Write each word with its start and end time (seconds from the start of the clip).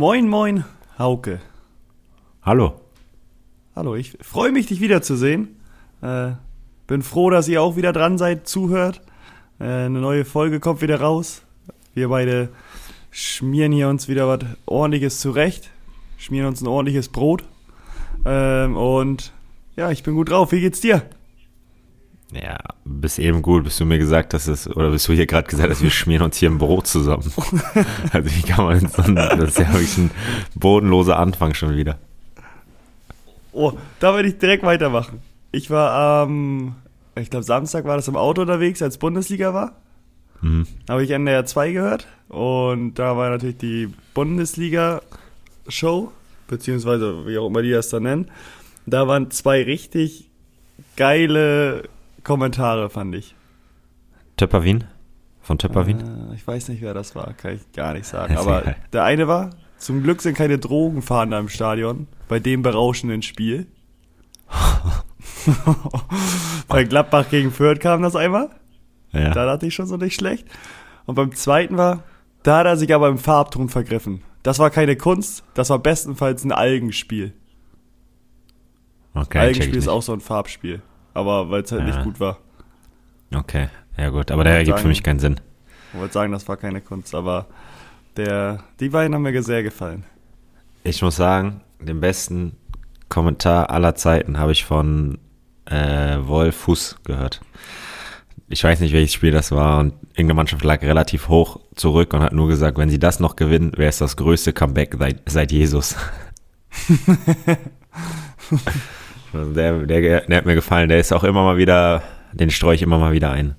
Moin, 0.00 0.30
moin, 0.30 0.64
Hauke. 0.98 1.40
Hallo. 2.40 2.80
Hallo, 3.76 3.96
ich 3.96 4.16
freue 4.22 4.50
mich, 4.50 4.64
dich 4.64 4.80
wiederzusehen. 4.80 5.60
Äh, 6.00 6.30
bin 6.86 7.02
froh, 7.02 7.28
dass 7.28 7.48
ihr 7.48 7.60
auch 7.60 7.76
wieder 7.76 7.92
dran 7.92 8.16
seid, 8.16 8.48
zuhört. 8.48 9.02
Äh, 9.58 9.64
eine 9.64 10.00
neue 10.00 10.24
Folge 10.24 10.58
kommt 10.58 10.80
wieder 10.80 11.02
raus. 11.02 11.42
Wir 11.92 12.08
beide 12.08 12.48
schmieren 13.10 13.72
hier 13.72 13.90
uns 13.90 14.08
wieder 14.08 14.26
was 14.26 14.38
ordentliches 14.64 15.20
zurecht. 15.20 15.68
Schmieren 16.16 16.46
uns 16.46 16.62
ein 16.62 16.66
ordentliches 16.66 17.10
Brot. 17.10 17.44
Ähm, 18.24 18.78
und 18.78 19.34
ja, 19.76 19.90
ich 19.90 20.02
bin 20.02 20.14
gut 20.14 20.30
drauf. 20.30 20.52
Wie 20.52 20.62
geht's 20.62 20.80
dir? 20.80 21.02
Ja, 22.32 22.58
bis 22.84 23.18
eben 23.18 23.42
gut, 23.42 23.64
bis 23.64 23.76
du 23.78 23.84
mir 23.84 23.98
gesagt 23.98 24.34
hast, 24.34 24.46
dass, 24.46 24.68
oder 24.68 24.90
bis 24.90 25.04
du 25.04 25.12
hier 25.12 25.26
gerade 25.26 25.48
gesagt 25.48 25.68
hast, 25.68 25.82
wir 25.82 25.90
schmieren 25.90 26.22
uns 26.22 26.36
hier 26.36 26.48
ein 26.48 26.58
Brot 26.58 26.86
zusammen. 26.86 27.24
also 28.12 28.30
wie 28.30 28.42
kann 28.42 28.64
man 28.64 28.80
so, 28.80 29.02
das 29.02 29.50
ist 29.50 29.58
ja 29.58 29.72
wirklich 29.72 29.98
ein 29.98 30.10
bodenloser 30.54 31.18
Anfang 31.18 31.54
schon 31.54 31.76
wieder. 31.76 31.98
Oh, 33.52 33.72
da 33.98 34.14
werde 34.14 34.28
ich 34.28 34.38
direkt 34.38 34.62
weitermachen. 34.62 35.20
Ich 35.50 35.70
war 35.70 36.22
am, 36.22 36.76
ähm, 37.16 37.22
ich 37.22 37.30
glaube 37.30 37.42
Samstag 37.44 37.84
war 37.84 37.96
das 37.96 38.06
im 38.06 38.14
Auto 38.16 38.42
unterwegs, 38.42 38.80
als 38.80 38.98
Bundesliga 38.98 39.52
war. 39.52 39.72
Mhm. 40.40 40.68
Habe 40.88 41.02
ich 41.02 41.10
NDR 41.10 41.44
2 41.44 41.72
gehört 41.72 42.06
und 42.28 42.94
da 42.94 43.16
war 43.16 43.30
natürlich 43.30 43.58
die 43.58 43.88
Bundesliga-Show, 44.14 46.12
beziehungsweise 46.46 47.26
wie 47.26 47.38
auch 47.38 47.48
immer 47.48 47.62
die 47.62 47.72
das 47.72 47.88
da 47.88 47.98
nennen. 47.98 48.30
Da 48.86 49.08
waren 49.08 49.32
zwei 49.32 49.64
richtig 49.64 50.30
geile 50.96 51.88
Kommentare, 52.24 52.90
fand 52.90 53.14
ich. 53.14 53.34
Töpperwien? 54.36 54.84
Von 55.40 55.58
Töpperwien? 55.58 56.30
Äh, 56.30 56.34
ich 56.34 56.46
weiß 56.46 56.68
nicht, 56.68 56.82
wer 56.82 56.94
das 56.94 57.14
war, 57.14 57.32
kann 57.34 57.54
ich 57.54 57.72
gar 57.72 57.94
nicht 57.94 58.06
sagen. 58.06 58.36
Aber 58.36 58.74
der 58.92 59.04
eine 59.04 59.26
war, 59.28 59.50
zum 59.78 60.02
Glück 60.02 60.22
sind 60.22 60.34
keine 60.36 60.58
Drogenfahnder 60.58 61.38
im 61.38 61.48
Stadion, 61.48 62.06
bei 62.28 62.38
dem 62.38 62.62
berauschenden 62.62 63.22
Spiel. 63.22 63.66
bei 66.68 66.84
Gladbach 66.84 67.28
gegen 67.30 67.50
Fürth 67.50 67.80
kam 67.80 68.02
das 68.02 68.16
einmal. 68.16 68.50
Ja. 69.12 69.30
Da 69.30 69.46
dachte 69.46 69.66
ich 69.66 69.74
schon 69.74 69.86
so 69.86 69.96
nicht 69.96 70.14
schlecht. 70.14 70.46
Und 71.06 71.14
beim 71.14 71.34
zweiten 71.34 71.76
war, 71.76 72.04
da 72.42 72.58
hat 72.58 72.66
er 72.66 72.76
sich 72.76 72.94
aber 72.94 73.08
im 73.08 73.18
Farbton 73.18 73.68
vergriffen. 73.68 74.22
Das 74.42 74.58
war 74.58 74.70
keine 74.70 74.96
Kunst, 74.96 75.44
das 75.54 75.70
war 75.70 75.78
bestenfalls 75.78 76.44
ein 76.44 76.52
Algenspiel. 76.52 77.34
Okay, 79.14 79.38
Algenspiel 79.38 79.76
ist 79.76 79.88
auch 79.88 80.02
so 80.02 80.12
ein 80.12 80.20
Farbspiel 80.20 80.82
aber 81.14 81.50
weil 81.50 81.62
es 81.62 81.72
halt 81.72 81.82
ja. 81.82 81.88
nicht 81.88 82.02
gut 82.02 82.20
war. 82.20 82.38
Okay, 83.34 83.68
ja 83.96 84.10
gut, 84.10 84.30
aber 84.30 84.44
der 84.44 84.54
ergibt 84.54 84.78
sagen, 84.78 84.82
für 84.82 84.88
mich 84.88 85.02
keinen 85.02 85.20
Sinn. 85.20 85.40
Ich 85.92 85.98
wollte 85.98 86.14
sagen, 86.14 86.32
das 86.32 86.46
war 86.48 86.56
keine 86.56 86.80
Kunst, 86.80 87.14
aber 87.14 87.46
der, 88.16 88.64
die 88.80 88.88
beiden 88.88 89.14
haben 89.14 89.22
mir 89.22 89.42
sehr 89.42 89.62
gefallen. 89.62 90.04
Ich 90.84 91.02
muss 91.02 91.16
sagen, 91.16 91.60
den 91.80 92.00
besten 92.00 92.56
Kommentar 93.08 93.70
aller 93.70 93.94
Zeiten 93.94 94.38
habe 94.38 94.52
ich 94.52 94.64
von 94.64 95.18
äh, 95.66 96.18
Wolf 96.22 96.56
Fuß 96.56 96.96
gehört. 97.04 97.40
Ich 98.48 98.64
weiß 98.64 98.80
nicht, 98.80 98.92
welches 98.92 99.12
Spiel 99.12 99.30
das 99.30 99.52
war 99.52 99.78
und 99.78 99.94
irgendeine 100.10 100.34
Mannschaft 100.34 100.64
lag 100.64 100.82
relativ 100.82 101.28
hoch 101.28 101.60
zurück 101.76 102.12
und 102.14 102.20
hat 102.20 102.32
nur 102.32 102.48
gesagt, 102.48 102.78
wenn 102.78 102.90
sie 102.90 102.98
das 102.98 103.20
noch 103.20 103.36
gewinnen, 103.36 103.72
wäre 103.76 103.90
es 103.90 103.98
das 103.98 104.16
größte 104.16 104.52
Comeback 104.52 104.96
seit, 104.98 105.22
seit 105.26 105.52
Jesus. 105.52 105.94
Also 109.32 109.52
der, 109.52 109.86
der, 109.86 110.20
der 110.22 110.36
hat 110.36 110.46
mir 110.46 110.54
gefallen. 110.54 110.88
Der 110.88 110.98
ist 110.98 111.12
auch 111.12 111.24
immer 111.24 111.42
mal 111.42 111.56
wieder, 111.56 112.02
den 112.32 112.50
streue 112.50 112.74
ich 112.74 112.82
immer 112.82 112.98
mal 112.98 113.12
wieder 113.12 113.30
ein. 113.30 113.54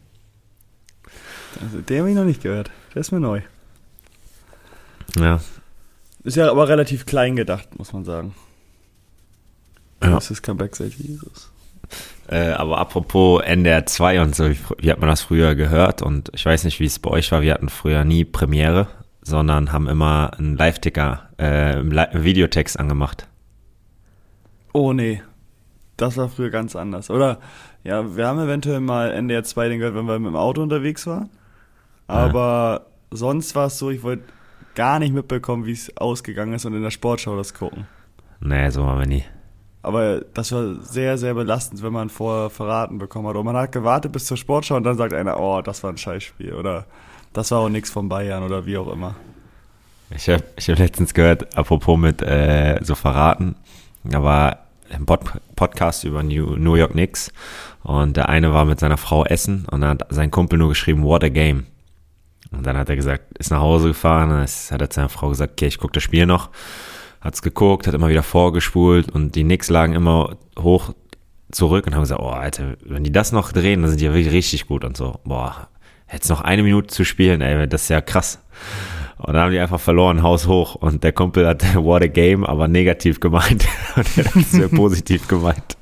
Also 1.62 1.81
den 1.81 2.00
habe 2.00 2.09
ich 2.09 2.16
noch 2.16 2.25
nicht 2.25 2.41
gehört. 2.41 2.72
Der 2.94 3.01
ist 3.01 3.12
mir 3.12 3.19
neu. 3.19 3.41
Ja. 5.18 5.40
Ist 6.23 6.38
ja 6.38 6.50
aber 6.50 6.68
relativ 6.68 7.06
klein 7.06 7.35
gedacht, 7.35 7.78
muss 7.78 7.94
man 7.94 8.06
sagen. 8.06 8.35
Ja. 10.01 10.12
Das 10.12 10.31
ist 10.31 10.41
Comeback 10.41 10.75
seit 10.75 10.94
Jesus. 10.94 11.51
Äh, 12.28 12.51
aber 12.51 12.78
apropos 12.78 13.41
NDR 13.44 13.85
2 13.85 14.22
und 14.22 14.35
so, 14.35 14.50
wie, 14.50 14.57
wie, 14.79 14.91
hat 14.91 15.00
man 15.00 15.09
das 15.09 15.22
früher 15.22 15.56
gehört? 15.56 16.01
Und 16.01 16.31
ich 16.34 16.45
weiß 16.45 16.63
nicht, 16.63 16.79
wie 16.79 16.85
es 16.85 17.00
bei 17.00 17.09
euch 17.09 17.31
war. 17.31 17.41
Wir 17.41 17.53
hatten 17.53 17.69
früher 17.69 18.06
nie 18.06 18.24
Premiere, 18.24 18.88
sondern 19.22 19.72
haben 19.72 19.88
immer 19.88 20.31
einen 20.38 20.56
Live-Ticker, 20.56 21.29
äh, 21.40 21.79
im 21.79 21.91
Videotext 22.24 22.79
angemacht. 22.79 23.28
Oh 24.74 24.94
nee. 24.94 25.22
Das 26.01 26.17
war 26.17 26.29
früher 26.29 26.50
ganz 26.50 26.75
anders. 26.75 27.12
Oder, 27.12 27.38
ja, 27.84 28.16
wir 28.16 28.28
haben 28.28 28.39
eventuell 28.39 28.79
mal 28.79 29.12
NDR 29.12 29.44
2 29.44 29.69
den 29.69 29.78
gehört, 29.78 29.94
wenn 29.94 30.07
wir 30.07 30.17
mit 30.17 30.31
dem 30.31 30.35
Auto 30.35 30.63
unterwegs 30.63 31.06
waren. 31.06 31.29
Aber 32.07 32.81
ja. 32.81 33.17
sonst 33.17 33.53
war 33.56 33.67
es 33.67 33.78
so, 33.78 33.91
ich 33.91 34.01
wollte 34.01 34.23
gar 34.73 34.97
nicht 34.97 35.13
mitbekommen, 35.13 35.67
wie 35.67 35.73
es 35.73 35.95
ausgegangen 35.97 36.53
ist 36.53 36.66
und 36.66 36.73
in 36.73 36.81
der 36.81 36.89
Sportschau 36.89 37.38
das 37.38 37.53
gucken. 37.53 37.85
Nee, 38.39 38.72
so 38.72 38.84
waren 38.84 38.97
wir 38.97 39.06
nie. 39.06 39.23
Aber 39.84 40.22
das 40.34 40.51
war 40.51 40.81
sehr, 40.81 41.19
sehr 41.19 41.35
belastend, 41.35 41.84
wenn 41.84 41.94
man 41.94 42.09
vorher 42.09 42.50
verraten 42.50 42.97
bekommen 42.97 43.28
hat. 43.28 43.35
Und 43.35 43.45
man 43.45 43.56
hat 43.56 43.72
gewartet 43.72 44.12
bis 44.12 44.25
zur 44.25 44.38
Sportschau 44.38 44.78
und 44.78 44.83
dann 44.83 44.97
sagt 44.97 45.13
einer, 45.13 45.39
oh, 45.39 45.62
das 45.62 45.83
war 45.83 45.91
ein 45.91 45.97
Scheißspiel. 45.97 46.53
Oder 46.53 46.88
das 47.31 47.51
war 47.51 47.59
auch 47.59 47.69
nichts 47.69 47.91
von 47.91 48.09
Bayern 48.09 48.41
oder 48.41 48.66
wie 48.66 48.78
auch 48.78 48.91
immer. 48.91 49.13
Ich 50.16 50.28
habe 50.29 50.44
ich 50.56 50.68
hab 50.68 50.79
letztens 50.79 51.13
gehört, 51.13 51.56
apropos 51.56 51.97
mit 52.00 52.23
äh, 52.23 52.79
so 52.81 52.95
verraten, 52.95 53.56
aber 54.12 54.57
Pod 55.06 55.22
Podcast 55.56 56.03
über 56.03 56.24
New, 56.24 56.75
York 56.75 56.91
Knicks 56.91 57.31
und 57.84 58.18
der 58.18 58.29
eine 58.29 58.53
war 58.53 58.66
mit 58.66 58.79
seiner 58.79 58.97
Frau 58.97 59.25
essen 59.25 59.66
und 59.72 59.81
dann 59.81 59.91
hat 59.91 60.07
sein 60.09 60.31
Kumpel 60.31 60.59
nur 60.59 60.69
geschrieben, 60.69 61.03
what 61.03 61.24
a 61.24 61.29
game. 61.29 61.66
Und 62.52 62.66
dann 62.66 62.78
hat 62.78 62.90
er 62.90 62.96
gesagt, 62.96 63.38
ist 63.38 63.51
nach 63.51 63.62
Hause 63.62 63.90
gefahren, 63.90 64.30
dann 64.30 64.41
hat 64.41 64.81
er 64.81 64.88
seiner 64.91 65.09
Frau 65.09 65.30
gesagt, 65.30 65.53
okay, 65.53 65.68
ich 65.68 65.78
gucke 65.78 65.94
das 65.94 66.03
Spiel 66.03 66.25
noch. 66.25 66.50
Hat's 67.22 67.41
geguckt, 67.41 67.88
hat 67.88 67.94
immer 67.94 68.09
wieder 68.09 68.24
vorgespult 68.24 69.09
und 69.12 69.35
die 69.35 69.44
Knicks 69.44 69.69
lagen 69.69 69.94
immer 69.94 70.35
hoch 70.59 70.94
zurück 71.51 71.85
und 71.88 71.94
haben 71.94 72.01
gesagt, 72.01 72.22
oh 72.22 72.30
Alter, 72.30 72.75
wenn 72.84 73.03
die 73.03 73.12
das 73.12 73.31
noch 73.31 73.51
drehen, 73.51 73.81
dann 73.81 73.90
sind 73.90 74.01
die 74.01 74.06
ja 74.06 74.13
wirklich 74.13 74.34
richtig 74.34 74.68
gut 74.68 74.84
und 74.84 74.97
so. 74.97 75.19
Boah, 75.24 75.69
jetzt 76.12 76.30
noch 76.30 76.41
eine 76.41 76.63
Minute 76.63 76.88
zu 76.88 77.06
spielen, 77.06 77.41
ey, 77.41 77.68
das 77.68 77.84
ist 77.84 77.90
ja 77.90 78.01
krass. 78.01 78.40
Und 79.23 79.33
dann 79.33 79.43
haben 79.43 79.51
die 79.51 79.59
einfach 79.59 79.79
verloren, 79.79 80.23
Haus 80.23 80.47
hoch. 80.47 80.73
Und 80.73 81.03
der 81.03 81.13
Kumpel 81.13 81.47
hat 81.47 81.75
What 81.75 82.01
a 82.01 82.07
Game, 82.07 82.43
aber 82.43 82.67
negativ 82.67 83.19
gemeint. 83.19 83.67
Und 83.95 84.17
er 84.17 84.25
hat 84.25 84.45
sehr 84.45 84.67
positiv 84.69 85.27
gemeint. 85.27 85.77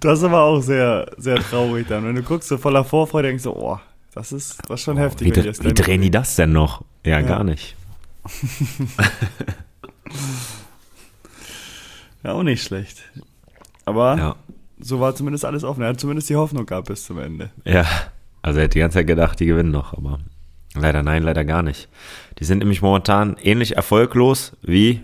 Das 0.00 0.18
ist 0.18 0.24
aber 0.24 0.42
auch 0.42 0.60
sehr, 0.60 1.10
sehr 1.18 1.36
traurig 1.36 1.86
dann. 1.88 2.04
Wenn 2.04 2.14
du 2.14 2.22
guckst, 2.22 2.48
so 2.48 2.56
voller 2.56 2.84
Vorfreude, 2.84 3.28
denkst 3.28 3.44
du, 3.44 3.50
oh, 3.50 3.78
das 4.14 4.32
ist, 4.32 4.58
das 4.68 4.80
ist 4.80 4.84
schon 4.84 4.96
oh, 4.96 5.00
heftig. 5.00 5.36
Wie, 5.36 5.64
wie 5.64 5.74
drehen 5.74 6.00
die 6.00 6.10
das 6.10 6.36
denn 6.36 6.52
noch? 6.52 6.82
Ja, 7.04 7.20
ja. 7.20 7.26
gar 7.26 7.44
nicht. 7.44 7.76
ja, 12.24 12.32
auch 12.32 12.42
nicht 12.42 12.62
schlecht. 12.62 13.02
Aber 13.84 14.16
ja. 14.16 14.36
so 14.78 14.98
war 15.00 15.14
zumindest 15.14 15.44
alles 15.44 15.62
offen. 15.62 15.82
Er 15.82 15.90
hat 15.90 16.00
zumindest 16.00 16.30
die 16.30 16.36
Hoffnung 16.36 16.64
gehabt 16.64 16.88
bis 16.88 17.04
zum 17.04 17.18
Ende. 17.18 17.50
Ja, 17.66 17.84
also 18.40 18.60
er 18.60 18.64
hat 18.64 18.74
die 18.74 18.78
ganze 18.78 18.98
Zeit 18.98 19.06
gedacht, 19.06 19.40
die 19.40 19.46
gewinnen 19.46 19.72
noch, 19.72 19.92
aber 19.92 20.20
Leider 20.74 21.02
nein, 21.02 21.22
leider 21.22 21.44
gar 21.44 21.62
nicht. 21.62 21.88
Die 22.38 22.44
sind 22.44 22.58
nämlich 22.58 22.80
momentan 22.80 23.36
ähnlich 23.42 23.76
erfolglos 23.76 24.56
wie 24.62 25.02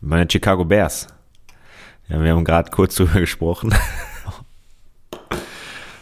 meine 0.00 0.30
Chicago 0.30 0.64
Bears. 0.64 1.08
Ja, 2.08 2.22
wir 2.22 2.32
haben 2.32 2.44
gerade 2.44 2.70
kurz 2.70 2.94
drüber 2.96 3.20
gesprochen. 3.20 3.74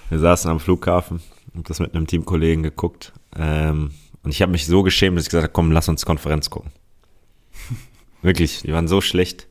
wir 0.08 0.18
saßen 0.18 0.50
am 0.50 0.60
Flughafen 0.60 1.20
und 1.54 1.70
das 1.70 1.80
mit 1.80 1.94
einem 1.94 2.06
Teamkollegen 2.06 2.62
geguckt. 2.62 3.12
Ähm, 3.36 3.92
und 4.22 4.30
ich 4.30 4.42
habe 4.42 4.52
mich 4.52 4.66
so 4.66 4.82
geschämt, 4.82 5.16
dass 5.16 5.24
ich 5.24 5.30
gesagt 5.30 5.44
habe, 5.44 5.52
komm, 5.52 5.70
lass 5.70 5.88
uns 5.88 6.04
Konferenz 6.04 6.50
gucken. 6.50 6.72
Wirklich, 8.22 8.62
die 8.62 8.72
waren 8.72 8.88
so 8.88 9.00
schlecht. 9.00 9.46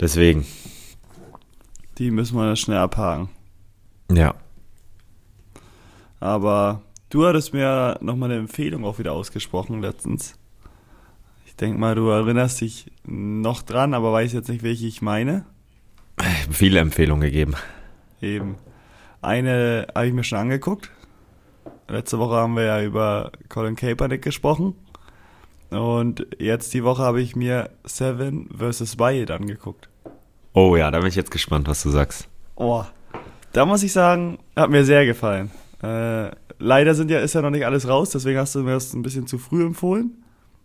Deswegen. 0.00 0.44
Die 1.98 2.10
müssen 2.10 2.36
wir 2.36 2.56
schnell 2.56 2.78
abhaken. 2.78 3.28
Ja. 4.10 4.34
Aber 6.20 6.82
Du 7.16 7.24
hattest 7.24 7.54
mir 7.54 7.96
nochmal 8.02 8.30
eine 8.30 8.40
Empfehlung 8.40 8.84
auch 8.84 8.98
wieder 8.98 9.14
ausgesprochen 9.14 9.80
letztens. 9.80 10.38
Ich 11.46 11.56
denke 11.56 11.78
mal, 11.80 11.94
du 11.94 12.10
erinnerst 12.10 12.60
dich 12.60 12.92
noch 13.06 13.62
dran, 13.62 13.94
aber 13.94 14.12
weiß 14.12 14.34
jetzt 14.34 14.50
nicht, 14.50 14.62
welche 14.62 14.86
ich 14.86 15.00
meine. 15.00 15.46
Viele 16.50 16.78
Empfehlungen 16.78 17.22
gegeben. 17.22 17.54
Eben. 18.20 18.56
Eine 19.22 19.86
habe 19.94 20.08
ich 20.08 20.12
mir 20.12 20.24
schon 20.24 20.40
angeguckt. 20.40 20.90
Letzte 21.88 22.18
Woche 22.18 22.34
haben 22.34 22.54
wir 22.54 22.64
ja 22.64 22.82
über 22.82 23.32
Colin 23.48 23.76
Kaepernick 23.76 24.20
gesprochen. 24.20 24.74
Und 25.70 26.26
jetzt 26.38 26.74
die 26.74 26.84
Woche 26.84 27.02
habe 27.02 27.22
ich 27.22 27.34
mir 27.34 27.70
Seven 27.84 28.50
vs. 28.54 28.98
Wyatt 28.98 29.30
angeguckt. 29.30 29.88
Oh 30.52 30.76
ja, 30.76 30.90
da 30.90 30.98
bin 30.98 31.08
ich 31.08 31.14
jetzt 31.14 31.30
gespannt, 31.30 31.66
was 31.66 31.82
du 31.82 31.88
sagst. 31.88 32.28
Oh, 32.56 32.84
da 33.54 33.64
muss 33.64 33.82
ich 33.82 33.94
sagen, 33.94 34.36
hat 34.54 34.68
mir 34.68 34.84
sehr 34.84 35.06
gefallen. 35.06 35.50
Äh, 35.82 36.30
leider 36.58 36.94
sind 36.94 37.10
ja, 37.10 37.20
ist 37.20 37.34
ja 37.34 37.42
noch 37.42 37.50
nicht 37.50 37.66
alles 37.66 37.88
raus, 37.88 38.10
deswegen 38.10 38.38
hast 38.38 38.54
du 38.54 38.60
mir 38.60 38.72
das 38.72 38.92
ein 38.94 39.02
bisschen 39.02 39.26
zu 39.26 39.38
früh 39.38 39.64
empfohlen. 39.64 40.22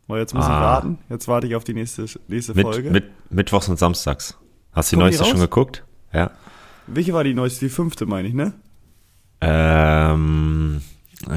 Weil 0.07 0.19
jetzt 0.19 0.33
muss 0.33 0.45
ah. 0.45 0.47
ich 0.47 0.61
warten. 0.61 0.97
Jetzt 1.09 1.27
warte 1.27 1.47
ich 1.47 1.55
auf 1.55 1.63
die 1.63 1.73
nächste, 1.73 2.05
nächste 2.27 2.53
mit, 2.53 2.63
Folge. 2.63 2.89
Mit, 2.89 3.05
Mittwochs 3.29 3.69
und 3.69 3.79
Samstags. 3.79 4.38
Hast 4.73 4.91
du 4.91 4.97
die 4.97 5.01
neueste 5.01 5.23
die 5.23 5.29
schon 5.29 5.39
geguckt? 5.39 5.85
Ja. 6.13 6.31
Welche 6.88 7.13
war 7.13 7.23
die 7.23 7.33
neueste? 7.33 7.65
Die 7.65 7.69
fünfte, 7.69 8.05
meine 8.05 8.27
ich, 8.27 8.33
ne? 8.33 8.53
Ähm, 9.39 10.81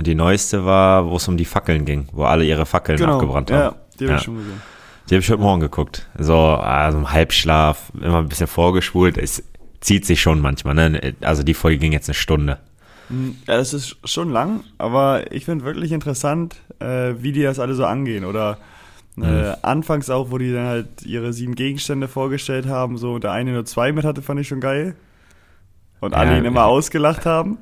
die 0.00 0.14
neueste 0.14 0.64
war, 0.64 1.08
wo 1.08 1.16
es 1.16 1.28
um 1.28 1.36
die 1.36 1.44
Fackeln 1.44 1.84
ging, 1.84 2.08
wo 2.12 2.24
alle 2.24 2.44
ihre 2.44 2.66
Fackeln 2.66 2.98
genau, 2.98 3.14
abgebrannt 3.14 3.50
haben. 3.50 3.76
Die 3.98 4.04
habe 4.04 4.12
Ja. 4.12 4.18
ich 4.18 4.24
schon 4.24 4.36
gesehen. 4.38 4.60
Die 5.08 5.14
habe 5.14 5.20
ich 5.20 5.30
heute 5.30 5.40
Morgen 5.40 5.60
geguckt. 5.60 6.08
So, 6.18 6.36
also 6.36 6.98
im 6.98 7.12
Halbschlaf, 7.12 7.92
immer 7.94 8.18
ein 8.18 8.28
bisschen 8.28 8.46
vorgespult. 8.46 9.18
Es 9.18 9.42
zieht 9.80 10.06
sich 10.06 10.20
schon 10.20 10.40
manchmal, 10.40 10.74
ne? 10.74 11.14
Also 11.20 11.42
die 11.42 11.54
Folge 11.54 11.78
ging 11.78 11.92
jetzt 11.92 12.08
eine 12.08 12.14
Stunde. 12.14 12.58
Ja, 13.10 13.56
das 13.56 13.74
ist 13.74 13.96
schon 14.04 14.30
lang, 14.30 14.60
aber 14.78 15.30
ich 15.32 15.44
finde 15.44 15.64
wirklich 15.64 15.92
interessant, 15.92 16.56
äh, 16.80 17.14
wie 17.18 17.32
die 17.32 17.42
das 17.42 17.58
alle 17.58 17.74
so 17.74 17.84
angehen. 17.84 18.24
Oder 18.24 18.58
äh, 19.16 19.20
Mhm. 19.50 19.54
anfangs 19.62 20.10
auch, 20.10 20.30
wo 20.30 20.38
die 20.38 20.52
dann 20.52 20.66
halt 20.66 20.88
ihre 21.04 21.32
sieben 21.32 21.54
Gegenstände 21.54 22.08
vorgestellt 22.08 22.66
haben, 22.66 22.96
so 22.98 23.14
und 23.14 23.24
der 23.24 23.32
eine 23.32 23.52
nur 23.52 23.64
zwei 23.64 23.92
mit 23.92 24.04
hatte, 24.04 24.22
fand 24.22 24.40
ich 24.40 24.48
schon 24.48 24.60
geil. 24.60 24.96
Und 26.00 26.14
alle 26.14 26.32
Ja, 26.32 26.38
ihn 26.38 26.44
immer 26.44 26.60
ich- 26.62 26.66
ausgelacht 26.66 27.24
haben. 27.26 27.58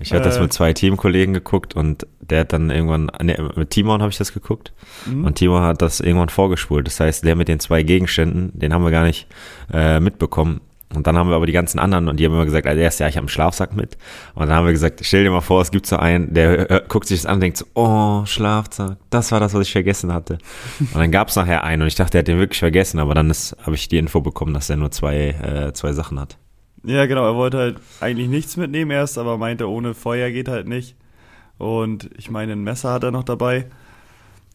Ich 0.00 0.12
habe 0.12 0.22
das 0.22 0.36
Äh. 0.36 0.42
mit 0.42 0.52
zwei 0.52 0.72
Teamkollegen 0.72 1.34
geguckt 1.34 1.74
und 1.74 2.06
der 2.20 2.40
hat 2.40 2.52
dann 2.52 2.70
irgendwann, 2.70 3.10
ne, 3.20 3.50
mit 3.56 3.70
Timon 3.70 4.00
habe 4.00 4.10
ich 4.12 4.18
das 4.18 4.32
geguckt 4.32 4.72
Mhm. 5.06 5.24
und 5.24 5.34
Timon 5.36 5.62
hat 5.62 5.82
das 5.82 5.98
irgendwann 6.00 6.28
vorgespult. 6.28 6.86
Das 6.86 7.00
heißt, 7.00 7.24
der 7.24 7.34
mit 7.36 7.48
den 7.48 7.58
zwei 7.60 7.82
Gegenständen, 7.82 8.56
den 8.58 8.72
haben 8.72 8.84
wir 8.84 8.90
gar 8.92 9.04
nicht 9.04 9.26
äh, 9.72 9.98
mitbekommen. 10.00 10.60
Und 10.94 11.06
dann 11.06 11.18
haben 11.18 11.28
wir 11.28 11.36
aber 11.36 11.46
die 11.46 11.52
ganzen 11.52 11.78
anderen 11.78 12.08
und 12.08 12.18
die 12.18 12.24
haben 12.24 12.32
immer 12.32 12.46
gesagt, 12.46 12.66
als 12.66 12.78
erstes, 12.78 13.00
ja, 13.00 13.08
ich 13.08 13.16
habe 13.16 13.24
einen 13.24 13.28
Schlafsack 13.28 13.76
mit. 13.76 13.98
Und 14.34 14.46
dann 14.46 14.56
haben 14.56 14.64
wir 14.64 14.72
gesagt, 14.72 15.00
stell 15.02 15.22
dir 15.22 15.30
mal 15.30 15.42
vor, 15.42 15.60
es 15.60 15.70
gibt 15.70 15.86
so 15.86 15.96
einen, 15.96 16.32
der 16.32 16.70
äh, 16.70 16.82
guckt 16.88 17.06
sich 17.06 17.20
das 17.20 17.26
an 17.26 17.34
und 17.34 17.40
denkt 17.40 17.58
so, 17.58 17.66
oh, 17.74 18.24
Schlafsack, 18.24 18.96
das 19.10 19.30
war 19.30 19.38
das, 19.38 19.52
was 19.52 19.66
ich 19.66 19.72
vergessen 19.72 20.12
hatte. 20.14 20.38
Und 20.80 20.94
dann 20.94 21.10
gab 21.10 21.28
es 21.28 21.36
nachher 21.36 21.62
einen 21.62 21.82
und 21.82 21.88
ich 21.88 21.94
dachte, 21.94 22.16
er 22.16 22.20
hat 22.20 22.28
den 22.28 22.38
wirklich 22.38 22.58
vergessen, 22.58 23.00
aber 23.00 23.14
dann 23.14 23.30
habe 23.30 23.74
ich 23.74 23.88
die 23.88 23.98
Info 23.98 24.22
bekommen, 24.22 24.54
dass 24.54 24.70
er 24.70 24.76
nur 24.76 24.90
zwei, 24.90 25.28
äh, 25.28 25.72
zwei 25.74 25.92
Sachen 25.92 26.18
hat. 26.18 26.38
Ja, 26.84 27.04
genau, 27.06 27.26
er 27.26 27.34
wollte 27.34 27.58
halt 27.58 27.76
eigentlich 28.00 28.28
nichts 28.28 28.56
mitnehmen 28.56 28.90
erst, 28.90 29.18
aber 29.18 29.36
meinte, 29.36 29.68
ohne 29.68 29.92
Feuer 29.92 30.30
geht 30.30 30.48
halt 30.48 30.68
nicht. 30.68 30.96
Und 31.58 32.08
ich 32.16 32.30
meine, 32.30 32.52
ein 32.52 32.62
Messer 32.62 32.92
hat 32.92 33.02
er 33.02 33.10
noch 33.10 33.24
dabei. 33.24 33.66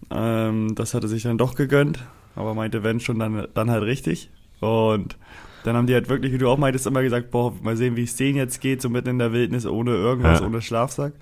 Ähm, 0.09 0.73
das 0.73 0.93
hat 0.93 1.03
er 1.03 1.09
sich 1.09 1.23
dann 1.23 1.37
doch 1.37 1.53
gegönnt, 1.55 1.99
aber 2.35 2.55
meinte, 2.55 2.83
wenn 2.83 2.99
schon, 2.99 3.19
dann, 3.19 3.47
dann 3.53 3.69
halt 3.69 3.83
richtig. 3.83 4.29
Und 4.61 5.17
dann 5.63 5.75
haben 5.75 5.87
die 5.87 5.93
halt 5.93 6.09
wirklich, 6.09 6.31
wie 6.33 6.37
du 6.37 6.49
auch 6.49 6.57
meintest, 6.57 6.85
immer 6.87 7.01
gesagt, 7.03 7.31
boah, 7.31 7.53
mal 7.61 7.75
sehen, 7.77 7.95
wie 7.95 8.03
es 8.03 8.15
denen 8.15 8.37
jetzt 8.37 8.59
geht, 8.61 8.81
so 8.81 8.89
mitten 8.89 9.09
in 9.09 9.19
der 9.19 9.31
Wildnis, 9.33 9.65
ohne 9.65 9.91
irgendwas, 9.91 10.39
Ja. 10.41 10.45
ohne 10.45 10.61
Schlafsack. 10.61 11.13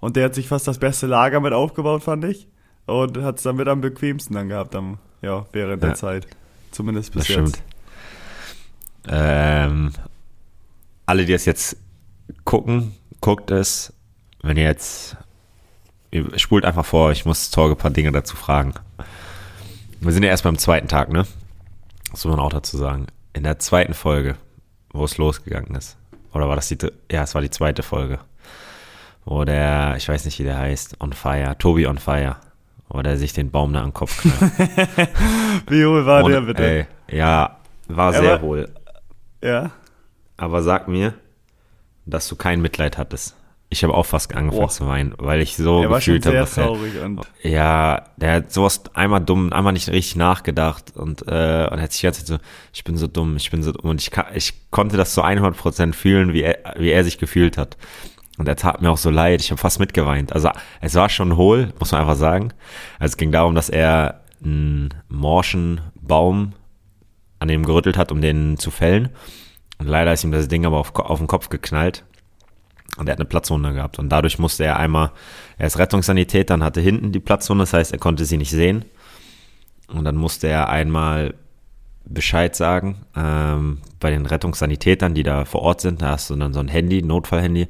Und 0.00 0.16
der 0.16 0.26
hat 0.26 0.34
sich 0.34 0.48
fast 0.48 0.68
das 0.68 0.78
beste 0.78 1.06
Lager 1.06 1.40
mit 1.40 1.52
aufgebaut, 1.52 2.02
fand 2.02 2.24
ich. 2.24 2.46
Und 2.86 3.18
hat 3.22 3.38
es 3.38 3.42
dann 3.42 3.56
mit 3.56 3.66
am 3.68 3.80
bequemsten 3.80 4.34
dann 4.34 4.48
gehabt, 4.48 4.74
am, 4.76 4.98
ja, 5.22 5.46
während 5.52 5.82
der 5.82 5.90
Ja. 5.90 5.94
Zeit. 5.96 6.26
Zumindest 6.70 7.12
bis 7.12 7.26
Das 7.26 7.36
jetzt. 7.36 7.48
stimmt. 7.56 7.62
Ähm, 9.08 9.92
alle, 11.06 11.24
die 11.24 11.32
es 11.32 11.44
jetzt 11.44 11.76
gucken, 12.44 12.92
guckt 13.20 13.50
es. 13.50 13.92
Wenn 14.42 14.56
ihr 14.56 14.64
jetzt, 14.64 15.16
ihr 16.10 16.38
spult 16.38 16.64
einfach 16.64 16.84
vor, 16.84 17.12
ich 17.12 17.24
muss 17.24 17.50
Torge 17.50 17.74
ein 17.74 17.78
paar 17.78 17.90
Dinge 17.90 18.12
dazu 18.12 18.36
fragen. 18.36 18.74
Wir 20.00 20.12
sind 20.12 20.22
ja 20.22 20.28
erst 20.28 20.44
beim 20.44 20.58
zweiten 20.58 20.88
Tag, 20.88 21.10
ne? 21.10 21.26
Das 22.10 22.24
muss 22.24 22.36
man 22.36 22.40
auch 22.44 22.52
dazu 22.52 22.76
sagen. 22.76 23.06
In 23.36 23.42
der 23.42 23.58
zweiten 23.58 23.92
Folge, 23.92 24.36
wo 24.92 25.04
es 25.04 25.18
losgegangen 25.18 25.74
ist. 25.74 25.98
Oder 26.32 26.48
war 26.48 26.56
das 26.56 26.68
die, 26.68 26.78
ja, 27.12 27.22
es 27.22 27.34
war 27.34 27.42
die 27.42 27.50
zweite 27.50 27.82
Folge. 27.82 28.18
Wo 29.26 29.44
der, 29.44 29.94
ich 29.98 30.08
weiß 30.08 30.24
nicht, 30.24 30.38
wie 30.38 30.44
der 30.44 30.56
heißt, 30.56 31.02
On 31.02 31.12
Fire, 31.12 31.54
Tobi 31.58 31.86
On 31.86 31.98
Fire. 31.98 32.36
Wo 32.88 33.02
der 33.02 33.18
sich 33.18 33.34
den 33.34 33.50
Baum 33.50 33.74
da 33.74 33.82
den 33.82 33.92
Kopf 33.92 34.22
knallt. 34.22 34.52
Wie 35.68 35.84
hohl 35.84 36.06
war 36.06 36.22
der 36.22 36.38
Und, 36.38 36.46
bitte? 36.46 36.64
Ey, 36.64 36.86
ja, 37.18 37.58
war 37.88 38.14
Er 38.14 38.20
sehr 38.22 38.30
war- 38.32 38.42
wohl. 38.42 38.68
Ja. 39.42 39.72
Aber 40.38 40.62
sag 40.62 40.88
mir, 40.88 41.12
dass 42.06 42.28
du 42.28 42.36
kein 42.36 42.62
Mitleid 42.62 42.96
hattest. 42.96 43.34
Ich 43.68 43.82
habe 43.82 43.94
auch 43.94 44.06
fast 44.06 44.32
angefangen 44.34 44.60
Boah. 44.62 44.68
zu 44.68 44.86
weinen, 44.86 45.14
weil 45.18 45.40
ich 45.40 45.56
so 45.56 45.82
er 45.82 45.88
gefühlt 45.88 46.24
habe. 46.24 46.34
sehr 46.36 46.42
was 46.44 46.56
er- 46.56 46.66
traurig 46.66 46.92
und 47.02 47.20
Ja, 47.42 48.04
der 48.16 48.32
hat 48.34 48.52
sowas 48.52 48.82
einmal 48.94 49.20
dumm, 49.20 49.52
einmal 49.52 49.72
nicht 49.72 49.88
richtig 49.88 50.14
nachgedacht 50.16 50.96
und, 50.96 51.22
äh, 51.26 51.68
und 51.70 51.80
hat 51.82 51.90
sich 51.92 52.00
die 52.00 52.06
ganze 52.06 52.20
Zeit 52.24 52.26
so, 52.28 52.38
ich 52.72 52.84
bin 52.84 52.96
so 52.96 53.08
dumm, 53.08 53.36
ich 53.36 53.50
bin 53.50 53.64
so 53.64 53.72
dumm. 53.72 53.90
Und 53.90 54.00
ich, 54.00 54.12
ka- 54.12 54.28
ich 54.34 54.70
konnte 54.70 54.96
das 54.96 55.14
zu 55.14 55.22
100% 55.24 55.94
fühlen, 55.96 56.32
wie 56.32 56.42
er, 56.42 56.58
wie 56.78 56.90
er 56.90 57.02
sich 57.02 57.18
gefühlt 57.18 57.58
hat. 57.58 57.76
Und 58.38 58.46
er 58.46 58.54
tat 58.56 58.82
mir 58.82 58.90
auch 58.90 58.98
so 58.98 59.10
leid, 59.10 59.40
ich 59.40 59.50
habe 59.50 59.60
fast 59.60 59.80
mitgeweint. 59.80 60.32
Also 60.32 60.50
es 60.80 60.94
war 60.94 61.08
schon 61.08 61.36
hohl, 61.36 61.72
muss 61.80 61.90
man 61.90 62.02
einfach 62.02 62.16
sagen. 62.16 62.52
Also 63.00 63.12
es 63.12 63.16
ging 63.16 63.32
darum, 63.32 63.54
dass 63.56 63.68
er 63.68 64.20
einen 64.44 64.94
morschen 65.08 65.80
Baum 66.00 66.52
an 67.40 67.48
dem 67.48 67.64
gerüttelt 67.64 67.96
hat, 67.96 68.12
um 68.12 68.20
den 68.20 68.58
zu 68.58 68.70
fällen. 68.70 69.08
Und 69.78 69.88
leider 69.88 70.12
ist 70.12 70.22
ihm 70.22 70.30
das 70.32 70.46
Ding 70.48 70.64
aber 70.66 70.78
auf, 70.78 70.94
auf 70.94 71.18
den 71.18 71.26
Kopf 71.26 71.48
geknallt. 71.48 72.04
Und 72.96 73.08
er 73.08 73.12
hat 73.12 73.18
eine 73.18 73.26
Platzwunde 73.26 73.74
gehabt. 73.74 73.98
Und 73.98 74.08
dadurch 74.08 74.38
musste 74.38 74.64
er 74.64 74.78
einmal, 74.78 75.12
er 75.58 75.66
ist 75.66 75.78
Rettungssanitäter 75.78 76.54
und 76.54 76.64
hatte 76.64 76.80
hinten 76.80 77.12
die 77.12 77.20
Platzwunde, 77.20 77.62
das 77.62 77.72
heißt, 77.72 77.92
er 77.92 77.98
konnte 77.98 78.24
sie 78.24 78.38
nicht 78.38 78.50
sehen. 78.50 78.84
Und 79.88 80.04
dann 80.04 80.16
musste 80.16 80.48
er 80.48 80.68
einmal 80.68 81.34
Bescheid 82.04 82.54
sagen 82.54 83.04
ähm, 83.16 83.78
bei 84.00 84.10
den 84.10 84.26
Rettungssanitätern, 84.26 85.14
die 85.14 85.22
da 85.22 85.44
vor 85.44 85.62
Ort 85.62 85.80
sind. 85.80 86.02
Da 86.02 86.10
hast 86.10 86.30
du 86.30 86.36
dann 86.36 86.52
so 86.52 86.60
ein 86.60 86.68
Handy, 86.68 87.02
Notfallhandy. 87.02 87.68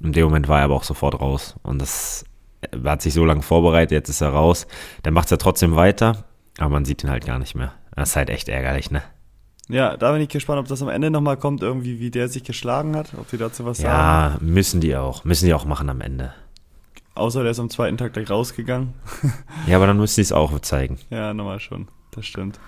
In 0.00 0.12
dem 0.12 0.24
Moment 0.24 0.48
war 0.48 0.58
er 0.58 0.64
aber 0.64 0.76
auch 0.76 0.84
sofort 0.84 1.20
raus. 1.20 1.56
Und 1.62 1.80
das 1.80 2.24
er 2.60 2.90
hat 2.90 3.02
sich 3.02 3.14
so 3.14 3.24
lange 3.24 3.42
vorbereitet, 3.42 3.92
jetzt 3.92 4.08
ist 4.08 4.20
er 4.20 4.30
raus. 4.30 4.66
Dann 5.02 5.14
macht 5.14 5.30
er 5.30 5.38
trotzdem 5.38 5.76
weiter, 5.76 6.24
aber 6.58 6.70
man 6.70 6.84
sieht 6.84 7.04
ihn 7.04 7.10
halt 7.10 7.24
gar 7.24 7.38
nicht 7.38 7.54
mehr. 7.54 7.72
Das 7.94 8.10
ist 8.10 8.16
halt 8.16 8.30
echt 8.30 8.48
ärgerlich, 8.48 8.90
ne? 8.90 9.02
Ja, 9.68 9.96
da 9.96 10.12
bin 10.12 10.20
ich 10.22 10.28
gespannt, 10.28 10.58
ob 10.60 10.68
das 10.68 10.82
am 10.82 10.88
Ende 10.88 11.10
nochmal 11.10 11.36
kommt, 11.36 11.62
irgendwie, 11.62 12.00
wie 12.00 12.10
der 12.10 12.28
sich 12.28 12.44
geschlagen 12.44 12.96
hat, 12.96 13.12
ob 13.18 13.28
die 13.30 13.36
dazu 13.38 13.64
was 13.64 13.78
sagen. 13.78 13.88
Ja, 13.88 14.36
müssen 14.40 14.80
die 14.80 14.96
auch. 14.96 15.24
Müssen 15.24 15.46
die 15.46 15.54
auch 15.54 15.64
machen 15.64 15.88
am 15.90 16.00
Ende. 16.00 16.32
Außer 17.14 17.42
der 17.42 17.50
ist 17.50 17.58
am 17.60 17.68
zweiten 17.70 17.96
Tag 17.96 18.12
gleich 18.12 18.30
rausgegangen. 18.30 18.94
Ja, 19.66 19.76
aber 19.76 19.86
dann 19.86 19.96
müssen 19.98 20.16
die 20.16 20.22
es 20.22 20.32
auch 20.32 20.58
zeigen. 20.60 20.98
Ja, 21.10 21.34
nochmal 21.34 21.60
schon, 21.60 21.88
das 22.12 22.24
stimmt. 22.26 22.58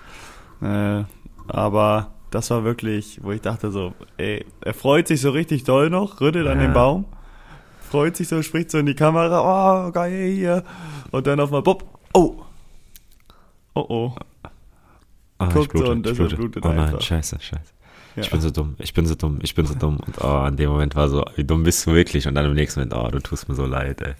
Äh, 0.60 1.04
aber 1.48 2.10
das 2.30 2.50
war 2.50 2.62
wirklich, 2.64 3.20
wo 3.22 3.32
ich 3.32 3.40
dachte 3.40 3.70
so, 3.70 3.94
ey, 4.18 4.44
er 4.60 4.74
freut 4.74 5.08
sich 5.08 5.20
so 5.20 5.30
richtig 5.30 5.64
doll 5.64 5.88
noch, 5.88 6.20
rüttelt 6.20 6.46
an 6.46 6.58
Ja. 6.60 6.66
den 6.66 6.72
Baum, 6.74 7.04
freut 7.80 8.16
sich 8.16 8.28
so, 8.28 8.42
spricht 8.42 8.70
so 8.70 8.78
in 8.78 8.86
die 8.86 8.94
Kamera, 8.94 9.86
oh, 9.86 9.92
geil 9.92 10.30
hier. 10.32 10.64
Und 11.10 11.26
dann 11.26 11.40
auf 11.40 11.50
mal, 11.50 11.62
oh. 12.12 12.42
Oh 13.74 13.86
oh. 13.88 14.12
Ah, 15.40 15.48
Guckt 15.52 15.76
so 15.76 15.90
und 15.90 16.04
das 16.04 16.16
blutet 16.16 16.64
Oh 16.64 16.68
nein, 16.68 16.78
einfach. 16.80 17.00
scheiße, 17.00 17.38
scheiße. 17.40 17.72
Ja. 18.16 18.22
Ich 18.22 18.30
bin 18.30 18.40
so 18.40 18.50
dumm, 18.50 18.74
ich 18.78 18.92
bin 18.92 19.06
so 19.06 19.14
dumm, 19.14 19.38
ich 19.42 19.54
bin 19.54 19.66
so 19.66 19.74
dumm. 19.74 19.98
Und 20.04 20.16
oh, 20.22 20.44
in 20.46 20.56
dem 20.56 20.70
Moment 20.70 20.94
war 20.96 21.08
so, 21.08 21.24
wie 21.36 21.44
dumm 21.44 21.62
bist 21.62 21.86
du 21.86 21.92
wirklich? 21.92 22.26
Und 22.26 22.34
dann 22.34 22.44
im 22.46 22.54
nächsten 22.54 22.80
Moment, 22.80 22.94
oh, 22.94 23.08
du 23.10 23.20
tust 23.20 23.48
mir 23.48 23.54
so 23.54 23.64
leid, 23.66 24.00
ey. 24.02 24.14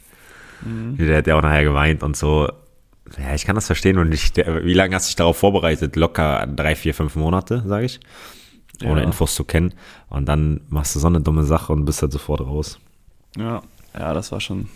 Mhm. 0.62 0.96
Der 0.96 1.18
hat 1.18 1.26
ja 1.26 1.36
auch 1.36 1.42
nachher 1.42 1.64
geweint 1.64 2.02
und 2.02 2.16
so. 2.16 2.48
Ja, 3.18 3.34
ich 3.34 3.44
kann 3.44 3.56
das 3.56 3.66
verstehen 3.66 3.98
und 3.98 4.12
ich, 4.12 4.32
der, 4.32 4.64
wie 4.64 4.74
lange 4.74 4.94
hast 4.94 5.06
du 5.06 5.08
dich 5.10 5.16
darauf 5.16 5.36
vorbereitet? 5.36 5.96
Locker 5.96 6.46
drei, 6.46 6.76
vier, 6.76 6.94
fünf 6.94 7.16
Monate, 7.16 7.62
sage 7.66 7.86
ich. 7.86 8.00
Ohne 8.84 9.00
Ja. 9.00 9.06
Infos 9.06 9.34
zu 9.34 9.44
kennen. 9.44 9.74
Und 10.08 10.26
dann 10.26 10.60
machst 10.68 10.94
du 10.94 11.00
so 11.00 11.08
eine 11.08 11.20
dumme 11.20 11.42
Sache 11.42 11.72
und 11.72 11.84
bist 11.84 12.00
halt 12.02 12.12
sofort 12.12 12.40
raus. 12.40 12.78
Ja, 13.36 13.62
ja, 13.98 14.14
das 14.14 14.30
war 14.32 14.40
schon, 14.40 14.68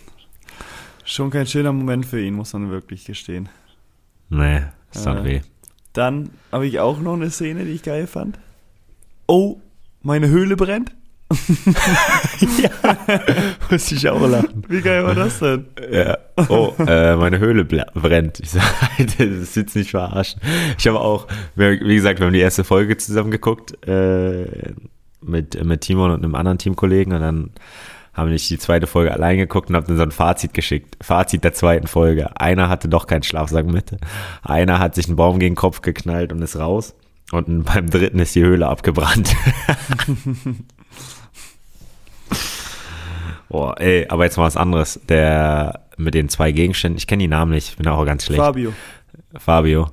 schon 1.05 1.29
kein 1.29 1.47
schöner 1.47 1.71
Moment 1.71 2.05
für 2.05 2.21
ihn, 2.21 2.33
muss 2.35 2.53
man 2.53 2.69
wirklich 2.69 3.05
gestehen. 3.05 3.47
Nee, 4.29 4.63
ist 4.91 5.05
dann 5.05 5.19
Äh. 5.19 5.23
weh. 5.23 5.41
Dann 5.95 6.29
habe 6.51 6.67
ich 6.67 6.79
auch 6.79 6.99
noch 6.99 7.13
eine 7.13 7.31
Szene, 7.31 7.63
die 7.63 7.71
ich 7.71 7.81
geil 7.83 8.05
fand. 8.05 8.37
Oh, 9.27 9.61
meine 10.03 10.27
Höhle 10.27 10.57
brennt. 10.57 10.93
Muss 13.71 13.91
ich 13.91 14.07
auch 14.09 14.27
lachen. 14.27 14.63
Wie 14.67 14.81
geil 14.81 15.03
war 15.05 15.15
das 15.15 15.39
denn? 15.39 15.65
Ja. 15.91 16.17
Oh, 16.49 16.73
äh, 16.85 17.15
meine 17.15 17.39
Höhle 17.39 17.65
brennt. 17.65 18.41
Ich 18.41 18.51
sage, 18.51 18.65
das 18.99 19.19
ist 19.19 19.55
jetzt 19.55 19.75
nicht 19.75 19.91
verarschen. 19.91 20.41
Ich 20.77 20.85
habe 20.85 20.99
auch, 20.99 21.27
wie 21.55 21.95
gesagt, 21.95 22.19
wir 22.19 22.27
haben 22.27 22.33
die 22.33 22.41
erste 22.41 22.65
Folge 22.65 22.97
zusammen 22.97 23.31
geguckt 23.31 23.87
äh, 23.87 24.73
mit, 25.21 25.63
mit 25.63 25.81
Timon 25.81 26.11
und 26.11 26.23
einem 26.23 26.35
anderen 26.35 26.57
Teamkollegen 26.57 27.13
und 27.13 27.21
dann 27.21 27.51
haben 28.15 28.31
ich 28.31 28.47
die 28.47 28.57
zweite 28.57 28.87
Folge 28.87 29.11
allein 29.11 29.37
geguckt 29.37 29.69
und 29.69 29.75
habe 29.75 29.87
dann 29.87 29.97
so 29.97 30.03
ein 30.03 30.11
Fazit 30.11 30.53
geschickt. 30.53 30.95
Fazit 31.01 31.43
der 31.43 31.53
zweiten 31.53 31.87
Folge. 31.87 32.39
Einer 32.39 32.69
hatte 32.69 32.87
doch 32.87 33.07
keinen 33.07 33.23
Schlafsack 33.23 33.65
mit. 33.65 33.91
Einer 34.41 34.79
hat 34.79 34.95
sich 34.95 35.07
einen 35.07 35.17
Baum 35.17 35.37
gegen 35.37 35.53
den 35.53 35.59
Kopf 35.59 35.81
geknallt 35.81 36.31
und 36.31 36.41
ist 36.41 36.57
raus. 36.57 36.95
Und 37.31 37.63
beim 37.65 37.89
dritten 37.89 38.19
ist 38.19 38.33
die 38.33 38.43
Höhle 38.43 38.67
abgebrannt. 38.67 39.35
Boah, 43.49 43.75
ey, 43.81 44.07
aber 44.07 44.23
jetzt 44.23 44.37
mal 44.37 44.45
was 44.45 44.57
anderes. 44.57 44.99
Der 45.09 45.81
mit 45.97 46.13
den 46.13 46.29
zwei 46.29 46.53
Gegenständen, 46.53 46.97
ich 46.97 47.07
kenne 47.07 47.23
die 47.23 47.27
Namen 47.27 47.51
nicht, 47.51 47.69
ich 47.69 47.77
bin 47.77 47.87
auch 47.87 48.05
ganz 48.05 48.25
schlecht. 48.25 48.41
Fabio. 48.41 48.73
Fabio, 49.37 49.89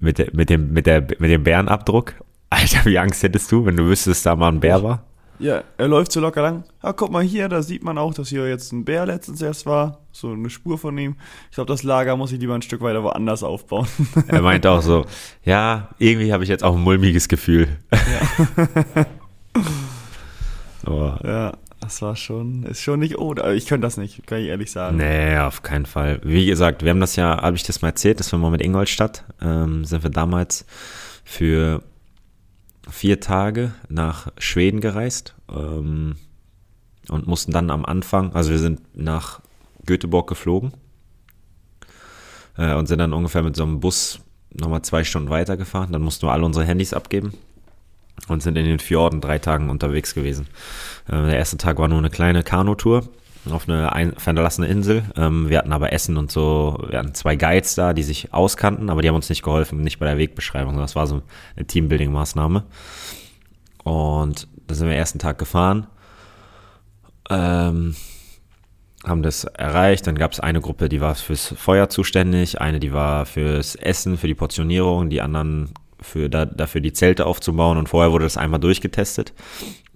mit, 0.00 0.34
mit, 0.34 0.50
dem, 0.50 0.72
mit, 0.72 0.86
der, 0.86 1.02
mit 1.02 1.30
dem 1.30 1.44
Bärenabdruck. 1.44 2.14
Alter, 2.50 2.84
wie 2.84 2.98
Angst 2.98 3.22
hättest 3.22 3.50
du, 3.52 3.64
wenn 3.64 3.76
du 3.76 3.86
wüsstest, 3.86 4.26
da 4.26 4.34
mal 4.34 4.48
ein 4.48 4.58
Bär 4.58 4.82
war? 4.82 5.04
Ja, 5.40 5.64
er 5.78 5.88
läuft 5.88 6.12
so 6.12 6.20
locker 6.20 6.42
lang. 6.42 6.64
Ah, 6.82 6.92
guck 6.92 7.10
mal 7.10 7.22
hier, 7.22 7.48
da 7.48 7.62
sieht 7.62 7.82
man 7.82 7.96
auch, 7.96 8.12
dass 8.12 8.28
hier 8.28 8.46
jetzt 8.46 8.72
ein 8.72 8.84
Bär 8.84 9.06
letztens 9.06 9.40
erst 9.40 9.64
war. 9.64 10.00
So 10.12 10.32
eine 10.32 10.50
Spur 10.50 10.76
von 10.76 10.96
ihm. 10.98 11.16
Ich 11.50 11.54
glaube, 11.54 11.72
das 11.72 11.82
Lager 11.82 12.16
muss 12.16 12.30
ich 12.32 12.40
lieber 12.40 12.54
ein 12.54 12.60
Stück 12.62 12.82
weiter 12.82 13.02
woanders 13.02 13.42
aufbauen. 13.42 13.86
Er 14.28 14.42
meinte 14.42 14.70
auch 14.70 14.82
so, 14.82 15.06
ja, 15.44 15.88
irgendwie 15.98 16.32
habe 16.32 16.42
ich 16.42 16.50
jetzt 16.50 16.62
auch 16.62 16.76
ein 16.76 16.82
mulmiges 16.82 17.28
Gefühl. 17.28 17.68
Aber 20.84 21.20
ja, 21.24 21.52
Das 21.80 22.02
war 22.02 22.16
schon, 22.16 22.64
ist 22.64 22.82
schon 22.82 23.00
nicht 23.00 23.16
ohne. 23.18 23.54
Ich 23.54 23.66
könnte 23.66 23.86
das 23.86 23.96
nicht, 23.96 24.26
kann 24.26 24.40
ich 24.40 24.48
ehrlich 24.48 24.70
sagen. 24.70 24.98
Nee, 24.98 25.38
auf 25.38 25.62
keinen 25.62 25.86
Fall. 25.86 26.20
Wie 26.22 26.44
gesagt, 26.44 26.82
wir 26.84 26.90
haben 26.90 27.00
das 27.00 27.16
ja, 27.16 27.40
habe 27.40 27.56
ich 27.56 27.62
das 27.62 27.80
mal 27.80 27.88
erzählt, 27.88 28.20
dass 28.20 28.30
wir 28.30 28.38
mal 28.38 28.50
mit 28.50 28.60
Ingolstadt, 28.62 29.24
ähm, 29.40 29.84
sind 29.86 30.02
wir 30.02 30.10
damals 30.10 30.66
für 31.24 31.82
vier 32.88 33.20
Tage 33.20 33.72
nach 33.88 34.28
Schweden 34.38 34.80
gereist 34.80 35.34
ähm, 35.50 36.16
und 37.08 37.26
mussten 37.26 37.52
dann 37.52 37.70
am 37.70 37.84
Anfang, 37.84 38.32
also 38.34 38.50
wir 38.50 38.58
sind 38.58 38.80
nach 38.96 39.40
Göteborg 39.86 40.28
geflogen 40.28 40.72
äh, 42.56 42.74
und 42.74 42.86
sind 42.86 42.98
dann 42.98 43.12
ungefähr 43.12 43.42
mit 43.42 43.56
so 43.56 43.62
einem 43.62 43.80
Bus 43.80 44.20
nochmal 44.52 44.82
zwei 44.82 45.04
Stunden 45.04 45.30
weitergefahren. 45.30 45.92
Dann 45.92 46.02
mussten 46.02 46.26
wir 46.26 46.32
alle 46.32 46.44
unsere 46.44 46.64
Handys 46.64 46.92
abgeben 46.92 47.34
und 48.28 48.42
sind 48.42 48.56
in 48.56 48.64
den 48.64 48.78
Fjorden 48.78 49.20
drei 49.20 49.38
Tagen 49.38 49.70
unterwegs 49.70 50.14
gewesen. 50.14 50.46
Äh, 51.08 51.12
der 51.12 51.36
erste 51.36 51.56
Tag 51.56 51.78
war 51.78 51.88
nur 51.88 51.98
eine 51.98 52.10
kleine 52.10 52.42
Kanutour 52.42 53.08
auf 53.48 53.68
eine 53.68 53.92
ein, 53.92 54.12
verlassene 54.16 54.66
Insel. 54.66 55.04
Ähm, 55.16 55.48
wir 55.48 55.58
hatten 55.58 55.72
aber 55.72 55.92
Essen 55.92 56.16
und 56.16 56.30
so, 56.30 56.82
wir 56.88 56.98
hatten 56.98 57.14
zwei 57.14 57.36
Guides 57.36 57.74
da, 57.74 57.92
die 57.92 58.02
sich 58.02 58.32
auskannten, 58.34 58.90
aber 58.90 59.02
die 59.02 59.08
haben 59.08 59.16
uns 59.16 59.28
nicht 59.28 59.42
geholfen, 59.42 59.80
nicht 59.80 59.98
bei 59.98 60.06
der 60.06 60.18
Wegbeschreibung. 60.18 60.76
Das 60.76 60.96
war 60.96 61.06
so 61.06 61.22
eine 61.56 61.66
Teambuilding-Maßnahme. 61.66 62.64
Und 63.84 64.48
da 64.66 64.74
sind 64.74 64.88
wir 64.88 64.94
ersten 64.94 65.18
Tag 65.18 65.38
gefahren. 65.38 65.86
Ähm, 67.30 67.94
haben 69.04 69.22
das 69.22 69.44
erreicht. 69.44 70.06
Dann 70.06 70.16
gab 70.16 70.32
es 70.32 70.40
eine 70.40 70.60
Gruppe, 70.60 70.88
die 70.88 71.00
war 71.00 71.14
fürs 71.14 71.54
Feuer 71.56 71.88
zuständig, 71.88 72.60
eine, 72.60 72.80
die 72.80 72.92
war 72.92 73.26
fürs 73.26 73.74
Essen, 73.74 74.18
für 74.18 74.26
die 74.26 74.34
Portionierung, 74.34 75.08
die 75.08 75.22
anderen 75.22 75.72
für 76.02 76.28
da, 76.28 76.46
dafür 76.46 76.80
die 76.80 76.92
Zelte 76.92 77.26
aufzubauen 77.26 77.78
und 77.78 77.88
vorher 77.88 78.12
wurde 78.12 78.24
das 78.24 78.36
einmal 78.36 78.60
durchgetestet 78.60 79.32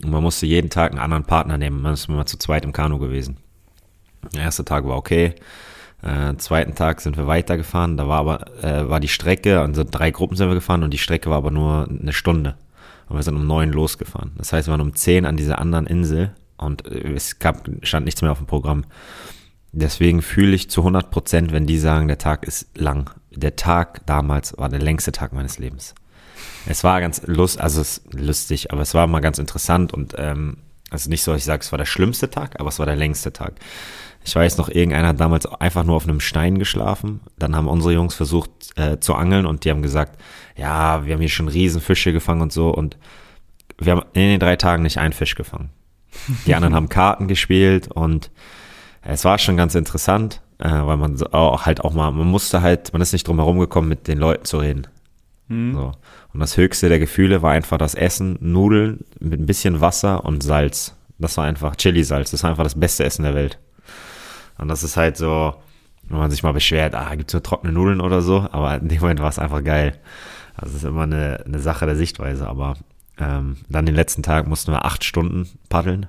und 0.02 0.10
man 0.10 0.22
musste 0.22 0.46
jeden 0.46 0.70
Tag 0.70 0.90
einen 0.90 1.00
anderen 1.00 1.24
Partner 1.24 1.58
nehmen. 1.58 1.82
Man 1.82 1.94
ist 1.94 2.08
mal 2.08 2.26
zu 2.26 2.38
zweit 2.38 2.64
im 2.64 2.72
Kanu 2.72 2.98
gewesen. 2.98 3.38
Der 4.34 4.42
erste 4.42 4.64
Tag 4.64 4.86
war 4.86 4.96
okay. 4.96 5.34
Äh, 6.02 6.36
zweiten 6.36 6.74
Tag 6.74 7.00
sind 7.00 7.16
wir 7.16 7.26
weitergefahren. 7.26 7.96
Da 7.96 8.08
war 8.08 8.20
aber 8.20 8.62
äh, 8.62 8.88
war 8.88 9.00
die 9.00 9.08
Strecke, 9.08 9.60
also 9.60 9.84
drei 9.88 10.10
Gruppen 10.10 10.36
sind 10.36 10.48
wir 10.48 10.54
gefahren 10.54 10.82
und 10.82 10.92
die 10.92 10.98
Strecke 10.98 11.30
war 11.30 11.38
aber 11.38 11.50
nur 11.50 11.88
eine 11.88 12.12
Stunde. 12.12 12.56
Und 13.08 13.16
wir 13.16 13.22
sind 13.22 13.36
um 13.36 13.46
neun 13.46 13.72
losgefahren. 13.72 14.32
Das 14.36 14.52
heißt, 14.52 14.68
wir 14.68 14.72
waren 14.72 14.80
um 14.80 14.94
zehn 14.94 15.26
an 15.26 15.36
dieser 15.36 15.58
anderen 15.58 15.86
Insel 15.86 16.34
und 16.56 16.86
äh, 16.86 17.12
es 17.14 17.38
gab, 17.38 17.68
stand 17.82 18.04
nichts 18.04 18.22
mehr 18.22 18.32
auf 18.32 18.38
dem 18.38 18.46
Programm. 18.46 18.84
Deswegen 19.76 20.22
fühle 20.22 20.54
ich 20.54 20.70
zu 20.70 20.82
100 20.82 21.10
Prozent, 21.10 21.52
wenn 21.52 21.66
die 21.66 21.78
sagen, 21.78 22.06
der 22.06 22.18
Tag 22.18 22.44
ist 22.44 22.78
lang. 22.78 23.10
Der 23.32 23.56
Tag 23.56 24.06
damals 24.06 24.56
war 24.56 24.68
der 24.68 24.80
längste 24.80 25.10
Tag 25.10 25.32
meines 25.32 25.58
Lebens. 25.58 25.94
Es 26.66 26.84
war 26.84 27.00
ganz 27.00 27.22
lust, 27.26 27.60
also 27.60 27.82
lustig, 28.12 28.72
aber 28.72 28.82
es 28.82 28.94
war 28.94 29.08
mal 29.08 29.20
ganz 29.20 29.38
interessant 29.38 29.92
und 29.92 30.14
ähm, 30.16 30.58
also 30.90 31.10
nicht 31.10 31.24
so, 31.24 31.34
ich 31.34 31.44
sage, 31.44 31.62
es 31.62 31.72
war 31.72 31.78
der 31.78 31.86
schlimmste 31.86 32.30
Tag, 32.30 32.60
aber 32.60 32.68
es 32.68 32.78
war 32.78 32.86
der 32.86 32.94
längste 32.94 33.32
Tag. 33.32 33.54
Ich 34.24 34.34
weiß 34.36 34.58
noch, 34.58 34.68
irgendeiner 34.68 35.08
hat 35.08 35.20
damals 35.20 35.44
einfach 35.46 35.82
nur 35.82 35.96
auf 35.96 36.04
einem 36.04 36.20
Stein 36.20 36.58
geschlafen. 36.58 37.20
Dann 37.36 37.56
haben 37.56 37.66
unsere 37.66 37.92
Jungs 37.92 38.14
versucht 38.14 38.50
äh, 38.76 39.00
zu 39.00 39.14
angeln 39.14 39.44
und 39.44 39.64
die 39.64 39.70
haben 39.70 39.82
gesagt, 39.82 40.20
ja, 40.56 41.04
wir 41.04 41.14
haben 41.14 41.20
hier 41.20 41.28
schon 41.28 41.48
Riesenfische 41.48 42.12
gefangen 42.12 42.42
und 42.42 42.52
so 42.52 42.70
und 42.70 42.96
wir 43.78 43.92
haben 43.92 44.06
in 44.12 44.22
den 44.22 44.40
drei 44.40 44.54
Tagen 44.54 44.84
nicht 44.84 44.98
einen 44.98 45.12
Fisch 45.12 45.34
gefangen. 45.34 45.70
Die 46.46 46.54
anderen 46.54 46.76
haben 46.76 46.88
Karten 46.88 47.26
gespielt 47.26 47.88
und 47.88 48.30
es 49.04 49.24
war 49.24 49.38
schon 49.38 49.56
ganz 49.56 49.74
interessant, 49.74 50.40
äh, 50.58 50.68
weil 50.68 50.96
man 50.96 51.20
auch 51.32 51.66
halt 51.66 51.82
auch 51.82 51.92
mal, 51.92 52.10
man 52.10 52.26
musste 52.26 52.62
halt, 52.62 52.92
man 52.92 53.02
ist 53.02 53.12
nicht 53.12 53.26
drum 53.26 53.38
herum 53.38 53.58
gekommen, 53.58 53.88
mit 53.88 54.08
den 54.08 54.18
Leuten 54.18 54.44
zu 54.44 54.58
reden. 54.58 54.86
Mhm. 55.48 55.74
So. 55.74 55.92
Und 56.32 56.40
das 56.40 56.56
höchste 56.56 56.88
der 56.88 56.98
Gefühle 56.98 57.42
war 57.42 57.52
einfach 57.52 57.78
das 57.78 57.94
Essen, 57.94 58.38
Nudeln 58.40 59.04
mit 59.20 59.40
ein 59.40 59.46
bisschen 59.46 59.80
Wasser 59.80 60.24
und 60.24 60.42
Salz. 60.42 60.96
Das 61.18 61.36
war 61.36 61.44
einfach 61.44 61.76
Chili-Salz. 61.76 62.30
Das 62.32 62.42
war 62.42 62.50
einfach 62.50 62.64
das 62.64 62.78
beste 62.78 63.04
Essen 63.04 63.22
der 63.22 63.34
Welt. 63.34 63.58
Und 64.58 64.68
das 64.68 64.82
ist 64.82 64.96
halt 64.96 65.16
so, 65.16 65.54
wenn 66.08 66.18
man 66.18 66.30
sich 66.30 66.42
mal 66.42 66.52
beschwert, 66.52 66.94
ah, 66.94 67.14
gibt's 67.14 67.32
nur 67.32 67.42
trockene 67.42 67.72
Nudeln 67.72 68.00
oder 68.00 68.22
so, 68.22 68.48
aber 68.50 68.76
in 68.76 68.88
dem 68.88 69.00
Moment 69.00 69.20
war 69.20 69.28
es 69.28 69.38
einfach 69.38 69.62
geil. 69.62 69.98
Also 70.56 70.70
es 70.70 70.82
ist 70.82 70.88
immer 70.88 71.02
eine, 71.02 71.42
eine 71.44 71.58
Sache 71.58 71.86
der 71.86 71.96
Sichtweise, 71.96 72.48
aber 72.48 72.76
ähm, 73.18 73.58
dann 73.68 73.86
den 73.86 73.94
letzten 73.94 74.22
Tag 74.22 74.46
mussten 74.46 74.72
wir 74.72 74.84
acht 74.84 75.04
Stunden 75.04 75.48
paddeln 75.68 76.06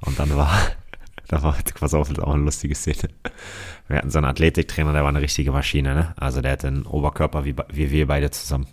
und 0.00 0.18
dann 0.18 0.34
war, 0.36 0.50
da 1.28 1.42
war, 1.42 1.56
ist 1.80 1.94
auch 1.94 2.34
eine 2.34 2.44
lustige 2.44 2.74
Szene. 2.74 3.08
Wir 3.88 3.98
hatten 3.98 4.10
so 4.10 4.18
einen 4.18 4.26
Athletiktrainer, 4.26 4.92
der 4.92 5.02
war 5.02 5.08
eine 5.08 5.20
richtige 5.20 5.52
Maschine, 5.52 5.94
ne? 5.94 6.14
Also 6.16 6.40
der 6.40 6.52
hatte 6.52 6.68
einen 6.68 6.86
Oberkörper 6.86 7.44
wie, 7.44 7.54
wie 7.72 7.90
wir 7.90 8.06
beide 8.06 8.30
zusammen. 8.30 8.66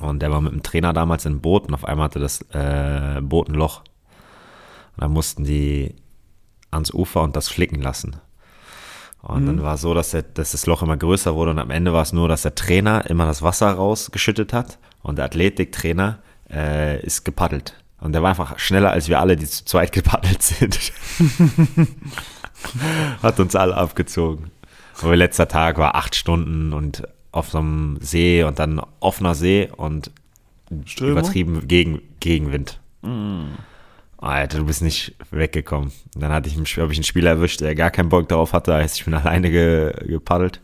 Und 0.00 0.20
der 0.22 0.30
war 0.30 0.40
mit 0.40 0.52
dem 0.52 0.62
Trainer 0.62 0.92
damals 0.92 1.26
im 1.26 1.40
Boot 1.40 1.66
und 1.66 1.74
auf 1.74 1.84
einmal 1.84 2.06
hatte 2.06 2.18
das 2.18 2.40
äh, 2.52 3.20
Boot 3.20 3.48
ein 3.48 3.54
Loch. 3.54 3.80
Und 4.96 5.02
dann 5.02 5.12
mussten 5.12 5.44
die 5.44 5.94
ans 6.70 6.92
Ufer 6.92 7.22
und 7.22 7.36
das 7.36 7.48
flicken 7.48 7.80
lassen. 7.82 8.16
Und 9.20 9.42
mhm. 9.42 9.46
dann 9.46 9.62
war 9.62 9.74
es 9.74 9.82
so, 9.82 9.94
dass, 9.94 10.10
der, 10.10 10.22
dass 10.22 10.52
das 10.52 10.66
Loch 10.66 10.82
immer 10.82 10.96
größer 10.96 11.34
wurde 11.34 11.52
und 11.52 11.58
am 11.58 11.70
Ende 11.70 11.92
war 11.92 12.02
es 12.02 12.12
nur, 12.12 12.28
dass 12.28 12.42
der 12.42 12.54
Trainer 12.54 13.08
immer 13.08 13.26
das 13.26 13.42
Wasser 13.42 13.70
rausgeschüttet 13.72 14.52
hat 14.52 14.78
und 15.02 15.16
der 15.16 15.26
Athletiktrainer 15.26 16.18
äh, 16.50 17.00
ist 17.04 17.24
gepaddelt. 17.24 17.81
Und 18.02 18.12
der 18.12 18.22
war 18.22 18.30
einfach 18.30 18.58
schneller 18.58 18.90
als 18.90 19.08
wir 19.08 19.20
alle, 19.20 19.36
die 19.36 19.46
zu 19.46 19.64
zweit 19.64 19.92
gepaddelt 19.92 20.42
sind. 20.42 20.92
Hat 23.22 23.38
uns 23.38 23.54
alle 23.54 23.76
abgezogen. 23.76 24.50
Aber 25.00 25.14
letzter 25.14 25.46
Tag 25.46 25.78
war 25.78 25.94
acht 25.94 26.16
Stunden 26.16 26.72
und 26.72 27.04
auf 27.30 27.50
so 27.50 27.58
einem 27.58 27.98
See 28.00 28.42
und 28.42 28.58
dann 28.58 28.80
offener 28.98 29.36
See 29.36 29.70
und 29.76 30.10
Strömung? 30.84 31.18
übertrieben 31.18 31.68
gegen, 31.68 32.02
Gegenwind. 32.18 32.80
Mm. 33.02 33.52
Alter, 34.18 34.58
du 34.58 34.66
bist 34.66 34.82
nicht 34.82 35.14
weggekommen. 35.30 35.92
Dann 36.16 36.32
hatte 36.32 36.48
ich, 36.48 36.56
habe 36.78 36.92
ich 36.92 36.98
einen 36.98 37.04
Spieler 37.04 37.30
erwischt, 37.30 37.60
der 37.60 37.76
gar 37.76 37.90
keinen 37.90 38.08
Bock 38.08 38.28
darauf 38.28 38.52
hatte. 38.52 38.74
Heißt, 38.74 38.96
ich 38.96 39.04
bin 39.04 39.14
alleine 39.14 39.50
ge, 39.50 39.92
gepaddelt. 40.08 40.60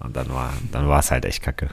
Und 0.00 0.16
dann 0.16 0.28
war, 0.30 0.52
dann 0.72 0.88
war 0.88 0.98
es 0.98 1.12
halt 1.12 1.24
echt 1.24 1.42
kacke. 1.42 1.70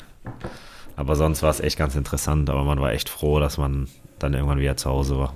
Aber 0.96 1.16
sonst 1.16 1.42
war 1.42 1.50
es 1.50 1.60
echt 1.60 1.78
ganz 1.78 1.96
interessant. 1.96 2.52
Aber 2.52 2.64
man 2.64 2.80
war 2.80 2.92
echt 2.94 3.10
froh, 3.10 3.40
dass 3.40 3.58
man 3.58 3.88
dann 4.24 4.34
irgendwann 4.34 4.60
wieder 4.60 4.78
zu 4.78 4.90
Hause 4.90 5.18
war. 5.18 5.34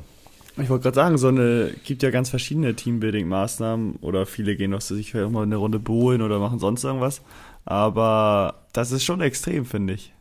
Ich 0.58 0.70
wollte 0.70 0.84
gerade 0.84 0.96
sagen, 0.96 1.18
so 1.18 1.28
eine 1.28 1.74
gibt 1.84 2.02
ja 2.02 2.12
ganz 2.12 2.30
verschiedene 2.30 2.74
Teambuilding-Maßnahmen 2.76 3.98
oder 4.00 4.26
viele 4.26 4.56
gehen 4.56 4.72
noch 4.72 4.82
sich 4.82 5.12
vielleicht 5.12 5.28
auch 5.28 5.32
mal 5.32 5.44
eine 5.44 5.58
Runde 5.58 5.80
bohlen 5.80 6.22
oder 6.22 6.40
machen 6.40 6.60
sonst 6.60 6.84
irgendwas. 6.84 7.22
Aber 7.66 8.66
das 8.72 8.92
ist 8.92 9.04
schon 9.04 9.20
extrem, 9.20 9.66
finde 9.66 9.94
ich. 9.94 10.14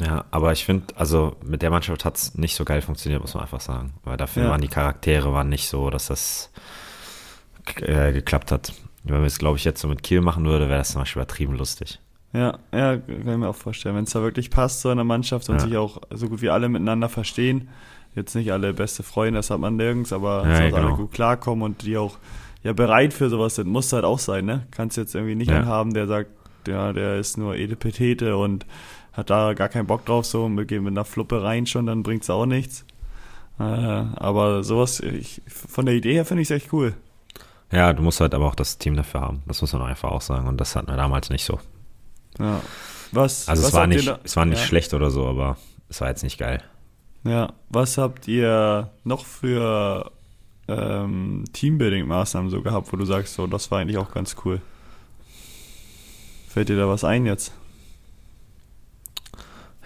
Ja, 0.00 0.24
aber 0.30 0.52
ich 0.52 0.64
finde, 0.64 0.86
also 0.96 1.36
mit 1.44 1.62
der 1.62 1.70
Mannschaft 1.70 2.04
hat 2.04 2.16
es 2.16 2.34
nicht 2.34 2.54
so 2.54 2.64
geil 2.64 2.82
funktioniert, 2.82 3.20
muss 3.20 3.34
man 3.34 3.42
einfach 3.42 3.60
sagen. 3.60 3.94
Weil 4.04 4.16
dafür 4.16 4.44
ja. 4.44 4.50
waren 4.50 4.60
die 4.60 4.68
Charaktere 4.68 5.32
waren 5.32 5.48
nicht 5.48 5.68
so, 5.68 5.90
dass 5.90 6.06
das 6.06 6.50
äh, 7.80 8.12
geklappt 8.12 8.52
hat. 8.52 8.74
Wenn 9.04 9.20
wir 9.20 9.26
es, 9.26 9.38
glaube 9.38 9.58
ich, 9.58 9.64
jetzt 9.64 9.80
so 9.80 9.88
mit 9.88 10.02
Kiel 10.02 10.20
machen 10.20 10.44
würde, 10.44 10.68
wäre 10.68 10.78
das 10.78 10.92
zum 10.92 11.02
Beispiel 11.02 11.20
übertrieben 11.20 11.56
lustig. 11.56 12.00
Ja, 12.32 12.58
ja, 12.72 12.96
kann 12.96 13.18
ich 13.18 13.24
mir 13.24 13.48
auch 13.48 13.54
vorstellen. 13.54 13.94
Wenn 13.94 14.04
es 14.04 14.10
da 14.10 14.22
wirklich 14.22 14.50
passt, 14.50 14.80
so 14.80 14.90
in 14.90 14.96
der 14.96 15.04
Mannschaft 15.04 15.48
und 15.48 15.56
ja. 15.56 15.60
sich 15.60 15.76
auch 15.76 16.00
so 16.10 16.28
gut 16.28 16.42
wie 16.42 16.50
alle 16.50 16.68
miteinander 16.68 17.08
verstehen, 17.08 17.68
jetzt 18.14 18.34
nicht 18.34 18.52
alle 18.52 18.72
beste 18.74 19.02
Freunde, 19.02 19.38
das 19.38 19.50
hat 19.50 19.60
man 19.60 19.76
nirgends, 19.76 20.12
aber 20.12 20.46
ja, 20.46 20.68
genau. 20.70 20.76
alle 20.76 20.96
gut 20.96 21.12
klarkommen 21.12 21.62
und 21.62 21.82
die 21.82 21.96
auch 21.96 22.18
ja 22.62 22.72
bereit 22.72 23.12
für 23.12 23.28
sowas 23.28 23.56
sind, 23.56 23.68
muss 23.68 23.92
halt 23.92 24.04
auch 24.04 24.18
sein, 24.18 24.44
ne? 24.44 24.66
Kannst 24.70 24.96
jetzt 24.96 25.14
irgendwie 25.14 25.34
nicht 25.34 25.50
ja. 25.50 25.58
einen 25.58 25.66
haben, 25.66 25.94
der 25.94 26.06
sagt, 26.06 26.30
ja, 26.66 26.92
der 26.92 27.16
ist 27.18 27.36
nur 27.36 27.56
Edepetete 27.56 28.36
und 28.36 28.66
hat 29.12 29.30
da 29.30 29.54
gar 29.54 29.68
keinen 29.68 29.86
Bock 29.86 30.04
drauf, 30.04 30.26
so 30.26 30.44
und 30.44 30.56
wir 30.56 30.64
gehen 30.64 30.82
mit 30.82 30.92
einer 30.92 31.04
Fluppe 31.04 31.42
rein 31.42 31.66
schon, 31.66 31.86
dann 31.86 32.02
bringt's 32.02 32.30
auch 32.30 32.46
nichts. 32.46 32.84
Äh, 33.58 33.62
aber 33.62 34.64
sowas, 34.64 35.00
ich, 35.00 35.42
von 35.46 35.86
der 35.86 35.94
Idee 35.94 36.14
her 36.14 36.24
finde 36.24 36.42
ich 36.42 36.50
es 36.50 36.56
echt 36.56 36.72
cool. 36.72 36.94
Ja, 37.70 37.92
du 37.92 38.02
musst 38.02 38.20
halt 38.20 38.34
aber 38.34 38.46
auch 38.46 38.54
das 38.54 38.78
Team 38.78 38.96
dafür 38.96 39.20
haben. 39.20 39.42
Das 39.46 39.60
muss 39.60 39.72
man 39.72 39.82
einfach 39.82 40.10
auch 40.10 40.20
sagen. 40.20 40.48
Und 40.48 40.60
das 40.60 40.76
hatten 40.76 40.88
wir 40.88 40.96
damals 40.96 41.30
nicht 41.30 41.44
so. 41.44 41.58
Ja. 42.38 42.60
Was? 43.12 43.48
Also 43.48 43.62
was 43.62 43.68
es 43.68 43.74
war 43.74 43.86
nicht, 43.86 44.18
es 44.24 44.36
war 44.36 44.44
nicht 44.44 44.60
ja. 44.60 44.66
schlecht 44.66 44.94
oder 44.94 45.10
so, 45.10 45.26
aber 45.26 45.56
es 45.88 46.00
war 46.00 46.08
jetzt 46.08 46.22
nicht 46.22 46.38
geil. 46.38 46.62
Ja, 47.24 47.54
was 47.70 47.96
habt 47.96 48.28
ihr 48.28 48.90
noch 49.02 49.24
für 49.24 50.12
ähm, 50.68 51.44
Teambuilding-Maßnahmen 51.52 52.50
so 52.50 52.60
gehabt, 52.62 52.92
wo 52.92 52.96
du 52.96 53.06
sagst, 53.06 53.34
so, 53.34 53.46
das 53.46 53.70
war 53.70 53.80
eigentlich 53.80 53.96
auch 53.96 54.12
ganz 54.12 54.36
cool? 54.44 54.60
Fällt 56.48 56.68
dir 56.68 56.76
da 56.76 56.86
was 56.86 57.02
ein 57.02 57.24
jetzt? 57.24 57.52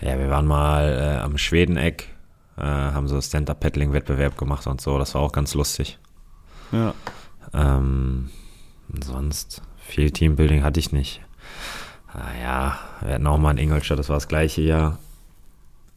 Ja, 0.00 0.18
wir 0.18 0.30
waren 0.30 0.46
mal 0.46 0.88
äh, 0.88 1.22
am 1.22 1.38
Schwedeneck, 1.38 2.08
äh, 2.56 2.62
haben 2.62 3.08
so 3.08 3.20
Stand-Up-Paddling-Wettbewerb 3.20 4.36
gemacht 4.36 4.66
und 4.66 4.80
so, 4.80 4.98
das 4.98 5.14
war 5.14 5.22
auch 5.22 5.32
ganz 5.32 5.54
lustig. 5.54 5.98
Ja. 6.72 6.94
Ähm, 7.54 8.30
sonst 9.02 9.62
viel 9.76 10.10
Teambuilding 10.10 10.64
hatte 10.64 10.80
ich 10.80 10.92
nicht. 10.92 11.20
Ah, 12.12 12.34
ja, 12.40 12.78
wir 13.00 13.14
hatten 13.14 13.26
auch 13.26 13.38
mal 13.38 13.52
in 13.52 13.58
Ingolstadt, 13.58 13.98
das 13.98 14.08
war 14.08 14.16
das 14.16 14.28
gleiche 14.28 14.62
Jahr 14.62 14.98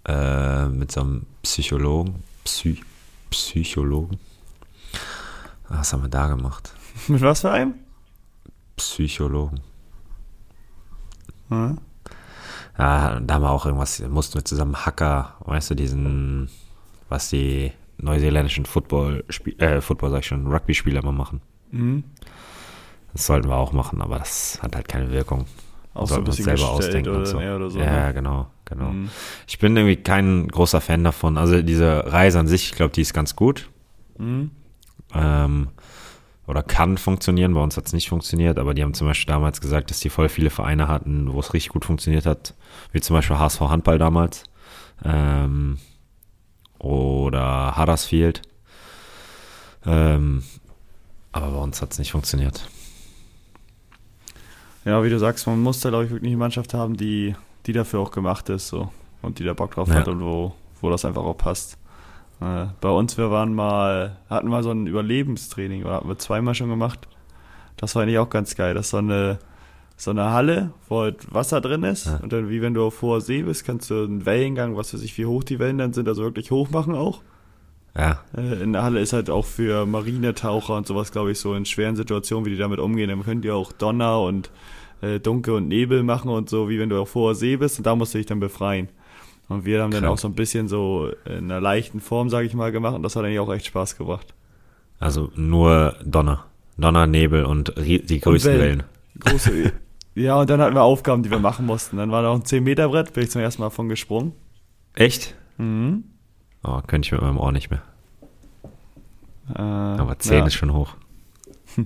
äh, 0.05 0.67
mit 0.67 0.91
so 0.91 1.01
einem 1.01 1.25
Psychologen. 1.43 2.23
Psy 2.43 2.81
Psychologen. 3.29 4.19
Was 5.69 5.93
haben 5.93 6.01
wir 6.01 6.09
da 6.09 6.27
gemacht? 6.27 6.73
Mit 7.07 7.21
was 7.21 7.41
für 7.41 7.51
einem? 7.51 7.75
Psychologen. 8.75 9.61
Hm? 11.47 11.77
Ja, 12.77 13.19
da 13.19 13.33
haben 13.35 13.43
wir 13.43 13.51
auch 13.51 13.65
irgendwas, 13.65 13.99
mussten 14.09 14.35
wir 14.35 14.45
zusammen 14.45 14.85
Hacker, 14.85 15.35
weißt 15.41 15.71
du, 15.71 15.75
diesen, 15.75 16.49
was 17.09 17.29
die 17.29 17.71
neuseeländischen 17.97 18.65
Football, 18.65 19.23
äh, 19.59 19.81
Football 19.81 20.11
sag 20.11 20.19
ich 20.19 20.27
schon, 20.27 20.47
Rugby-Spieler 20.47 21.03
mal 21.03 21.11
machen. 21.11 21.41
Mhm. 21.71 22.03
Das 23.13 23.27
sollten 23.27 23.49
wir 23.49 23.55
auch 23.55 23.73
machen, 23.73 24.01
aber 24.01 24.19
das 24.19 24.59
hat 24.61 24.75
halt 24.75 24.87
keine 24.87 25.11
Wirkung. 25.11 25.45
Auch 25.93 26.07
so 26.07 26.15
ein 26.15 26.23
bisschen 26.23 26.45
selber 26.45 26.69
ausdenken 26.69 27.09
oder, 27.09 27.19
und 27.19 27.25
so. 27.25 27.39
ja, 27.39 27.55
oder 27.55 27.69
so. 27.69 27.79
ja, 27.79 28.07
ne? 28.07 28.13
genau, 28.13 28.47
genau. 28.71 28.91
Mhm. 28.91 29.09
Ich 29.47 29.59
bin 29.59 29.75
irgendwie 29.75 29.97
kein 29.97 30.47
großer 30.47 30.81
Fan 30.81 31.03
davon. 31.03 31.37
Also 31.37 31.61
diese 31.61 32.11
Reise 32.11 32.39
an 32.39 32.47
sich, 32.47 32.71
ich 32.71 32.75
glaube, 32.75 32.93
die 32.93 33.01
ist 33.01 33.13
ganz 33.13 33.35
gut. 33.35 33.69
Mhm. 34.17 34.51
Ähm, 35.13 35.67
oder 36.47 36.63
kann 36.63 36.97
funktionieren. 36.97 37.53
Bei 37.53 37.61
uns 37.61 37.77
hat 37.77 37.85
es 37.85 37.93
nicht 37.93 38.09
funktioniert, 38.09 38.57
aber 38.57 38.73
die 38.73 38.83
haben 38.83 38.93
zum 38.93 39.07
Beispiel 39.07 39.31
damals 39.31 39.61
gesagt, 39.61 39.89
dass 39.89 39.99
die 39.99 40.09
voll 40.09 40.29
viele 40.29 40.49
Vereine 40.49 40.87
hatten, 40.87 41.31
wo 41.31 41.39
es 41.39 41.53
richtig 41.53 41.71
gut 41.71 41.85
funktioniert 41.85 42.25
hat. 42.25 42.55
Wie 42.91 43.01
zum 43.01 43.15
Beispiel 43.15 43.37
HSV 43.37 43.61
Handball 43.61 43.97
damals. 43.97 44.43
Ähm, 45.03 45.77
oder 46.79 47.77
Huddersfield. 47.77 48.41
Ähm, 49.85 50.43
aber 51.31 51.51
bei 51.51 51.59
uns 51.59 51.81
hat 51.81 51.91
es 51.91 51.99
nicht 51.99 52.11
funktioniert. 52.11 52.67
Ja, 54.83 55.03
wie 55.03 55.09
du 55.09 55.19
sagst, 55.19 55.45
man 55.45 55.61
muss 55.61 55.79
da, 55.79 55.89
glaube 55.89 56.05
ich, 56.05 56.11
wirklich 56.11 56.29
eine 56.29 56.37
Mannschaft 56.37 56.73
haben, 56.73 56.97
die, 56.97 57.35
die 57.65 57.73
dafür 57.73 57.99
auch 57.99 58.11
gemacht 58.11 58.49
ist 58.49 58.67
so 58.67 58.89
und 59.21 59.39
die 59.39 59.43
da 59.43 59.53
Bock 59.53 59.71
drauf 59.75 59.87
Ja. 59.89 59.95
hat 59.95 60.07
und 60.07 60.21
wo, 60.21 60.53
wo 60.81 60.89
das 60.89 61.05
einfach 61.05 61.23
auch 61.23 61.37
passt. 61.37 61.77
Äh, 62.41 62.65
bei 62.81 62.89
uns, 62.89 63.17
wir 63.17 63.29
waren 63.31 63.53
mal, 63.53 64.17
hatten 64.29 64.47
mal 64.47 64.63
so 64.63 64.71
ein 64.71 64.87
Überlebenstraining, 64.87 65.83
oder 65.83 65.95
hatten 65.97 66.07
wir 66.09 66.17
zweimal 66.17 66.55
schon 66.55 66.69
gemacht. 66.69 67.07
Das 67.77 67.95
war 67.95 68.03
eigentlich 68.03 68.17
auch 68.19 68.29
ganz 68.29 68.55
geil. 68.55 68.73
Das 68.73 68.87
ist 68.87 68.91
so 68.91 68.97
eine, 68.97 69.37
so 69.95 70.09
eine 70.11 70.31
Halle, 70.31 70.71
wo 70.89 71.01
halt 71.01 71.31
Wasser 71.33 71.61
drin 71.61 71.83
ist. 71.83 72.07
Ja. 72.07 72.17
Und 72.17 72.33
dann, 72.33 72.49
wie 72.49 72.61
wenn 72.63 72.73
du 72.73 72.83
auf 72.85 73.01
hoher 73.03 73.21
See 73.21 73.43
bist, 73.43 73.65
kannst 73.65 73.89
du 73.91 74.03
einen 74.03 74.25
Wellengang, 74.25 74.75
was 74.75 74.93
weiß 74.93 75.03
ich, 75.03 75.15
wie 75.19 75.25
hoch 75.27 75.43
die 75.43 75.59
Wellen 75.59 75.77
dann 75.77 75.93
sind, 75.93 76.07
also 76.07 76.23
wirklich 76.23 76.49
hoch 76.51 76.69
machen 76.71 76.95
auch. 76.95 77.21
Ja, 77.95 78.21
Äh, 78.35 78.63
In 78.63 78.73
der 78.73 78.83
Halle 78.83 79.01
ist 79.01 79.13
halt 79.13 79.29
auch 79.29 79.45
für 79.45 79.85
Marinetaucher 79.85 80.75
und 80.77 80.87
sowas, 80.87 81.11
glaube 81.11 81.31
ich, 81.31 81.39
so 81.39 81.53
in 81.53 81.65
schweren 81.65 81.95
Situationen, 81.95 82.45
wie 82.45 82.51
die 82.51 82.57
damit 82.57 82.79
umgehen. 82.79 83.09
Dann 83.09 83.23
könnt 83.23 83.45
ihr 83.45 83.55
auch 83.55 83.71
Donner 83.71 84.21
und 84.21 84.49
äh, 85.01 85.19
Dunkel 85.19 85.55
und 85.55 85.67
Nebel 85.67 86.03
machen 86.03 86.29
und 86.29 86.49
so, 86.49 86.69
wie 86.69 86.79
wenn 86.79 86.89
du 86.89 86.99
auf 86.99 87.15
hoher 87.15 87.35
See 87.35 87.55
bist 87.57 87.77
und 87.77 87.85
da 87.87 87.95
musst 87.95 88.13
du 88.13 88.17
dich 88.17 88.27
dann 88.27 88.39
befreien. 88.39 88.89
Und 89.49 89.65
wir 89.65 89.81
haben 89.81 89.91
dann 89.91 90.03
Krass. 90.03 90.11
auch 90.11 90.17
so 90.17 90.27
ein 90.29 90.35
bisschen 90.35 90.67
so 90.67 91.11
in 91.25 91.51
einer 91.51 91.59
leichten 91.59 91.99
Form, 91.99 92.29
sage 92.29 92.45
ich 92.47 92.53
mal, 92.53 92.71
gemacht 92.71 92.95
und 92.95 93.03
das 93.03 93.15
hat 93.15 93.25
eigentlich 93.25 93.39
auch 93.39 93.51
echt 93.53 93.65
Spaß 93.65 93.97
gebracht. 93.97 94.33
also 94.99 95.31
nur 95.35 95.95
Donner. 96.05 96.45
Donner, 96.77 97.05
Nebel 97.05 97.45
und 97.45 97.73
die 97.77 98.19
größten 98.19 98.53
Wellen. 98.53 98.61
Wellen. 98.61 98.83
Große, 99.19 99.73
ja, 100.15 100.35
und 100.39 100.49
dann 100.49 100.61
hatten 100.61 100.73
wir 100.73 100.81
Aufgaben, 100.83 101.21
die 101.21 101.29
wir 101.29 101.39
machen 101.39 101.65
mussten. 101.65 101.97
Dann 101.97 102.11
war 102.11 102.23
da 102.23 102.29
auch 102.29 102.35
ein 102.35 102.43
10-Meter-Brett, 102.43 103.13
bin 103.13 103.23
ich 103.23 103.29
zum 103.29 103.41
ersten 103.41 103.61
Mal 103.61 103.69
von 103.69 103.89
gesprungen. 103.89 104.31
Echt? 104.95 105.35
Mhm. 105.57 106.05
Oh, 106.63 106.79
könnte 106.87 107.07
ich 107.07 107.11
mit 107.11 107.21
meinem 107.21 107.37
Ohr 107.37 107.51
nicht 107.51 107.69
mehr. 107.69 107.81
Äh, 109.53 109.61
Aber 109.61 110.17
10 110.17 110.37
ja. 110.39 110.45
ist 110.45 110.53
schon 110.53 110.73
hoch. 110.73 110.95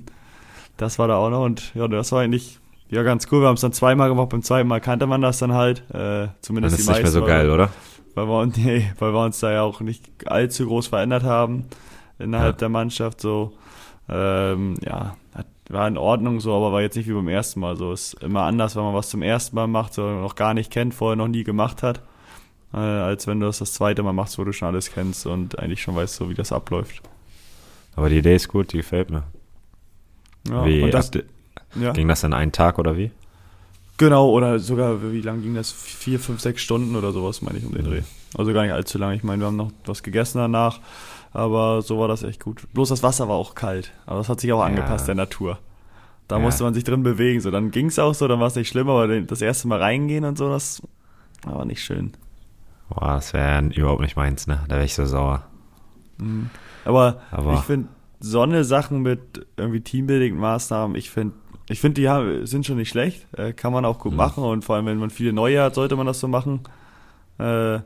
Das 0.77 0.99
war 0.99 1.07
da 1.07 1.15
auch 1.15 1.29
noch 1.29 1.45
und 1.45 1.73
ja, 1.73 1.87
das 1.87 2.11
war 2.11 2.19
eigentlich 2.21 2.59
ja 2.95 3.03
ganz 3.03 3.27
cool. 3.31 3.41
Wir 3.41 3.47
haben 3.47 3.55
es 3.55 3.61
dann 3.61 3.73
zweimal 3.73 4.09
gemacht. 4.09 4.29
Beim 4.29 4.41
zweiten 4.41 4.67
Mal 4.67 4.81
kannte 4.81 5.05
man 5.07 5.21
das 5.21 5.39
dann 5.39 5.53
halt. 5.53 5.83
Äh, 5.93 6.27
zumindest 6.41 6.75
ist 6.75 6.81
es 6.81 6.85
die 6.87 6.91
nicht 6.93 7.03
mehr 7.03 7.11
so 7.11 7.21
weil- 7.21 7.27
geil, 7.27 7.49
oder? 7.49 7.69
Weil 8.15 8.27
wir, 8.27 8.39
uns- 8.39 8.57
nee, 8.57 8.91
weil 8.99 9.13
wir 9.13 9.23
uns 9.23 9.39
da 9.39 9.51
ja 9.51 9.61
auch 9.63 9.81
nicht 9.81 10.05
allzu 10.27 10.65
groß 10.67 10.87
verändert 10.87 11.23
haben 11.23 11.65
innerhalb 12.19 12.55
Ja. 12.55 12.59
der 12.59 12.69
Mannschaft. 12.69 13.19
So, 13.21 13.53
ähm, 14.09 14.75
ja, 14.83 15.15
war 15.69 15.87
in 15.87 15.97
Ordnung 15.97 16.39
so, 16.39 16.53
aber 16.55 16.71
war 16.71 16.81
jetzt 16.81 16.95
nicht 16.95 17.09
wie 17.09 17.13
beim 17.13 17.27
ersten 17.27 17.59
Mal. 17.59 17.75
So 17.75 17.91
ist 17.91 18.13
immer 18.23 18.43
anders, 18.43 18.75
wenn 18.75 18.83
man 18.83 18.93
was 18.93 19.09
zum 19.09 19.21
ersten 19.21 19.55
Mal 19.55 19.67
macht, 19.67 19.93
so 19.93 20.01
noch 20.07 20.35
gar 20.35 20.53
nicht 20.53 20.71
kennt, 20.71 20.93
vorher 20.93 21.15
noch 21.15 21.27
nie 21.27 21.43
gemacht 21.43 21.81
hat, 21.83 22.01
äh, 22.73 22.77
als 22.77 23.25
wenn 23.27 23.39
du 23.39 23.47
das 23.47 23.59
das 23.59 23.73
zweite 23.73 24.03
Mal 24.03 24.13
machst, 24.13 24.37
wo 24.37 24.43
du 24.43 24.53
schon 24.53 24.67
alles 24.67 24.91
kennst 24.91 25.25
und 25.25 25.57
eigentlich 25.59 25.81
schon 25.81 25.95
weißt, 25.95 26.15
so 26.15 26.29
wie 26.29 26.35
das 26.35 26.51
abläuft. 26.51 27.01
Aber 27.95 28.09
die 28.09 28.17
Idee 28.19 28.35
ist 28.35 28.47
gut, 28.47 28.71
die 28.73 28.77
gefällt 28.77 29.09
mir. 29.09 29.23
Ja, 30.49 30.65
wie, 30.65 30.83
und 30.83 30.93
das, 30.93 31.07
habt 31.07 31.23
ja. 31.75 31.91
Ging 31.93 32.07
das 32.07 32.23
in 32.23 32.33
einen 32.33 32.51
Tag 32.51 32.79
oder 32.79 32.97
wie? 32.97 33.11
Genau, 33.97 34.29
oder 34.29 34.59
sogar, 34.59 35.11
wie 35.11 35.21
lang 35.21 35.41
ging 35.41 35.55
das? 35.55 35.71
Vier, 35.71 36.19
fünf, 36.19 36.41
sechs 36.41 36.61
Stunden 36.61 36.95
oder 36.95 37.11
sowas, 37.13 37.41
meine 37.41 37.57
ich, 37.59 37.65
um 37.65 37.73
den 37.73 37.85
Mhm. 37.85 37.89
Dreh. 37.89 38.01
Also 38.37 38.51
gar 38.53 38.63
nicht 38.63 38.73
allzu 38.73 38.97
lang. 38.97 39.13
Ich 39.13 39.23
meine, 39.23 39.41
wir 39.41 39.47
haben 39.47 39.55
noch 39.55 39.71
was 39.85 40.03
gegessen 40.03 40.37
danach, 40.39 40.79
aber 41.31 41.81
so 41.81 41.97
war 41.99 42.09
das 42.09 42.23
echt 42.23 42.43
gut. 42.43 42.63
Bloß 42.73 42.89
das 42.89 43.03
Wasser 43.03 43.29
war 43.29 43.35
auch 43.35 43.55
kalt, 43.55 43.93
aber 44.05 44.17
das 44.17 44.27
hat 44.27 44.41
sich 44.41 44.51
auch 44.51 44.59
Ja. 44.59 44.65
angepasst 44.65 45.07
der 45.07 45.15
Natur. 45.15 45.59
Da 46.27 46.37
Ja. 46.37 46.41
musste 46.41 46.63
man 46.63 46.73
sich 46.73 46.83
drin 46.83 47.03
bewegen, 47.03 47.39
so 47.39 47.51
dann 47.51 47.71
ging's 47.71 47.97
auch 47.99 48.13
so, 48.13 48.27
dann 48.27 48.39
war 48.41 48.47
es 48.47 48.55
nicht 48.55 48.67
schlimm, 48.67 48.89
aber 48.89 49.07
das 49.21 49.41
erste 49.41 49.67
Mal 49.69 49.79
reingehen 49.79 50.25
und 50.25 50.37
so, 50.37 50.49
das 50.49 50.81
war 51.45 51.63
nicht 51.65 51.81
schön. 51.83 52.11
Boah, 52.89 53.13
das 53.15 53.31
wäre 53.33 53.63
überhaupt 53.67 54.01
nicht 54.01 54.15
meins, 54.17 54.45
ne? 54.47 54.59
Da 54.67 54.75
wäre 54.75 54.85
ich 54.85 54.93
so 54.95 55.05
sauer. 55.05 55.43
Mhm. 56.17 56.49
Aber, 56.83 57.21
Aber- 57.31 57.53
ich 57.53 57.59
finde, 57.61 57.87
so 58.19 58.41
eine 58.41 58.63
Sachen 58.63 59.01
mit 59.01 59.45
irgendwie 59.55 59.79
Teambuilding-Maßnahmen, 59.81 60.95
ich 60.95 61.09
finde, 61.09 61.35
ich 61.67 61.79
finde, 61.79 62.01
die 62.01 62.09
haben, 62.09 62.45
sind 62.45 62.65
schon 62.65 62.77
nicht 62.77 62.89
schlecht. 62.89 63.25
Äh, 63.37 63.53
kann 63.53 63.73
man 63.73 63.85
auch 63.85 63.99
gut 63.99 64.11
Mhm. 64.11 64.17
machen 64.17 64.43
und 64.43 64.63
vor 64.65 64.75
allem, 64.75 64.85
wenn 64.85 64.97
man 64.97 65.09
viele 65.09 65.33
neue 65.33 65.61
hat, 65.61 65.75
sollte 65.75 65.95
man 65.95 66.05
das 66.05 66.19
so 66.19 66.27
machen. 66.27 66.61
Äh, 67.39 67.79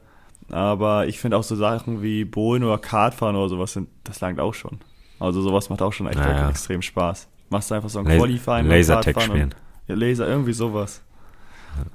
aber 0.51 1.07
ich 1.07 1.19
finde 1.19 1.37
auch 1.37 1.43
so 1.43 1.55
Sachen 1.55 2.01
wie 2.01 2.25
Bohlen 2.25 2.63
oder 2.63 2.77
Kartfahren 2.77 3.35
oder 3.35 3.49
sowas, 3.49 3.73
sind, 3.73 3.87
das 4.03 4.19
langt 4.19 4.39
auch 4.39 4.53
schon. 4.53 4.79
Also 5.19 5.41
sowas 5.41 5.69
macht 5.69 5.81
auch 5.81 5.93
schon 5.93 6.07
echt 6.07 6.17
Ja, 6.17 6.25
wirklich 6.25 6.41
ja. 6.41 6.49
extrem 6.49 6.81
Spaß. 6.81 7.27
Machst 7.49 7.71
du 7.71 7.75
einfach 7.75 7.89
so 7.89 7.99
ein 7.99 8.05
Las- 8.05 8.17
Qualifying 8.17 8.67
Lasertag 8.67 9.03
Kartfahren 9.15 9.29
spielen. 9.29 9.43
Und, 9.53 9.55
ja, 9.87 9.95
Laser, 9.95 10.27
irgendwie 10.27 10.53
sowas. 10.53 11.01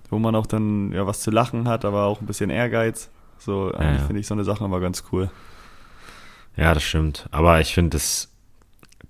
Wo 0.08 0.18
man 0.18 0.34
auch 0.36 0.46
dann 0.46 0.92
ja 0.92 1.06
was 1.06 1.20
zu 1.20 1.30
lachen 1.30 1.68
hat, 1.68 1.84
aber 1.84 2.04
auch 2.04 2.20
ein 2.20 2.26
bisschen 2.26 2.50
Ehrgeiz. 2.50 3.10
So, 3.38 3.72
eigentlich 3.72 4.00
ja. 4.00 4.06
finde 4.06 4.20
ich 4.20 4.26
so 4.26 4.34
eine 4.34 4.44
Sache 4.44 4.64
immer 4.64 4.80
ganz 4.80 5.04
cool. 5.12 5.30
Ja, 6.56 6.72
das 6.74 6.82
stimmt. 6.84 7.26
Aber 7.32 7.60
ich 7.60 7.74
finde 7.74 7.90
das 7.90 8.30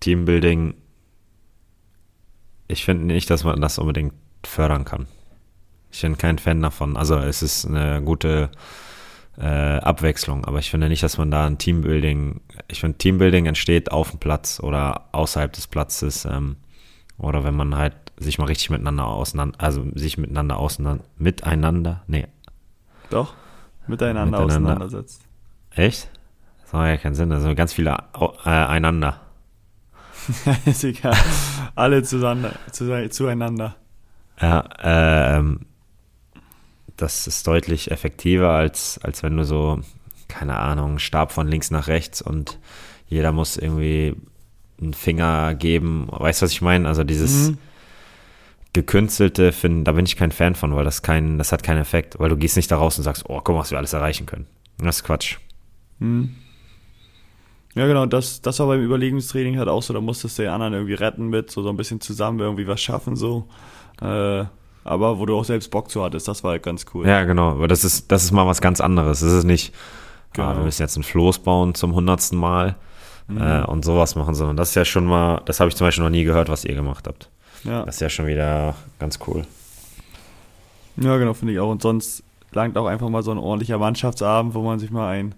Teambuilding, 0.01 0.75
ich 2.75 2.85
finde 2.85 3.07
nicht, 3.07 3.31
dass 3.31 3.45
man 3.45 3.61
das 3.61 3.79
unbedingt 3.79 4.15
fördern 4.45 4.85
kann. 4.85 5.07
Ich 5.93 6.03
bin 6.03 6.19
kein 6.19 6.39
Fan 6.39 6.61
davon. 6.61 6.97
Also 6.97 7.17
es 7.17 7.41
ist 7.41 7.67
eine 7.67 8.03
gute 8.03 8.51
äh, 9.39 9.79
Abwechslung, 9.79 10.45
aber 10.45 10.59
ich 10.59 10.71
finde 10.71 10.89
nicht, 10.89 11.03
dass 11.05 11.17
man 11.17 11.31
da 11.31 11.47
ein 11.47 11.57
Teambuilding, 11.57 12.41
ich 12.69 12.81
finde 12.81 12.99
Teambuilding 12.99 13.47
entsteht 13.47 13.93
auf 13.93 14.11
dem 14.11 14.19
Platz 14.19 14.61
oder 14.61 15.09
außerhalb 15.13 15.53
des 15.53 15.69
Platzes 15.69 16.25
ähm, 16.25 16.57
oder 17.17 17.45
wenn 17.45 17.55
man 17.55 17.77
halt 17.77 17.95
sich 18.17 18.39
mal 18.39 18.47
richtig 18.47 18.71
miteinander 18.71 19.07
auseinander, 19.07 19.61
also 19.61 19.85
sich 19.95 20.19
miteinander 20.19 20.59
auseinander, 20.59 21.05
miteinander, 21.17 22.03
nee, 22.09 22.27
Doch, 23.11 23.35
miteinander, 23.87 24.41
Miteinander. 24.41 24.73
auseinandersetzt. 24.73 25.23
echt? 25.71 26.11
Das 26.63 26.73
macht 26.73 26.89
ja 26.89 26.97
keinen 26.97 27.15
Sinn, 27.15 27.31
also 27.31 27.55
ganz 27.55 27.73
viele 27.73 27.97
äh, 28.45 28.49
einander. 28.49 29.21
ist 30.67 30.85
egal. 30.85 31.17
Alle 31.75 32.03
zusammen, 32.03 32.51
zu, 32.73 33.09
zueinander. 33.11 33.77
Ja, 34.41 34.65
ähm, 34.83 35.61
das 36.97 37.27
ist 37.27 37.47
deutlich 37.47 37.91
effektiver, 37.91 38.51
als, 38.51 38.99
als 39.03 39.23
wenn 39.23 39.37
du 39.37 39.45
so, 39.45 39.81
keine 40.29 40.57
Ahnung, 40.57 40.99
Stab 40.99 41.33
von 41.33 41.49
links 41.49 41.71
nach 41.71 41.89
rechts 41.89 42.23
und 42.23 42.59
jeder 43.09 43.33
muss 43.33 43.57
irgendwie 43.57 44.15
einen 44.81 44.95
Finger 44.95 45.55
geben. 45.55 46.07
Weißt 46.11 46.43
du, 46.43 46.45
was 46.45 46.53
ich 46.53 46.63
meine? 46.63 46.89
Also 46.89 47.05
dieses 47.05 47.51
Mhm. 47.51 47.59
gekünstelte, 48.73 49.53
find, 49.53 49.87
da 49.87 49.93
bin 49.93 50.05
ich 50.05 50.17
kein 50.17 50.33
Fan 50.33 50.55
von, 50.55 50.75
weil 50.75 50.85
das 50.85 51.03
kein, 51.03 51.39
das 51.39 51.53
hat 51.53 51.63
keinen 51.63 51.81
Effekt, 51.81 52.19
weil 52.19 52.29
du 52.29 52.37
gehst 52.37 52.57
nicht 52.57 52.71
da 52.71 52.77
raus 52.77 52.99
und 52.99 53.05
sagst, 53.05 53.25
oh, 53.29 53.41
guck 53.43 53.55
mal, 53.55 53.61
was 53.61 53.71
wir 53.71 53.79
alles 53.79 53.93
erreichen 53.93 54.27
können. 54.27 54.47
Das 54.79 54.97
ist 54.97 55.05
Quatsch. 55.05 55.39
Mhm. 56.01 56.35
Ja, 57.75 57.87
genau, 57.89 58.07
das, 58.07 58.41
das 58.41 58.59
war 58.61 58.69
beim 58.69 58.81
Überlegungstraining 58.83 59.59
halt 59.59 59.69
auch 59.69 59.83
so, 59.83 59.93
da 59.93 60.01
musstest 60.01 60.39
du 60.39 60.43
den 60.43 60.53
anderen 60.53 60.75
irgendwie 60.75 60.95
retten 60.95 61.29
mit, 61.29 61.51
so, 61.51 61.63
so 61.63 61.71
ein 61.71 61.77
bisschen 61.77 62.01
zusammen 62.01 62.39
irgendwie 62.41 62.69
was 62.69 62.81
schaffen, 62.81 63.17
so. 63.17 63.49
Äh, 64.01 64.45
aber 64.85 65.19
wo 65.19 65.27
du 65.27 65.37
auch 65.37 65.45
selbst 65.45 65.71
Bock 65.71 65.91
zu 65.91 66.03
hattest, 66.05 66.29
das 66.29 66.45
war 66.45 66.53
halt 66.53 66.63
ganz 66.63 66.85
cool. 66.95 67.07
Ja, 67.09 67.25
genau, 67.25 67.51
aber 67.53 67.67
das 67.69 67.85
ist, 67.85 68.13
das 68.13 68.23
ist 68.25 68.33
mal 68.33 68.47
was 68.47 68.61
ganz 68.61 68.81
anderes. 68.81 69.21
Das 69.21 69.33
ist 69.33 69.45
nicht, 69.45 69.75
ah, 69.75 70.35
Genau. 70.35 70.57
wir 70.59 70.65
müssen 70.65 70.83
jetzt 70.83 70.97
ein 70.97 71.03
Floß 71.03 71.39
bauen 71.41 71.75
zum 71.75 71.95
hundertsten 71.95 72.39
Mal 72.39 72.77
Mhm. 73.27 73.39
äh, 73.41 73.63
und 73.65 73.85
sowas 73.87 74.17
machen, 74.17 74.35
sondern 74.35 74.57
das 74.59 74.69
ist 74.69 74.75
ja 74.75 74.85
schon 74.85 75.07
mal, 75.07 75.41
das 75.47 75.59
habe 75.59 75.71
ich 75.71 75.77
zum 75.77 75.87
Beispiel 75.87 76.05
noch 76.05 76.11
nie 76.11 76.25
gehört, 76.25 76.51
was 76.51 76.65
ihr 76.67 76.75
gemacht 76.75 77.07
habt. 77.09 77.31
ja. 77.65 77.83
Das 77.87 77.95
ist 77.97 78.01
ja 78.03 78.11
schon 78.11 78.27
wieder 78.27 78.75
ganz 78.99 79.19
cool. 79.27 79.47
ja, 80.97 81.17
genau, 81.17 81.33
finde 81.35 81.55
ich 81.55 81.59
auch. 81.61 81.71
Und 81.71 81.81
sonst 81.83 82.23
langt 82.53 82.77
auch 82.77 82.87
einfach 82.87 83.09
mal 83.09 83.23
so 83.23 83.31
ein 83.31 83.39
ordentlicher 83.39 83.79
Mannschaftsabend, 83.79 84.55
wo 84.55 84.63
man 84.63 84.79
sich 84.79 84.91
mal 84.91 85.09
ein 85.09 85.35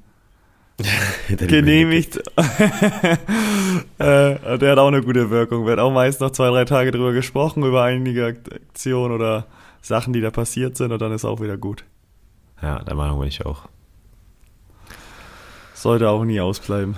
genehmigt. 1.28 2.18
äh, 3.98 4.58
der 4.58 4.72
hat 4.72 4.78
auch 4.78 4.88
eine 4.88 5.02
gute 5.02 5.30
Wirkung. 5.30 5.66
Wird 5.66 5.78
auch 5.78 5.92
meist 5.92 6.20
noch 6.20 6.30
zwei, 6.30 6.50
drei 6.50 6.64
Tage 6.64 6.90
drüber 6.90 7.12
gesprochen, 7.12 7.64
über 7.64 7.82
einige 7.82 8.26
Aktionen 8.26 9.14
oder 9.14 9.46
Sachen, 9.80 10.12
die 10.12 10.20
da 10.20 10.30
passiert 10.30 10.76
sind 10.76 10.92
und 10.92 11.00
dann 11.00 11.12
ist 11.12 11.24
auch 11.24 11.40
wieder 11.40 11.56
gut. 11.56 11.84
Ja, 12.62 12.80
der 12.80 12.94
Meinung 12.94 13.18
bin 13.20 13.28
ich 13.28 13.44
auch. 13.44 13.68
Sollte 15.74 16.08
auch 16.08 16.24
nie 16.24 16.40
ausbleiben. 16.40 16.96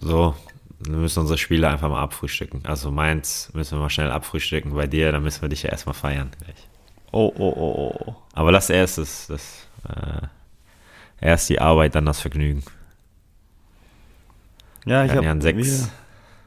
So, 0.00 0.34
wir 0.80 0.96
müssen 0.96 1.20
unsere 1.20 1.38
Spiele 1.38 1.68
einfach 1.68 1.88
mal 1.88 2.02
abfrühstücken. 2.02 2.64
Also 2.64 2.90
meins 2.90 3.50
müssen 3.54 3.78
wir 3.78 3.82
mal 3.82 3.90
schnell 3.90 4.10
abfrühstücken. 4.10 4.74
Bei 4.74 4.86
dir, 4.86 5.12
dann 5.12 5.22
müssen 5.22 5.42
wir 5.42 5.48
dich 5.48 5.62
ja 5.62 5.70
erstmal 5.70 5.94
feiern 5.94 6.30
gleich. 6.38 6.56
Oh, 7.12 7.32
oh, 7.36 7.52
oh, 7.56 7.96
oh. 8.06 8.16
Aber 8.32 8.52
das 8.52 8.70
erst 8.70 8.98
ist 8.98 9.30
das, 9.30 9.66
äh, 9.88 10.26
erst 11.20 11.48
die 11.48 11.60
Arbeit, 11.60 11.94
dann 11.94 12.06
das 12.06 12.20
Vergnügen. 12.20 12.62
Ja, 14.84 15.04
ich 15.04 15.12
habe 15.12 15.24
ja 15.24 15.40
sechs- 15.40 15.90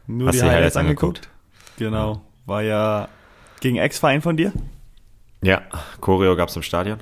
nur 0.07 0.27
Hast 0.29 0.36
die 0.36 0.41
Highlights 0.41 0.55
Highlights 0.57 0.77
angeguckt. 0.77 1.29
Genau. 1.77 2.21
War 2.45 2.63
ja 2.63 3.07
gegen 3.60 3.77
Ex-Verein 3.77 4.21
von 4.21 4.36
dir. 4.36 4.51
Ja, 5.43 5.62
Choreo 5.99 6.36
gab 6.36 6.49
es 6.49 6.55
im 6.55 6.63
Stadion. 6.63 6.99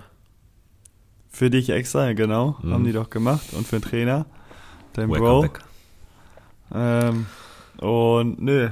Für 1.29 1.49
dich 1.49 1.69
extra, 1.69 2.13
genau. 2.13 2.57
Mhm. 2.61 2.73
Haben 2.73 2.83
die 2.85 2.91
doch 2.91 3.09
gemacht. 3.09 3.53
Und 3.53 3.67
für 3.67 3.79
den 3.79 3.89
Trainer. 3.89 4.25
Dein 4.93 5.09
Welcome 5.09 5.29
Bro. 5.29 5.41
back. 5.43 5.61
Ähm, 6.73 7.25
und 7.77 8.41
nö, 8.41 8.69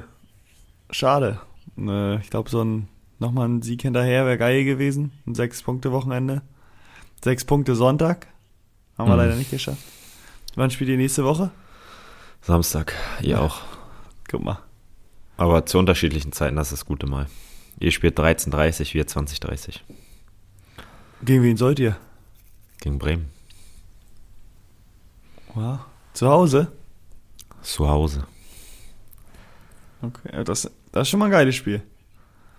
schade. 0.91 1.39
Äh, 1.77 2.17
ich 2.17 2.29
glaube, 2.29 2.49
so 2.49 2.63
ein 2.63 2.87
nochmal 3.19 3.47
ein 3.47 3.61
Sieg 3.61 3.81
hinterher 3.81 4.25
wäre 4.25 4.37
geil 4.37 4.63
gewesen. 4.65 5.11
Ein 5.25 5.35
Sechs-Punkte-Wochenende. 5.35 6.41
Sechs 7.23 7.45
Punkte 7.45 7.75
Sonntag. 7.75 8.27
Haben 8.97 9.09
wir 9.09 9.13
Mhm. 9.15 9.19
leider 9.21 9.35
nicht 9.35 9.51
geschafft. 9.51 9.81
Wann 10.55 10.71
spielt 10.71 10.89
ihr 10.89 10.97
nächste 10.97 11.23
Woche? 11.23 11.51
Samstag, 12.41 12.93
ihr 13.21 13.41
auch. 13.41 13.59
Guck 14.29 14.43
mal. 14.43 14.59
Aber 15.37 15.65
zu 15.65 15.77
unterschiedlichen 15.77 16.31
Zeiten, 16.31 16.55
das 16.55 16.71
ist 16.71 16.81
das 16.81 16.85
Gute 16.85 17.05
mal. 17.07 17.27
Ihr 17.79 17.91
spielt 17.91 18.17
13.30, 18.19 18.93
wir 18.95 19.05
20.30 19.07 19.81
Gegen 21.23 21.43
wen 21.43 21.57
sollt 21.57 21.79
ihr? 21.79 21.95
gegen 22.81 22.99
Bremen. 22.99 23.29
Wow. 25.53 25.79
Zu 26.13 26.27
Hause? 26.29 26.71
Zu 27.61 27.87
Hause. 27.87 28.25
Okay, 30.01 30.29
ja, 30.31 30.43
das, 30.43 30.69
das 30.91 31.01
ist 31.03 31.09
schon 31.09 31.19
mal 31.19 31.25
ein 31.25 31.31
geiles 31.31 31.55
Spiel. 31.55 31.81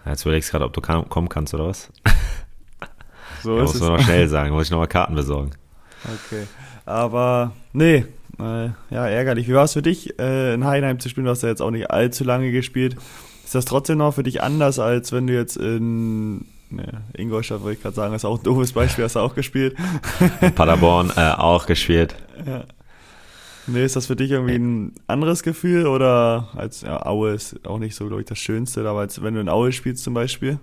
Ja, 0.04 0.10
Jetzt 0.12 0.22
überlegst 0.22 0.48
du 0.48 0.52
gerade, 0.52 0.64
ob 0.64 0.72
du 0.72 0.80
kam, 0.80 1.08
kommen 1.08 1.28
kannst 1.28 1.54
oder 1.54 1.66
was? 1.68 1.90
So 3.42 3.56
Ja, 3.56 3.62
ist 3.62 3.68
muss 3.68 3.74
es. 3.76 3.80
man 3.82 3.92
noch 3.92 4.00
schnell 4.04 4.28
sagen, 4.28 4.52
muss 4.52 4.64
ich 4.66 4.70
nochmal 4.72 4.88
Karten 4.88 5.14
besorgen. 5.14 5.52
Okay. 6.04 6.44
Aber 6.86 7.52
nee, 7.72 8.04
äh, 8.38 8.68
ja, 8.90 9.06
ärgerlich. 9.06 9.48
Wie 9.48 9.54
war 9.54 9.64
es 9.64 9.72
für 9.72 9.82
dich, 9.82 10.18
äh, 10.18 10.54
in 10.54 10.64
Heidenheim 10.64 11.00
zu 11.00 11.08
spielen? 11.08 11.24
Du 11.24 11.30
hast 11.30 11.42
ja 11.42 11.48
jetzt 11.48 11.62
auch 11.62 11.70
nicht 11.70 11.90
allzu 11.90 12.24
lange 12.24 12.52
gespielt. 12.52 12.96
Ist 13.44 13.54
das 13.54 13.64
trotzdem 13.64 13.98
noch 13.98 14.14
für 14.14 14.22
dich 14.22 14.42
anders, 14.42 14.78
als 14.78 15.12
wenn 15.12 15.26
du 15.26 15.34
jetzt 15.34 15.56
in 15.56 16.44
ne, 16.70 17.02
Ingolstadt, 17.16 17.62
wollte 17.62 17.78
ich 17.78 17.82
gerade 17.82 17.96
sagen, 17.96 18.14
ist 18.14 18.24
auch 18.24 18.38
ein 18.38 18.44
doofes 18.44 18.72
Beispiel, 18.72 19.04
hast 19.04 19.16
du 19.16 19.20
auch 19.20 19.34
gespielt. 19.34 19.76
In 20.40 20.54
Paderborn 20.54 21.10
äh, 21.16 21.32
auch 21.32 21.66
gespielt. 21.66 22.14
ja. 22.46 22.64
Nee, 23.70 23.84
ist 23.84 23.96
das 23.96 24.06
für 24.06 24.16
dich 24.16 24.30
irgendwie 24.30 24.54
ein 24.54 24.94
anderes 25.08 25.42
Gefühl 25.42 25.86
oder 25.86 26.48
als 26.56 26.80
ja, 26.80 27.04
Aue 27.04 27.32
ist 27.32 27.66
auch 27.66 27.78
nicht 27.78 27.94
so, 27.94 28.06
glaube 28.06 28.22
ich, 28.22 28.26
das 28.26 28.38
Schönste, 28.38 28.88
aber 28.88 29.00
als 29.00 29.22
wenn 29.22 29.34
du 29.34 29.40
in 29.40 29.50
Aue 29.50 29.72
spielst 29.72 30.04
zum 30.04 30.14
Beispiel? 30.14 30.58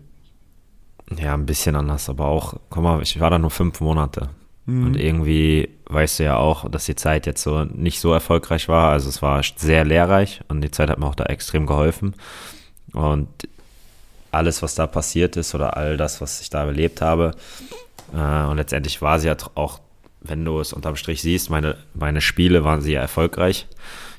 Ja, 1.16 1.36
ein 1.36 1.46
bisschen 1.46 1.76
anders, 1.76 2.10
aber 2.10 2.26
auch, 2.26 2.56
guck 2.72 2.82
mal, 2.82 3.04
ich 3.04 3.20
war 3.20 3.30
da 3.30 3.38
nur 3.38 3.52
fünf 3.52 3.80
Monate. 3.80 4.30
Mhm. 4.66 4.86
Und 4.86 4.96
irgendwie 4.96 5.70
weißt 5.88 6.20
du 6.20 6.24
ja 6.24 6.38
auch, 6.38 6.70
dass 6.70 6.86
die 6.86 6.96
Zeit 6.96 7.26
jetzt 7.26 7.44
so 7.44 7.64
nicht 7.66 8.00
so 8.00 8.14
erfolgreich 8.14 8.68
war. 8.68 8.92
Also 8.92 9.10
es 9.10 9.22
war 9.22 9.42
sehr 9.56 9.86
lehrreich 9.86 10.42
und 10.48 10.62
die 10.62 10.72
Zeit 10.72 10.90
hat 10.90 11.00
mir 11.00 11.06
auch 11.06 11.16
da 11.16 11.26
extrem 11.26 11.66
geholfen. 11.66 12.16
Und 12.94 13.28
alles, 14.32 14.62
was 14.62 14.76
da 14.76 14.88
passiert 14.88 15.38
ist 15.38 15.56
oder 15.56 15.78
all 15.78 15.98
das, 15.98 16.22
was 16.22 16.42
ich 16.42 16.50
da 16.50 16.66
erlebt 16.66 17.02
habe, 17.02 17.32
äh, 18.14 18.44
und 18.46 18.58
letztendlich 18.58 19.02
war 19.02 19.20
sie 19.20 19.28
ja 19.28 19.36
auch, 19.56 19.80
wenn 20.22 20.44
du 20.44 20.60
es 20.60 20.74
unterm 20.74 20.96
Strich 20.96 21.22
siehst, 21.22 21.50
meine, 21.50 21.78
meine 21.94 22.22
Spiele 22.22 22.64
waren 22.64 22.82
sehr 22.82 23.02
erfolgreich. 23.02 23.68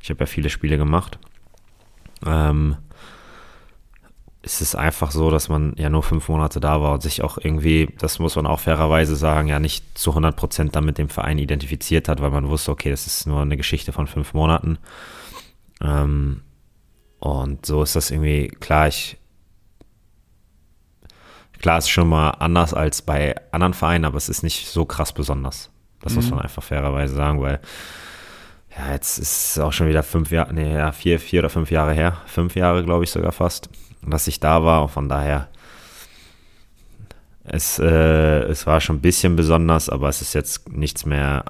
Ich 0.02 0.10
habe 0.10 0.20
ja 0.20 0.26
viele 0.26 0.50
Spiele 0.50 0.78
gemacht. 0.78 1.18
Ähm, 2.24 2.76
es 4.46 4.60
ist 4.60 4.76
einfach 4.76 5.10
so, 5.10 5.32
dass 5.32 5.48
man 5.48 5.74
ja 5.76 5.90
nur 5.90 6.04
fünf 6.04 6.28
Monate 6.28 6.60
da 6.60 6.80
war 6.80 6.92
und 6.94 7.02
sich 7.02 7.22
auch 7.22 7.36
irgendwie, 7.36 7.92
das 7.98 8.20
muss 8.20 8.36
man 8.36 8.46
auch 8.46 8.60
fairerweise 8.60 9.16
sagen, 9.16 9.48
ja 9.48 9.58
nicht 9.58 9.98
zu 9.98 10.10
100 10.12 10.36
Prozent 10.36 10.76
dann 10.76 10.84
mit 10.84 10.98
dem 10.98 11.08
Verein 11.08 11.38
identifiziert 11.38 12.08
hat, 12.08 12.22
weil 12.22 12.30
man 12.30 12.48
wusste, 12.48 12.70
okay, 12.70 12.90
das 12.90 13.08
ist 13.08 13.26
nur 13.26 13.42
eine 13.42 13.56
Geschichte 13.56 13.92
von 13.92 14.06
fünf 14.06 14.34
Monaten. 14.34 14.78
Ähm, 15.82 16.42
und 17.18 17.66
so 17.66 17.82
ist 17.82 17.96
das 17.96 18.12
irgendwie, 18.12 18.46
klar, 18.60 18.86
ich, 18.86 19.16
klar, 21.60 21.78
es 21.78 21.86
ist 21.86 21.90
schon 21.90 22.08
mal 22.08 22.30
anders 22.30 22.72
als 22.72 23.02
bei 23.02 23.34
anderen 23.50 23.74
Vereinen, 23.74 24.04
aber 24.04 24.16
es 24.16 24.28
ist 24.28 24.44
nicht 24.44 24.68
so 24.68 24.84
krass 24.84 25.12
besonders. 25.12 25.70
Das 26.02 26.14
muss 26.14 26.26
Mhm. 26.26 26.36
man 26.36 26.40
einfach 26.42 26.62
fairerweise 26.62 27.16
sagen, 27.16 27.40
weil 27.42 27.58
ja, 28.78 28.92
jetzt 28.92 29.18
ist 29.18 29.50
es 29.50 29.58
auch 29.58 29.72
schon 29.72 29.88
wieder 29.88 30.04
fünf 30.04 30.30
Jahre, 30.30 30.52
nee, 30.54 30.72
ja, 30.74 30.92
vier, 30.92 31.18
vier 31.18 31.40
oder 31.40 31.48
fünf 31.50 31.72
Jahre 31.72 31.94
her, 31.94 32.18
fünf 32.26 32.54
Jahre, 32.54 32.84
glaube 32.84 33.02
ich, 33.02 33.10
sogar 33.10 33.32
fast, 33.32 33.70
dass 34.10 34.26
ich 34.26 34.40
da 34.40 34.64
war. 34.64 34.82
Und 34.82 34.90
von 34.90 35.08
daher, 35.08 35.48
es, 37.44 37.78
äh, 37.78 38.42
es 38.44 38.66
war 38.66 38.80
schon 38.80 38.96
ein 38.96 39.00
bisschen 39.00 39.36
besonders, 39.36 39.88
aber 39.88 40.08
es 40.08 40.22
ist 40.22 40.34
jetzt 40.34 40.68
nichts 40.68 41.06
mehr. 41.06 41.44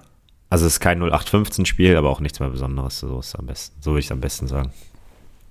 Also 0.49 0.66
es 0.66 0.75
ist 0.75 0.81
kein 0.81 1.03
0815-Spiel, 1.03 1.97
aber 1.97 2.11
auch 2.11 2.21
nichts 2.21 2.40
mehr 2.40 2.51
Besonderes. 2.51 3.01
So 3.01 3.21
ist 3.21 3.35
am 3.37 3.47
besten. 3.47 3.77
So 3.83 3.92
würde 3.92 4.01
ich 4.01 4.07
es 4.07 4.12
am 4.12 4.21
besten 4.21 4.47
sagen. 4.47 4.73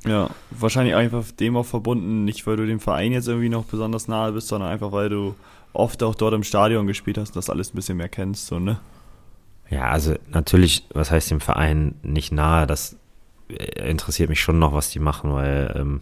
Ja, 0.06 0.30
wahrscheinlich 0.52 0.96
einfach 0.96 1.32
dem 1.32 1.58
auch 1.58 1.66
verbunden, 1.66 2.26
nicht 2.26 2.46
weil 2.46 2.58
du 2.58 2.68
dem 2.68 2.80
Verein 2.80 3.12
jetzt 3.12 3.28
irgendwie 3.28 3.50
noch 3.50 3.66
besonders 3.66 4.08
nahe 4.08 4.32
bist, 4.32 4.48
sondern 4.48 4.70
einfach 4.70 4.92
weil 4.92 5.10
du 5.10 5.36
oft 5.74 6.04
auch 6.04 6.16
dort 6.16 6.34
im 6.34 6.44
Stadion 6.44 6.86
gespielt 6.86 7.18
hast 7.18 7.30
und 7.30 7.38
das 7.38 7.50
alles 7.50 7.74
ein 7.74 7.76
bisschen 7.76 7.98
mehr 7.98 8.08
kennst, 8.08 8.48
so, 8.48 8.60
ne? 8.60 8.80
Ja, 9.70 9.90
also 9.90 10.16
natürlich, 10.30 10.86
was 10.94 11.10
heißt 11.10 11.32
dem 11.32 11.42
Verein 11.42 11.96
nicht 12.04 12.32
nahe? 12.32 12.68
Das 12.68 12.98
äh, 13.50 13.90
interessiert 13.90 14.30
mich 14.30 14.42
schon 14.42 14.60
noch, 14.60 14.74
was 14.74 14.92
die 14.92 15.00
machen, 15.00 15.34
weil 15.34 15.74
ähm, 15.76 16.02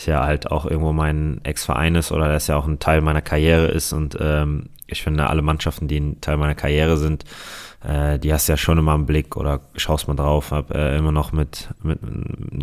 es 0.00 0.06
ja 0.06 0.24
halt 0.24 0.50
auch 0.50 0.66
irgendwo 0.66 0.92
mein 0.92 1.40
Ex-Verein 1.44 1.94
ist 1.94 2.12
oder 2.12 2.28
das 2.28 2.46
ja 2.46 2.56
auch 2.56 2.66
ein 2.66 2.78
Teil 2.78 3.00
meiner 3.00 3.22
Karriere 3.22 3.66
ist 3.68 3.92
und 3.92 4.16
ähm, 4.20 4.70
ich 4.86 5.02
finde, 5.02 5.28
alle 5.28 5.42
Mannschaften, 5.42 5.86
die 5.86 6.00
ein 6.00 6.20
Teil 6.20 6.36
meiner 6.36 6.56
Karriere 6.56 6.96
sind, 6.96 7.24
äh, 7.86 8.18
die 8.18 8.32
hast 8.32 8.48
du 8.48 8.52
ja 8.52 8.56
schon 8.56 8.78
immer 8.78 8.94
im 8.96 9.06
Blick 9.06 9.36
oder 9.36 9.60
schaust 9.76 10.08
mal 10.08 10.16
drauf, 10.16 10.50
hab 10.50 10.74
äh, 10.74 10.96
immer 10.96 11.12
noch 11.12 11.30
mit, 11.32 11.68
mit 11.82 12.00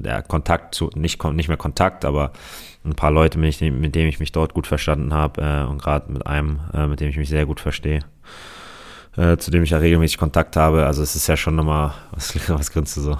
ja, 0.03 0.21
Kontakt 0.21 0.75
zu, 0.75 0.89
nicht, 0.95 1.23
nicht 1.23 1.47
mehr 1.47 1.57
Kontakt, 1.57 2.03
aber 2.03 2.33
ein 2.83 2.95
paar 2.95 3.11
Leute, 3.11 3.39
mit, 3.39 3.61
mit 3.61 3.95
denen 3.95 4.09
ich 4.09 4.19
mich 4.19 4.33
dort 4.33 4.53
gut 4.53 4.67
verstanden 4.67 5.13
habe 5.13 5.41
äh, 5.41 5.69
und 5.69 5.81
gerade 5.81 6.11
mit 6.11 6.27
einem, 6.27 6.59
äh, 6.73 6.87
mit 6.87 6.99
dem 6.99 7.09
ich 7.09 7.17
mich 7.17 7.29
sehr 7.29 7.45
gut 7.45 7.61
verstehe 7.61 8.01
äh, 9.17 9.37
zu 9.37 9.51
dem 9.51 9.63
ich 9.63 9.71
ja 9.71 9.79
regelmäßig 9.79 10.17
Kontakt 10.17 10.55
habe. 10.55 10.85
Also 10.85 11.01
es 11.01 11.15
ist 11.15 11.27
ja 11.27 11.35
schon 11.35 11.55
nochmal, 11.55 11.93
was, 12.11 12.33
was 12.49 12.71
grinst 12.71 12.95
du 12.97 13.01
so? 13.01 13.15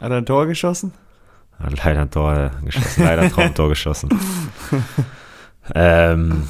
Hat 0.00 0.10
er 0.10 0.18
ein 0.18 0.26
Tor 0.26 0.46
geschossen? 0.46 0.92
Hat 1.58 1.84
leider 1.84 2.02
ein 2.02 2.10
Tor 2.10 2.50
geschossen, 2.64 3.04
leider 3.04 3.22
ein 3.22 3.30
Traumtor 3.30 3.68
geschossen. 3.68 4.10
ähm, 5.74 6.48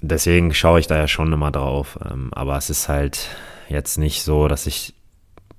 deswegen 0.00 0.54
schaue 0.54 0.80
ich 0.80 0.86
da 0.86 0.96
ja 0.96 1.08
schon 1.08 1.32
immer 1.32 1.50
drauf. 1.50 1.98
Ähm, 2.08 2.30
aber 2.32 2.56
es 2.56 2.70
ist 2.70 2.88
halt 2.88 3.28
jetzt 3.68 3.98
nicht 3.98 4.22
so, 4.22 4.48
dass 4.48 4.66
ich 4.66 4.94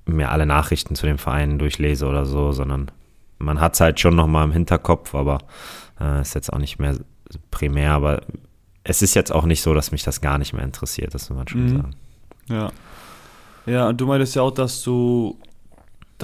mir 0.06 0.30
alle 0.30 0.46
Nachrichten 0.46 0.94
zu 0.94 1.06
dem 1.06 1.18
Verein 1.18 1.58
durchlese 1.58 2.06
oder 2.06 2.26
so, 2.26 2.52
sondern 2.52 2.90
man 3.38 3.60
hat 3.60 3.74
es 3.74 3.80
halt 3.80 4.00
schon 4.00 4.16
nochmal 4.16 4.44
im 4.44 4.52
Hinterkopf, 4.52 5.14
aber 5.14 5.38
äh, 6.00 6.20
ist 6.20 6.34
jetzt 6.34 6.52
auch 6.52 6.58
nicht 6.58 6.78
mehr 6.78 6.96
primär. 7.50 7.92
Aber 7.92 8.22
es 8.82 9.02
ist 9.02 9.14
jetzt 9.14 9.32
auch 9.32 9.44
nicht 9.44 9.62
so, 9.62 9.72
dass 9.74 9.92
mich 9.92 10.02
das 10.02 10.20
gar 10.20 10.38
nicht 10.38 10.52
mehr 10.52 10.64
interessiert, 10.64 11.14
das 11.14 11.30
muss 11.30 11.38
man 11.38 11.48
schon 11.48 11.64
Mhm. 11.64 11.76
sagen. 11.76 11.96
Ja. 12.48 12.72
Ja, 13.66 13.88
und 13.88 13.98
du 13.98 14.06
meintest 14.06 14.34
ja 14.36 14.42
auch, 14.42 14.50
dass 14.50 14.82
du 14.82 15.38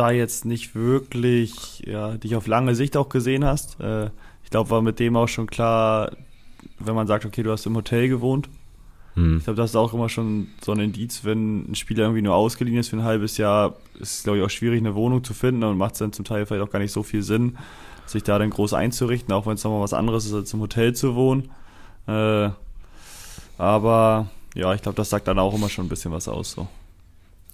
da 0.01 0.11
jetzt 0.11 0.47
nicht 0.47 0.75
wirklich 0.75 1.81
ja, 1.87 2.17
dich 2.17 2.35
auf 2.35 2.47
lange 2.47 2.75
Sicht 2.75 2.97
auch 2.97 3.11
gesehen 3.11 3.45
hast. 3.45 3.79
Äh, 3.81 4.07
ich 4.43 4.51
glaube, 4.51 4.71
war 4.71 4.81
mit 4.81 4.99
dem 4.99 5.15
auch 5.17 5.29
schon 5.29 5.47
klar, 5.47 6.13
wenn 6.79 6.95
man 6.95 7.07
sagt, 7.07 7.27
okay, 7.27 7.43
du 7.43 7.53
hast 7.53 7.67
im 7.67 7.77
Hotel 7.77 8.09
gewohnt. 8.09 8.49
Hm. 9.15 9.39
Ich 9.39 9.45
glaube, 9.45 9.59
das 9.59 9.71
ist 9.71 9.77
auch 9.77 9.93
immer 9.93 10.09
schon 10.09 10.49
so 10.65 10.73
ein 10.73 10.81
Indiz, 10.81 11.25
wenn 11.25 11.71
ein 11.71 11.75
Spieler 11.75 12.05
irgendwie 12.05 12.23
nur 12.23 12.35
ausgeliehen 12.35 12.79
ist 12.79 12.89
für 12.89 12.97
ein 12.97 13.05
halbes 13.05 13.37
Jahr, 13.37 13.77
ist 13.99 14.19
es, 14.19 14.23
glaube 14.23 14.39
ich, 14.39 14.45
auch 14.45 14.51
schwierig, 14.51 14.79
eine 14.79 14.95
Wohnung 14.95 15.23
zu 15.23 15.35
finden 15.35 15.65
und 15.65 15.77
macht 15.77 15.93
es 15.93 15.99
dann 15.99 16.13
zum 16.13 16.25
Teil 16.25 16.47
vielleicht 16.47 16.67
auch 16.67 16.73
gar 16.73 16.79
nicht 16.79 16.93
so 16.93 17.03
viel 17.03 17.23
Sinn, 17.23 17.59
sich 18.07 18.23
da 18.23 18.39
dann 18.39 18.51
groß 18.51 18.73
einzurichten, 18.73 19.35
auch 19.35 19.47
wenn 19.47 19.55
es 19.55 19.65
nochmal 19.65 19.83
was 19.83 19.93
anderes 19.93 20.25
ist, 20.25 20.33
als 20.33 20.55
im 20.55 20.61
Hotel 20.61 20.95
zu 20.95 21.15
wohnen. 21.15 21.51
Äh, 22.07 22.51
aber 23.59 24.29
ja, 24.55 24.73
ich 24.73 24.81
glaube, 24.81 24.97
das 24.97 25.11
sagt 25.11 25.29
dann 25.29 25.39
auch 25.39 25.55
immer 25.55 25.69
schon 25.69 25.85
ein 25.85 25.91
bisschen 25.91 26.13
was 26.13 26.27
aus. 26.27 26.53
So. 26.53 26.69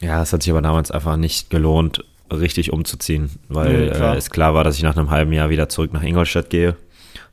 Ja, 0.00 0.22
es 0.22 0.32
hat 0.32 0.44
sich 0.44 0.52
aber 0.52 0.62
damals 0.62 0.92
einfach 0.92 1.16
nicht 1.16 1.50
gelohnt, 1.50 2.04
richtig 2.30 2.72
umzuziehen, 2.72 3.30
weil 3.48 3.90
klar. 3.90 4.14
äh, 4.14 4.18
es 4.18 4.30
klar 4.30 4.54
war, 4.54 4.64
dass 4.64 4.76
ich 4.76 4.82
nach 4.82 4.96
einem 4.96 5.10
halben 5.10 5.32
Jahr 5.32 5.50
wieder 5.50 5.68
zurück 5.68 5.92
nach 5.92 6.02
Ingolstadt 6.02 6.50
gehe. 6.50 6.76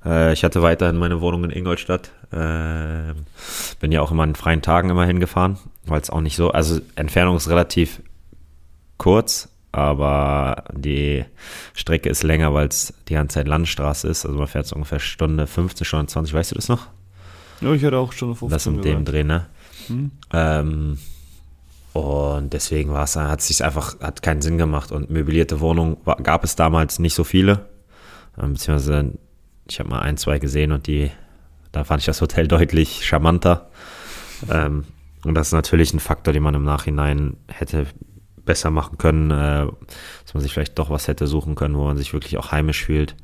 Äh, 0.05 0.33
ich 0.33 0.43
hatte 0.43 0.61
weiterhin 0.61 0.97
meine 0.97 1.21
Wohnung 1.21 1.43
in 1.45 1.51
Ingolstadt. 1.51 2.11
Äh, 2.31 3.13
bin 3.79 3.91
ja 3.91 4.01
auch 4.01 4.11
immer 4.11 4.23
an 4.23 4.35
freien 4.35 4.61
Tagen 4.61 4.89
immer 4.89 5.05
hingefahren, 5.05 5.57
weil 5.85 6.01
es 6.01 6.09
auch 6.09 6.21
nicht 6.21 6.35
so, 6.35 6.51
also 6.51 6.79
Entfernung 6.95 7.37
ist 7.37 7.49
relativ 7.49 8.01
kurz, 8.97 9.49
aber 9.71 10.63
die 10.73 11.25
Strecke 11.73 12.09
ist 12.09 12.23
länger, 12.23 12.53
weil 12.53 12.67
es 12.67 12.93
die 13.07 13.13
ganze 13.13 13.35
Zeit 13.35 13.47
Landstraße 13.47 14.07
ist. 14.07 14.25
Also 14.25 14.37
man 14.37 14.47
fährt 14.47 14.67
so 14.67 14.75
ungefähr 14.75 14.99
Stunde 14.99 15.47
15, 15.47 15.85
Stunde 15.85 16.07
20, 16.07 16.33
weißt 16.33 16.51
du 16.51 16.55
das 16.55 16.69
noch? 16.69 16.87
Ja, 17.61 17.73
ich 17.73 17.83
hatte 17.83 17.97
auch 17.97 18.11
schon 18.11 18.35
15 18.35 18.49
das 18.49 18.65
mit 18.67 18.85
dem. 18.85 19.05
Dreh, 19.05 19.23
ne? 19.23 19.47
Hm? 19.87 20.11
Ähm, 20.31 20.97
und 21.93 22.53
deswegen 22.53 22.91
war 22.91 23.03
es, 23.03 23.15
hat 23.15 23.41
sich 23.41 23.63
einfach, 23.63 23.99
hat 23.99 24.23
keinen 24.23 24.41
Sinn 24.41 24.57
gemacht. 24.57 24.91
Und 24.91 25.11
möblierte 25.11 25.59
Wohnungen 25.59 25.97
gab 26.23 26.43
es 26.43 26.55
damals 26.55 26.97
nicht 26.97 27.13
so 27.13 27.23
viele. 27.23 27.69
Ähm, 28.41 28.53
beziehungsweise, 28.53 29.13
ich 29.69 29.79
habe 29.79 29.89
mal 29.89 29.99
ein, 29.99 30.17
zwei 30.17 30.39
gesehen 30.39 30.71
und 30.71 30.87
die, 30.87 31.11
da 31.71 31.83
fand 31.83 32.01
ich 32.01 32.07
das 32.07 32.19
Hotel 32.19 32.47
deutlich 32.49 33.05
charmanter. 33.05 33.69
Ähm, 34.49 34.85
und 35.23 35.35
das 35.35 35.47
ist 35.47 35.53
natürlich 35.53 35.93
ein 35.93 35.99
Faktor, 35.99 36.33
den 36.33 36.43
man 36.43 36.55
im 36.55 36.63
Nachhinein 36.63 37.37
hätte 37.47 37.85
besser 38.43 38.71
machen 38.71 38.97
können, 38.97 39.29
äh, 39.29 39.67
dass 40.23 40.33
man 40.33 40.41
sich 40.41 40.51
vielleicht 40.51 40.79
doch 40.79 40.89
was 40.89 41.07
hätte 41.07 41.27
suchen 41.27 41.53
können, 41.53 41.77
wo 41.77 41.85
man 41.85 41.95
sich 41.95 42.11
wirklich 42.11 42.37
auch 42.37 42.51
heimisch 42.51 42.83
fühlt. 42.85 43.15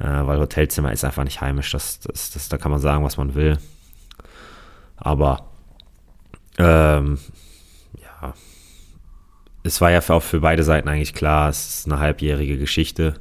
Äh, 0.00 0.26
weil 0.26 0.40
Hotelzimmer 0.40 0.92
ist 0.92 1.04
einfach 1.04 1.24
nicht 1.24 1.42
heimisch. 1.42 1.70
Das, 1.72 2.00
das, 2.00 2.30
das, 2.30 2.48
da 2.48 2.56
kann 2.56 2.70
man 2.70 2.80
sagen, 2.80 3.04
was 3.04 3.18
man 3.18 3.34
will. 3.34 3.58
Aber 4.96 5.50
ähm, 6.56 7.18
es 9.68 9.80
war 9.80 9.90
ja 9.90 10.00
auch 10.00 10.22
für 10.22 10.40
beide 10.40 10.62
Seiten 10.64 10.88
eigentlich 10.88 11.14
klar, 11.14 11.48
es 11.48 11.80
ist 11.80 11.86
eine 11.86 12.00
halbjährige 12.00 12.58
Geschichte. 12.58 13.14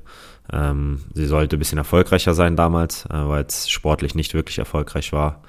Ähm, 0.52 1.04
sie 1.14 1.26
sollte 1.26 1.58
ein 1.58 1.60
bisschen 1.60 1.78
erfolgreicher 1.78 2.34
sein 2.34 2.56
damals, 2.56 3.06
äh, 3.08 3.28
weil 3.28 3.44
es 3.44 3.70
sportlich 3.70 4.16
nicht 4.16 4.34
wirklich 4.34 4.58
erfolgreich 4.58 5.12
war. 5.12 5.42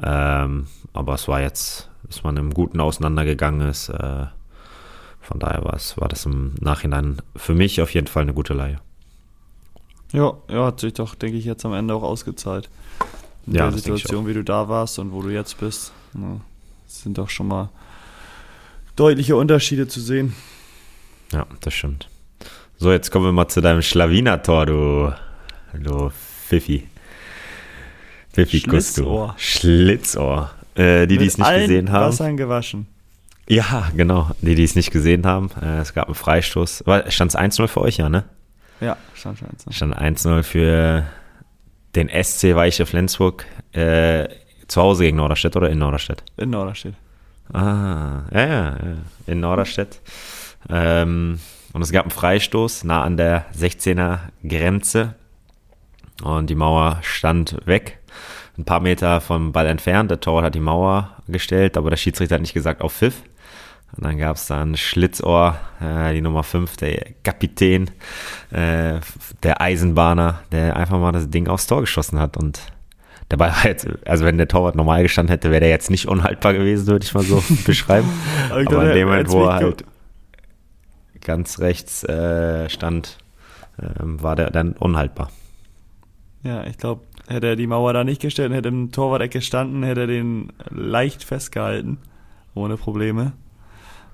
Ähm, 0.00 0.66
aber 0.92 1.14
es 1.14 1.26
war 1.26 1.40
jetzt, 1.40 1.88
dass 2.04 2.22
man 2.22 2.36
im 2.36 2.52
Guten 2.52 2.80
auseinandergegangen 2.80 3.66
ist. 3.68 3.88
Äh, 3.88 4.26
von 5.20 5.38
daher 5.40 5.64
war, 5.64 5.74
es, 5.74 5.98
war 5.98 6.08
das 6.08 6.26
im 6.26 6.54
Nachhinein 6.60 7.16
für 7.34 7.54
mich 7.54 7.80
auf 7.80 7.94
jeden 7.94 8.06
Fall 8.06 8.22
eine 8.22 8.34
gute 8.34 8.52
Leihe. 8.52 8.78
Ja, 10.12 10.34
ja, 10.48 10.66
hat 10.66 10.80
sich 10.80 10.92
doch, 10.92 11.14
denke 11.14 11.38
ich, 11.38 11.46
jetzt 11.46 11.64
am 11.64 11.72
Ende 11.72 11.94
auch 11.94 12.02
ausgezahlt. 12.02 12.68
In 13.46 13.54
ja, 13.54 13.70
der 13.70 13.72
Situation, 13.72 14.26
wie 14.26 14.34
du 14.34 14.44
da 14.44 14.68
warst 14.68 14.98
und 14.98 15.12
wo 15.12 15.22
du 15.22 15.30
jetzt 15.30 15.58
bist. 15.58 15.92
Ja, 16.14 16.40
sind 16.86 17.16
doch 17.16 17.30
schon 17.30 17.48
mal 17.48 17.70
deutliche 18.96 19.36
Unterschiede 19.36 19.86
zu 19.86 20.00
sehen. 20.00 20.34
Ja, 21.32 21.46
das 21.60 21.74
stimmt. 21.74 22.08
So, 22.78 22.92
jetzt 22.92 23.10
kommen 23.10 23.24
wir 23.24 23.32
mal 23.32 23.48
zu 23.48 23.60
deinem 23.60 23.82
Schlawiner-Tor, 23.82 24.66
du, 24.66 25.12
du 25.74 26.10
Pfiffi. 26.10 26.86
Pfiffi 28.32 28.60
Schlitzohr. 28.60 29.34
Schlitzohr. 29.38 30.50
Äh, 30.74 31.06
die, 31.06 31.16
die 31.16 31.26
es 31.26 31.38
nicht 31.38 31.54
gesehen 31.54 31.90
haben. 31.90 32.08
Wassern 32.08 32.36
gewaschen. 32.36 32.86
Ja, 33.48 33.90
genau. 33.96 34.30
Die, 34.42 34.54
die 34.54 34.64
es 34.64 34.74
nicht 34.74 34.90
gesehen 34.90 35.24
haben. 35.24 35.50
Äh, 35.62 35.78
es 35.78 35.94
gab 35.94 36.06
einen 36.06 36.14
Freistoß. 36.14 36.84
Stand 37.08 37.34
es 37.34 37.38
1-0 37.38 37.68
für 37.68 37.80
euch, 37.80 37.96
ja, 37.96 38.08
ne? 38.08 38.24
Ja, 38.80 38.96
stand 39.14 39.38
schon 39.38 39.48
1-0. 39.48 39.72
Stand 39.72 39.96
1-0 39.96 40.42
für 40.42 41.06
den 41.94 42.10
SC 42.10 42.54
Weiche 42.54 42.84
Flensburg. 42.84 43.46
Äh, 43.72 44.28
zu 44.68 44.82
Hause 44.82 45.04
gegen 45.04 45.16
Norderstedt 45.16 45.56
oder 45.56 45.70
in 45.70 45.78
Norderstedt? 45.78 46.24
In 46.36 46.50
Norderstedt. 46.50 46.94
Ah, 47.52 48.22
ja, 48.32 48.46
ja, 48.46 48.76
in 49.26 49.40
Norderstedt. 49.40 50.00
Ähm, 50.68 51.38
und 51.72 51.82
es 51.82 51.92
gab 51.92 52.04
einen 52.04 52.10
Freistoß 52.10 52.84
nah 52.84 53.02
an 53.02 53.16
der 53.16 53.46
16er 53.54 54.18
Grenze. 54.46 55.14
Und 56.22 56.48
die 56.48 56.54
Mauer 56.54 56.98
stand 57.02 57.56
weg. 57.66 57.98
Ein 58.56 58.64
paar 58.64 58.80
Meter 58.80 59.20
vom 59.20 59.52
Ball 59.52 59.66
entfernt. 59.66 60.10
Der 60.10 60.20
Torwart 60.20 60.46
hat 60.46 60.54
die 60.54 60.60
Mauer 60.60 61.16
gestellt, 61.28 61.76
aber 61.76 61.90
der 61.90 61.98
Schiedsrichter 61.98 62.36
hat 62.36 62.40
nicht 62.40 62.54
gesagt 62.54 62.80
auf 62.80 62.94
Pfiff. 62.94 63.22
Und 63.94 64.04
dann 64.04 64.18
gab 64.18 64.36
es 64.36 64.46
dann 64.46 64.76
Schlitzohr, 64.76 65.58
äh, 65.80 66.12
die 66.14 66.20
Nummer 66.20 66.42
5, 66.42 66.76
der 66.76 67.12
Kapitän, 67.22 67.90
äh, 68.50 69.00
der 69.42 69.60
Eisenbahner, 69.60 70.40
der 70.52 70.76
einfach 70.76 70.98
mal 70.98 71.12
das 71.12 71.30
Ding 71.30 71.48
aufs 71.48 71.66
Tor 71.66 71.82
geschossen 71.82 72.18
hat. 72.18 72.36
Und 72.36 72.60
Ball 73.28 73.50
war 73.50 73.66
jetzt, 73.66 73.88
also 74.06 74.24
wenn 74.24 74.38
der 74.38 74.48
Torwart 74.48 74.76
normal 74.76 75.02
gestanden 75.02 75.32
hätte, 75.32 75.50
wäre 75.50 75.60
der 75.60 75.68
jetzt 75.68 75.90
nicht 75.90 76.06
unhaltbar 76.06 76.54
gewesen, 76.54 76.86
würde 76.86 77.04
ich 77.04 77.12
mal 77.12 77.24
so 77.24 77.42
beschreiben. 77.66 78.08
Aber 78.50 78.60
in 78.60 78.94
dem 78.94 79.08
Moment, 79.08 79.30
wo 79.30 79.44
er 79.44 79.54
halt 79.54 79.84
ganz 81.22 81.58
rechts 81.58 82.04
äh, 82.04 82.68
stand, 82.68 83.18
ähm, 84.00 84.22
war 84.22 84.36
der 84.36 84.50
dann 84.50 84.72
unhaltbar. 84.74 85.30
Ja, 86.44 86.64
ich 86.64 86.78
glaube, 86.78 87.02
hätte 87.26 87.48
er 87.48 87.56
die 87.56 87.66
Mauer 87.66 87.92
da 87.92 88.04
nicht 88.04 88.22
gestellt, 88.22 88.52
hätte 88.52 88.68
im 88.68 88.92
Torwart 88.92 89.28
gestanden, 89.32 89.82
hätte 89.82 90.02
er 90.02 90.06
den 90.06 90.52
leicht 90.70 91.24
festgehalten, 91.24 91.98
ohne 92.54 92.76
Probleme. 92.76 93.32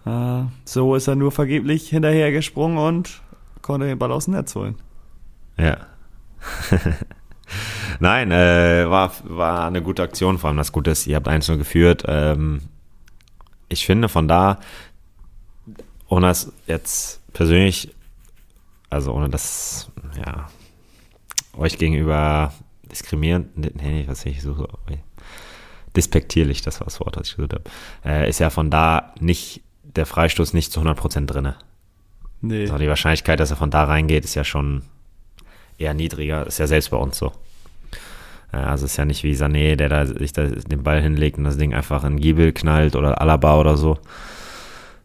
Äh, 0.06 0.44
so 0.64 0.94
ist 0.94 1.06
er 1.06 1.16
nur 1.16 1.32
vergeblich 1.32 1.90
hinterher 1.90 2.32
gesprungen 2.32 2.78
und 2.78 3.20
konnte 3.60 3.86
den 3.86 3.98
Ball 3.98 4.10
aus 4.10 4.24
dem 4.24 4.34
Netz 4.34 4.54
holen. 4.54 4.76
Ja. 5.58 5.76
Nein, 8.00 8.30
äh, 8.30 8.88
war, 8.88 9.12
war 9.24 9.66
eine 9.66 9.82
gute 9.82 10.02
Aktion, 10.02 10.38
vor 10.38 10.48
allem 10.48 10.56
das 10.56 10.72
Gute 10.72 10.90
ist, 10.90 11.06
ihr 11.06 11.16
habt 11.16 11.28
eins 11.28 11.48
nur 11.48 11.58
geführt. 11.58 12.04
Ähm, 12.06 12.62
ich 13.68 13.86
finde 13.86 14.08
von 14.08 14.28
da, 14.28 14.60
ohne 16.08 16.26
das 16.26 16.52
jetzt 16.66 17.20
persönlich, 17.32 17.94
also 18.90 19.12
ohne 19.12 19.28
das, 19.28 19.90
ja, 20.16 20.48
euch 21.56 21.78
gegenüber 21.78 22.52
diskriminierend, 22.90 23.76
nee, 23.82 24.04
was 24.06 24.24
ich 24.26 24.42
suche, 24.42 24.68
despektierlich, 25.96 26.62
das 26.62 26.80
war 26.80 26.86
das 26.86 27.00
Wort, 27.00 27.16
was 27.16 27.28
ich 27.28 27.36
gesucht 27.36 27.54
habe, 27.54 27.64
äh, 28.04 28.28
ist 28.28 28.38
ja 28.38 28.50
von 28.50 28.70
da 28.70 29.14
nicht, 29.20 29.62
der 29.82 30.06
Freistoß 30.06 30.52
nicht 30.54 30.72
zu 30.72 30.80
100% 30.80 31.26
drinne. 31.26 31.56
Nee. 32.40 32.62
Also 32.62 32.78
die 32.78 32.88
Wahrscheinlichkeit, 32.88 33.40
dass 33.40 33.50
er 33.50 33.56
von 33.56 33.70
da 33.70 33.84
reingeht, 33.84 34.24
ist 34.24 34.34
ja 34.34 34.44
schon 34.44 34.82
eher 35.78 35.94
niedriger, 35.94 36.46
ist 36.46 36.58
ja 36.58 36.66
selbst 36.66 36.90
bei 36.90 36.96
uns 36.96 37.18
so. 37.18 37.32
Also 38.52 38.84
es 38.84 38.92
ist 38.92 38.96
ja 38.98 39.06
nicht 39.06 39.24
wie 39.24 39.34
Sané, 39.34 39.76
der 39.76 39.88
da 39.88 40.06
sich 40.06 40.32
da 40.32 40.46
den 40.46 40.82
Ball 40.82 41.00
hinlegt 41.00 41.38
und 41.38 41.44
das 41.44 41.56
Ding 41.56 41.74
einfach 41.74 42.04
in 42.04 42.20
Giebel 42.20 42.52
knallt 42.52 42.96
oder 42.96 43.20
Alaba 43.20 43.58
oder 43.58 43.76
so. 43.76 43.98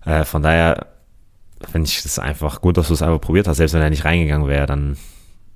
Äh, 0.05 0.25
von 0.25 0.43
daher 0.43 0.87
finde 1.71 1.87
ich 1.87 2.03
es 2.03 2.19
einfach 2.19 2.61
gut, 2.61 2.77
dass 2.77 2.89
du 2.89 2.93
es 2.93 3.01
einfach 3.01 3.21
probiert 3.21 3.47
hast. 3.47 3.57
Selbst 3.57 3.73
wenn 3.73 3.81
er 3.81 3.89
nicht 3.89 4.05
reingegangen 4.05 4.47
wäre, 4.47 4.65
dann. 4.65 4.97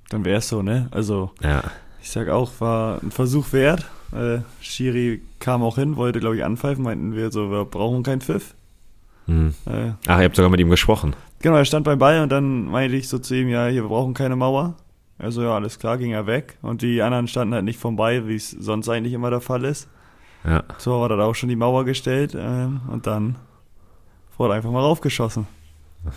Dann 0.10 0.26
wäre 0.26 0.38
es 0.38 0.48
so, 0.48 0.62
ne? 0.62 0.88
Also, 0.92 1.32
ja. 1.42 1.64
ich 2.02 2.10
sag 2.10 2.30
auch, 2.30 2.52
war 2.60 3.02
ein 3.04 3.12
Versuch 3.12 3.52
wert. 3.54 3.86
Äh, 4.14 4.40
Schiri 4.62 5.22
kam 5.40 5.64
auch 5.64 5.76
hin, 5.76 5.96
wollte, 5.96 6.20
glaube 6.20 6.38
ich, 6.38 6.44
anpfeifen, 6.44 6.84
meinten 6.84 7.16
wir 7.16 7.32
so, 7.32 7.50
wir 7.50 7.66
brauchen 7.66 8.04
keinen 8.04 8.22
Pfiff. 8.22 8.56
Hm. 9.28 9.54
Äh, 9.66 9.92
Ach, 10.08 10.20
ihr 10.20 10.26
habt 10.26 10.36
sogar 10.36 10.50
mit 10.50 10.60
ihm 10.60 10.70
gesprochen. 10.70 11.16
Genau, 11.42 11.56
er 11.56 11.66
stand 11.66 11.86
beim 11.86 12.00
Ball 12.00 12.22
und 12.22 12.30
dann 12.30 12.66
meinte 12.66 12.96
ich 12.96 13.08
so 13.08 13.20
zu 13.20 13.36
ihm, 13.36 13.50
ja, 13.50 13.68
hier, 13.68 13.84
wir 13.84 13.90
brauchen 13.90 14.14
keine 14.14 14.36
Mauer. 14.36 14.76
Also 15.22 15.44
ja, 15.44 15.56
alles 15.56 15.78
klar, 15.78 15.98
ging 15.98 16.12
er 16.12 16.26
weg. 16.26 16.58
Und 16.62 16.82
die 16.82 17.02
anderen 17.02 17.28
standen 17.28 17.54
halt 17.54 17.64
nicht 17.64 17.80
vorbei, 17.80 18.28
wie 18.28 18.36
es 18.36 18.52
sonst 18.52 18.90
eigentlich 18.90 19.14
immer 19.14 19.30
der 19.30 19.42
Fall 19.42 19.64
ist. 19.64 19.88
Ja. 20.44 20.64
So 20.80 21.00
war 21.00 21.10
dann 21.10 21.22
auch 21.22 21.36
schon 21.36 21.50
die 21.50 21.56
Mauer 21.56 21.86
gestellt 21.86 22.36
ähm, 22.38 22.82
und 22.90 23.06
dann 23.06 23.36
wurde 24.38 24.56
einfach 24.56 24.72
mal 24.72 24.82
raufgeschossen. 24.82 25.46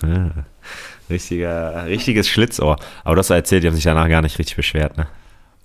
Richtiger, 1.10 1.84
richtiges 1.86 2.28
Schlitzohr. 2.28 2.76
Aber 3.04 3.16
das 3.16 3.28
erzählt, 3.28 3.62
die 3.62 3.68
haben 3.68 3.74
sich 3.74 3.84
danach 3.84 4.08
gar 4.08 4.22
nicht 4.22 4.38
richtig 4.38 4.56
beschwert, 4.56 4.96
ne? 4.96 5.06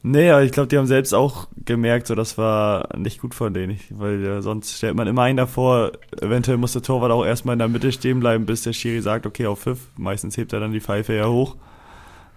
Nee, 0.01 0.29
aber 0.29 0.43
ich 0.43 0.53
glaube, 0.53 0.67
die 0.67 0.77
haben 0.77 0.87
selbst 0.87 1.13
auch 1.13 1.47
gemerkt, 1.65 2.07
so 2.07 2.15
das 2.15 2.37
war 2.37 2.87
nicht 2.97 3.19
gut 3.19 3.35
von 3.35 3.53
denen, 3.53 3.77
weil 3.89 4.25
äh, 4.25 4.41
sonst 4.41 4.77
stellt 4.77 4.95
man 4.95 5.07
immer 5.07 5.23
einen 5.23 5.35
davor, 5.35 5.91
eventuell 6.21 6.55
muss 6.55 6.71
der 6.71 6.81
Torwart 6.81 7.11
auch 7.11 7.25
erstmal 7.25 7.53
in 7.53 7.59
der 7.59 7.67
Mitte 7.67 7.91
stehen 7.91 8.21
bleiben, 8.21 8.45
bis 8.45 8.63
der 8.63 8.71
Schiri 8.71 9.01
sagt, 9.01 9.25
okay, 9.25 9.45
auf 9.45 9.59
Pfiff. 9.59 9.79
Meistens 9.97 10.37
hebt 10.37 10.53
er 10.53 10.61
dann 10.61 10.71
die 10.71 10.79
Pfeife 10.79 11.13
ja 11.13 11.27
hoch 11.27 11.57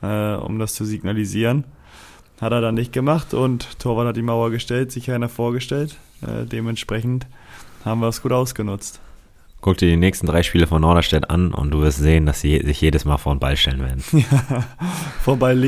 äh, 0.03 0.35
um 0.35 0.59
das 0.59 0.75
zu 0.75 0.85
signalisieren. 0.85 1.65
Hat 2.41 2.53
er 2.53 2.61
dann 2.61 2.75
nicht 2.75 2.93
gemacht 2.93 3.35
und 3.35 3.79
Torwart 3.79 4.09
hat 4.09 4.17
die 4.17 4.23
Mauer 4.23 4.51
gestellt, 4.51 4.91
sich 4.91 5.07
keiner 5.07 5.29
vorgestellt. 5.29 5.97
Äh, 6.23 6.45
dementsprechend 6.45 7.27
haben 7.85 8.01
wir 8.01 8.09
es 8.09 8.23
gut 8.23 8.33
ausgenutzt. 8.33 9.01
Guck 9.61 9.79
dir 9.79 9.89
die 9.89 9.97
nächsten 9.97 10.27
drei 10.27 10.43
Spiele 10.43 10.67
von 10.67 10.83
Norderstedt 10.83 11.31
an 11.31 11.55
und 11.55 11.71
du 11.71 11.83
wirst 11.83 11.99
sehen, 11.99 12.27
dass 12.27 12.41
sie 12.41 12.61
sich 12.65 12.81
jedes 12.81 13.05
Mal 13.05 13.17
vor 13.19 13.33
den 13.33 13.39
Ball 13.39 13.57
stellen 13.57 13.81
werden. 13.81 14.03
ja, 14.13 14.65
vor 15.21 15.37
Ball. 15.37 15.63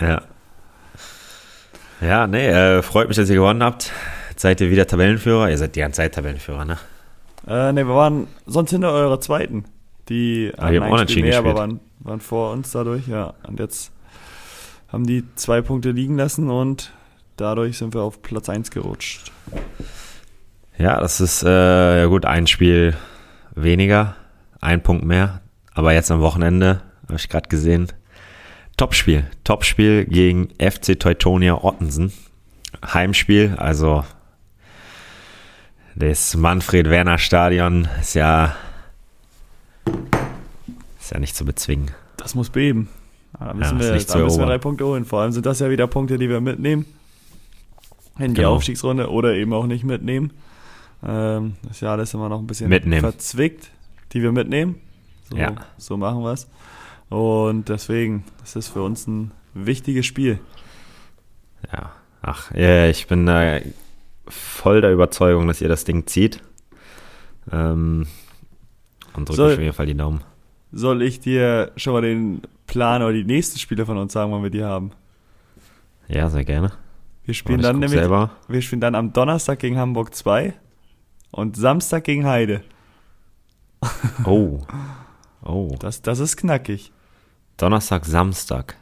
Ja. 0.00 0.22
Ja, 2.00 2.26
nee, 2.28 2.46
äh, 2.46 2.82
freut 2.82 3.08
mich, 3.08 3.16
dass 3.16 3.28
ihr 3.28 3.34
gewonnen 3.34 3.64
habt. 3.64 3.92
Jetzt 4.30 4.42
seid 4.42 4.60
ihr 4.60 4.70
wieder 4.70 4.86
Tabellenführer. 4.86 5.50
Ihr 5.50 5.58
seid 5.58 5.74
die 5.74 5.80
ganze 5.80 5.98
Zeit 5.98 6.14
Tabellenführer, 6.14 6.64
ne? 6.64 6.78
Äh, 7.48 7.72
ne, 7.72 7.86
wir 7.86 7.94
waren 7.94 8.28
sonst 8.46 8.70
hinter 8.70 8.92
eurer 8.92 9.20
zweiten. 9.20 9.64
Die 10.10 10.52
ah, 10.58 10.70
die 10.70 10.80
haben 10.80 10.90
unentschieden 10.90 11.28
mehr, 11.28 11.38
aber 11.38 11.54
waren 11.54 11.80
waren 12.00 12.20
vor 12.20 12.52
uns 12.52 12.72
dadurch, 12.72 13.06
ja. 13.08 13.34
Und 13.46 13.60
jetzt 13.60 13.92
haben 14.88 15.06
die 15.06 15.24
zwei 15.36 15.62
Punkte 15.62 15.92
liegen 15.92 16.16
lassen 16.16 16.50
und 16.50 16.92
dadurch 17.36 17.78
sind 17.78 17.94
wir 17.94 18.02
auf 18.02 18.22
Platz 18.22 18.48
1 18.48 18.70
gerutscht. 18.70 19.30
Ja, 20.76 21.00
das 21.00 21.20
ist 21.20 21.42
äh, 21.42 22.00
ja 22.00 22.06
gut, 22.06 22.24
ein 22.24 22.46
Spiel 22.46 22.96
weniger, 23.54 24.16
ein 24.60 24.82
Punkt 24.82 25.04
mehr. 25.04 25.42
Aber 25.74 25.92
jetzt 25.92 26.10
am 26.10 26.20
Wochenende, 26.20 26.82
habe 27.06 27.16
ich 27.16 27.28
gerade 27.28 27.48
gesehen, 27.48 27.88
Topspiel. 28.76 29.24
Topspiel 29.44 30.06
gegen 30.06 30.48
FC 30.58 30.98
Teutonia 30.98 31.62
Ottensen. 31.62 32.12
Heimspiel, 32.82 33.54
also 33.58 34.04
das 35.94 36.34
Manfred-Werner-Stadion 36.34 37.88
ist 38.00 38.14
ja 38.14 38.56
ist 41.00 41.10
ja 41.12 41.18
nicht 41.18 41.36
zu 41.36 41.44
bezwingen. 41.44 41.90
Das 42.16 42.34
muss 42.34 42.50
beben. 42.50 42.88
Da 43.38 43.54
müssen, 43.54 43.80
ja, 43.80 43.94
wir, 43.94 44.04
da 44.04 44.18
müssen 44.18 44.38
wir 44.40 44.46
drei 44.46 44.58
Punkte 44.58 44.84
holen. 44.84 45.04
Vor 45.04 45.20
allem 45.20 45.32
sind 45.32 45.46
das 45.46 45.60
ja 45.60 45.70
wieder 45.70 45.86
Punkte, 45.86 46.18
die 46.18 46.28
wir 46.28 46.40
mitnehmen. 46.40 46.84
In 48.18 48.34
die 48.34 48.40
genau. 48.40 48.56
Aufstiegsrunde 48.56 49.10
oder 49.10 49.34
eben 49.34 49.52
auch 49.52 49.66
nicht 49.66 49.84
mitnehmen. 49.84 50.32
Ähm, 51.06 51.56
das 51.62 51.80
ist 51.80 52.14
immer 52.14 52.28
noch 52.28 52.38
ein 52.38 52.46
bisschen 52.46 52.68
mitnehmen. 52.68 53.00
verzwickt, 53.00 53.70
die 54.12 54.22
wir 54.22 54.32
mitnehmen. 54.32 54.76
So, 55.30 55.36
ja. 55.36 55.54
so 55.78 55.96
machen 55.96 56.22
wir 56.22 56.32
es. 56.32 56.48
Und 57.08 57.68
deswegen, 57.68 58.24
das 58.40 58.56
ist 58.56 58.68
für 58.68 58.82
uns 58.82 59.06
ein 59.06 59.32
wichtiges 59.54 60.06
Spiel. 60.06 60.38
Ja, 61.72 61.92
ach, 62.22 62.52
ja, 62.54 62.86
ich 62.88 63.06
bin 63.06 63.26
äh, 63.28 63.62
voll 64.28 64.80
der 64.80 64.92
Überzeugung, 64.92 65.46
dass 65.46 65.60
ihr 65.60 65.68
das 65.68 65.84
Ding 65.84 66.06
zieht. 66.06 66.42
Ähm, 67.50 68.06
und 69.20 69.28
drücke 69.28 69.36
Soll- 69.36 69.52
auf 69.54 69.58
jeden 69.60 69.72
Fall 69.72 69.86
die 69.86 69.96
Daumen. 69.96 70.20
Soll 70.72 71.02
ich 71.02 71.18
dir 71.20 71.72
schon 71.76 71.94
mal 71.94 72.02
den 72.02 72.42
Plan 72.66 73.02
oder 73.02 73.12
die 73.12 73.24
nächsten 73.24 73.58
Spiele 73.58 73.84
von 73.86 73.98
uns 73.98 74.12
sagen, 74.12 74.30
wann 74.32 74.42
wir 74.42 74.50
die 74.50 74.62
haben? 74.62 74.92
Ja, 76.06 76.28
sehr 76.30 76.44
gerne. 76.44 76.72
Wir 77.24 77.34
spielen 77.34 77.60
dann 77.60 77.78
nämlich, 77.80 77.98
selber. 77.98 78.30
wir 78.48 78.62
spielen 78.62 78.80
dann 78.80 78.94
am 78.94 79.12
Donnerstag 79.12 79.58
gegen 79.58 79.78
Hamburg 79.78 80.14
2 80.14 80.54
und 81.32 81.56
Samstag 81.56 82.04
gegen 82.04 82.26
Heide. 82.26 82.62
Oh. 84.24 84.60
Oh. 85.42 85.74
Das, 85.80 86.02
das 86.02 86.18
ist 86.18 86.36
knackig. 86.36 86.92
Donnerstag, 87.56 88.04
Samstag. 88.04 88.76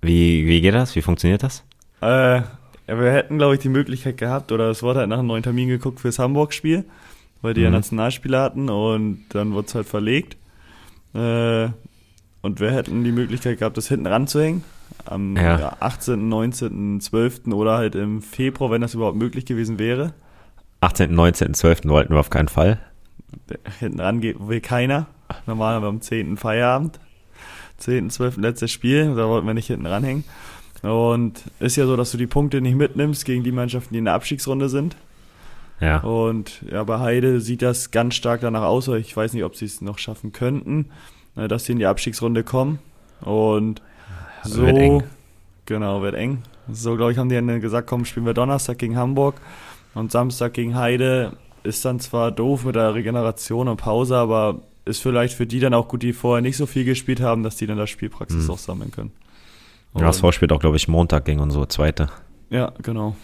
Wie, 0.00 0.46
wie 0.46 0.62
geht 0.62 0.72
das? 0.74 0.96
Wie 0.96 1.02
funktioniert 1.02 1.42
das? 1.42 1.62
Äh, 2.00 2.40
wir 2.86 3.12
hätten, 3.12 3.36
glaube 3.36 3.54
ich, 3.54 3.60
die 3.60 3.68
Möglichkeit 3.68 4.16
gehabt, 4.16 4.50
oder 4.50 4.70
es 4.70 4.82
wurde 4.82 5.00
halt 5.00 5.10
nach 5.10 5.18
einem 5.18 5.28
neuen 5.28 5.42
Termin 5.42 5.68
geguckt 5.68 6.00
fürs 6.00 6.18
Hamburg-Spiel, 6.18 6.86
weil 7.42 7.54
die 7.54 7.60
ja 7.60 7.68
Mhm. 7.68 7.74
Nationalspieler 7.76 8.40
hatten 8.42 8.68
und 8.70 9.24
dann 9.30 9.52
wurde 9.52 9.66
es 9.68 9.74
halt 9.74 9.86
verlegt. 9.86 10.36
Äh, 11.14 11.68
und 12.40 12.58
wir 12.60 12.70
hätten 12.72 13.04
die 13.04 13.12
Möglichkeit 13.12 13.58
gehabt, 13.58 13.76
das 13.76 13.88
hinten 13.88 14.06
ranzuhängen. 14.06 14.64
Am 15.04 15.36
Ja. 15.36 15.58
ja. 15.58 15.76
18., 15.80 16.28
19., 16.28 17.00
12. 17.00 17.52
oder 17.52 17.76
halt 17.76 17.94
im 17.94 18.22
Februar, 18.22 18.70
wenn 18.70 18.80
das 18.80 18.94
überhaupt 18.94 19.16
möglich 19.16 19.44
gewesen 19.44 19.78
wäre. 19.78 20.14
18., 20.80 21.14
19., 21.14 21.54
12. 21.54 21.84
wollten 21.84 22.14
wir 22.14 22.20
auf 22.20 22.30
keinen 22.30 22.48
Fall. 22.48 22.78
Hinten 23.78 24.00
ran 24.00 24.22
will 24.22 24.60
keiner. 24.60 25.06
Normal 25.46 25.74
haben 25.76 25.82
wir 25.84 25.88
am 25.88 26.00
10. 26.00 26.36
Feierabend. 26.36 26.98
10., 27.78 28.10
12. 28.10 28.36
letztes 28.38 28.70
Spiel, 28.70 29.14
da 29.14 29.28
wollten 29.28 29.46
wir 29.46 29.54
nicht 29.54 29.66
hinten 29.68 29.86
ranhängen. 29.86 30.24
Und 30.82 31.44
ist 31.60 31.76
ja 31.76 31.86
so, 31.86 31.96
dass 31.96 32.10
du 32.10 32.18
die 32.18 32.26
Punkte 32.26 32.60
nicht 32.60 32.76
mitnimmst 32.76 33.24
gegen 33.24 33.44
die 33.44 33.52
Mannschaften, 33.52 33.94
die 33.94 33.98
in 33.98 34.04
der 34.04 34.14
Abstiegsrunde 34.14 34.68
sind. 34.68 34.96
Ja. 35.82 35.98
Und 35.98 36.62
ja, 36.70 36.84
bei 36.84 37.00
Heide 37.00 37.40
sieht 37.40 37.60
das 37.60 37.90
ganz 37.90 38.14
stark 38.14 38.40
danach 38.40 38.62
aus, 38.62 38.86
ich 38.88 39.16
weiß 39.16 39.32
nicht, 39.34 39.44
ob 39.44 39.56
sie 39.56 39.64
es 39.64 39.80
noch 39.80 39.98
schaffen 39.98 40.32
könnten, 40.32 40.90
äh, 41.36 41.48
dass 41.48 41.64
sie 41.64 41.72
in 41.72 41.78
die 41.78 41.86
Abstiegsrunde 41.86 42.44
kommen. 42.44 42.78
Und 43.20 43.82
so, 44.44 44.62
Wird 44.62 44.78
eng. 44.78 45.02
genau, 45.66 46.00
wird 46.02 46.14
eng. 46.14 46.42
So, 46.70 46.96
glaube 46.96 47.12
ich, 47.12 47.18
haben 47.18 47.28
die 47.28 47.34
dann 47.34 47.60
gesagt, 47.60 47.88
komm, 47.88 48.04
spielen 48.04 48.26
wir 48.26 48.34
Donnerstag 48.34 48.78
gegen 48.78 48.96
Hamburg 48.96 49.34
und 49.94 50.12
Samstag 50.12 50.54
gegen 50.54 50.76
Heide. 50.76 51.36
Ist 51.64 51.84
dann 51.84 52.00
zwar 52.00 52.30
doof 52.32 52.64
mit 52.64 52.74
der 52.76 52.94
Regeneration 52.94 53.68
und 53.68 53.76
Pause, 53.76 54.16
aber 54.16 54.60
ist 54.84 55.00
vielleicht 55.02 55.34
für 55.34 55.46
die 55.46 55.60
dann 55.60 55.74
auch 55.74 55.86
gut, 55.88 56.02
die 56.02 56.12
vorher 56.12 56.42
nicht 56.42 56.56
so 56.56 56.66
viel 56.66 56.84
gespielt 56.84 57.20
haben, 57.20 57.42
dass 57.44 57.56
die 57.56 57.66
dann 57.66 57.78
das 57.78 57.90
Spielpraxis 57.90 58.44
Mhm. 58.46 58.50
auch 58.50 58.58
sammeln 58.58 58.90
können. 58.90 59.12
Ja, 59.94 60.02
das 60.06 60.20
Und- 60.20 60.32
spielt 60.32 60.52
auch, 60.52 60.58
glaube 60.60 60.76
ich, 60.76 60.88
Montag 60.88 61.24
gegen 61.24 61.40
unsere 61.40 61.68
zweite. 61.68 62.08
Ja, 62.50 62.72
genau. 62.82 63.14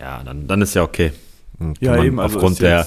Ja, 0.00 0.22
dann, 0.24 0.46
dann 0.46 0.62
ist 0.62 0.74
ja 0.74 0.82
okay. 0.82 1.12
Ja, 1.80 2.02
eben, 2.02 2.20
also 2.20 2.36
aufgrund 2.36 2.60
der, 2.60 2.86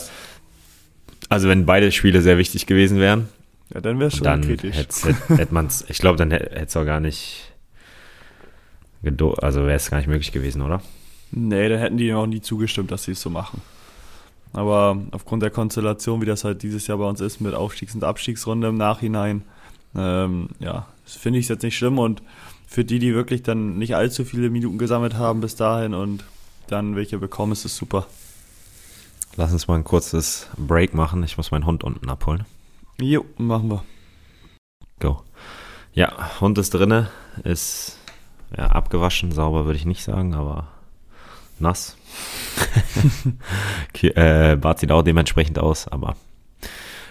also 1.30 1.48
wenn 1.50 1.66
beide 1.66 1.92
Spiele 1.92 2.22
sehr 2.22 2.38
wichtig 2.38 2.66
gewesen 2.66 3.00
wären, 3.00 3.30
Ja, 3.74 3.82
dann 3.82 4.00
wäre 4.00 4.08
es 4.10 4.16
schon 4.18 4.24
dann 4.26 4.42
kritisch. 4.42 4.76
hätte 4.76 5.16
hätt 5.38 5.52
man 5.52 5.68
es, 5.68 5.86
ich 5.90 5.98
glaube, 6.00 6.18
dann 6.18 6.32
hätte 6.32 6.56
es 6.56 6.76
auch 6.78 6.86
gar 6.86 7.00
nicht, 7.00 7.52
also 9.42 9.62
wäre 9.62 9.74
es 9.74 9.90
gar 9.90 9.98
nicht 9.98 10.08
möglich 10.08 10.32
gewesen, 10.32 10.62
oder? 10.62 10.82
Nee, 11.32 11.70
dann 11.70 11.80
hätten 11.80 11.98
die 11.98 12.12
noch 12.12 12.26
nie 12.28 12.42
zugestimmt, 12.42 12.92
dass 12.92 13.04
sie 13.04 13.12
es 13.12 13.22
so 13.22 13.30
machen. 13.30 13.62
Aber 14.54 14.98
aufgrund 15.12 15.44
der 15.44 15.52
Konstellation, 15.52 16.22
wie 16.22 16.26
das 16.26 16.44
halt 16.44 16.64
dieses 16.64 16.88
Jahr 16.88 16.98
bei 16.98 17.06
uns 17.06 17.22
ist, 17.22 17.40
mit 17.40 17.54
Aufstiegs- 17.54 17.94
und 17.94 18.04
Abstiegsrunde 18.04 18.68
im 18.70 18.78
Nachhinein, 18.78 19.44
ähm, 19.96 20.50
ja, 20.60 20.88
finde 21.06 21.38
ich 21.40 21.48
jetzt 21.50 21.62
nicht 21.62 21.78
schlimm. 21.78 22.00
Und 22.00 22.24
für 22.68 22.84
die, 22.84 22.98
die 23.00 23.14
wirklich 23.14 23.44
dann 23.44 23.78
nicht 23.78 23.96
allzu 23.96 24.26
viele 24.26 24.50
Minuten 24.50 24.80
gesammelt 24.80 25.16
haben 25.16 25.42
bis 25.42 25.56
dahin 25.56 25.94
und 25.94 26.24
dann 26.68 26.96
welche 26.96 27.20
bekommen, 27.20 27.52
ist 27.52 27.66
es 27.66 27.76
super. 27.76 28.08
Lass 29.36 29.54
uns 29.54 29.68
mal 29.68 29.76
ein 29.76 29.84
kurzes 29.84 30.48
Break 30.58 30.94
machen. 30.94 31.24
Ich 31.24 31.38
muss 31.38 31.52
meinen 31.52 31.66
Hund 31.66 31.84
unten 31.84 32.10
abholen. 32.10 32.46
Jo, 33.00 33.26
machen 33.38 33.70
wir. 33.70 33.84
Go. 35.00 35.24
Ja, 35.94 36.40
Hund 36.42 36.58
ist 36.58 36.74
drinne, 36.74 37.10
ist 37.44 37.98
ja, 38.56 38.68
abgewaschen, 38.68 39.32
sauber 39.32 39.66
würde 39.66 39.78
ich 39.78 39.86
nicht 39.86 40.04
sagen, 40.04 40.34
aber 40.34 40.68
nass. 41.60 41.98
Äh, 44.02 44.56
Bart 44.56 44.80
sieht 44.80 44.92
auch 44.92 45.02
dementsprechend 45.02 45.60
aus, 45.60 45.88
aber 45.90 46.16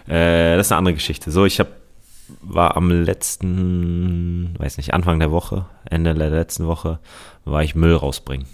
äh, 0.06 0.56
das 0.56 0.68
ist 0.68 0.72
eine 0.72 0.78
andere 0.78 0.94
Geschichte. 0.94 1.30
So, 1.30 1.44
ich 1.44 1.60
hab, 1.60 1.68
war 2.40 2.78
am 2.78 2.90
letzten, 2.90 4.54
weiß 4.58 4.78
nicht, 4.78 4.94
Anfang 4.94 5.18
der 5.18 5.30
Woche, 5.30 5.66
Ende 5.84 6.14
der 6.14 6.30
letzten 6.30 6.66
Woche, 6.66 6.98
war 7.44 7.62
ich 7.62 7.74
Müll 7.74 7.94
rausbringen. 7.94 8.46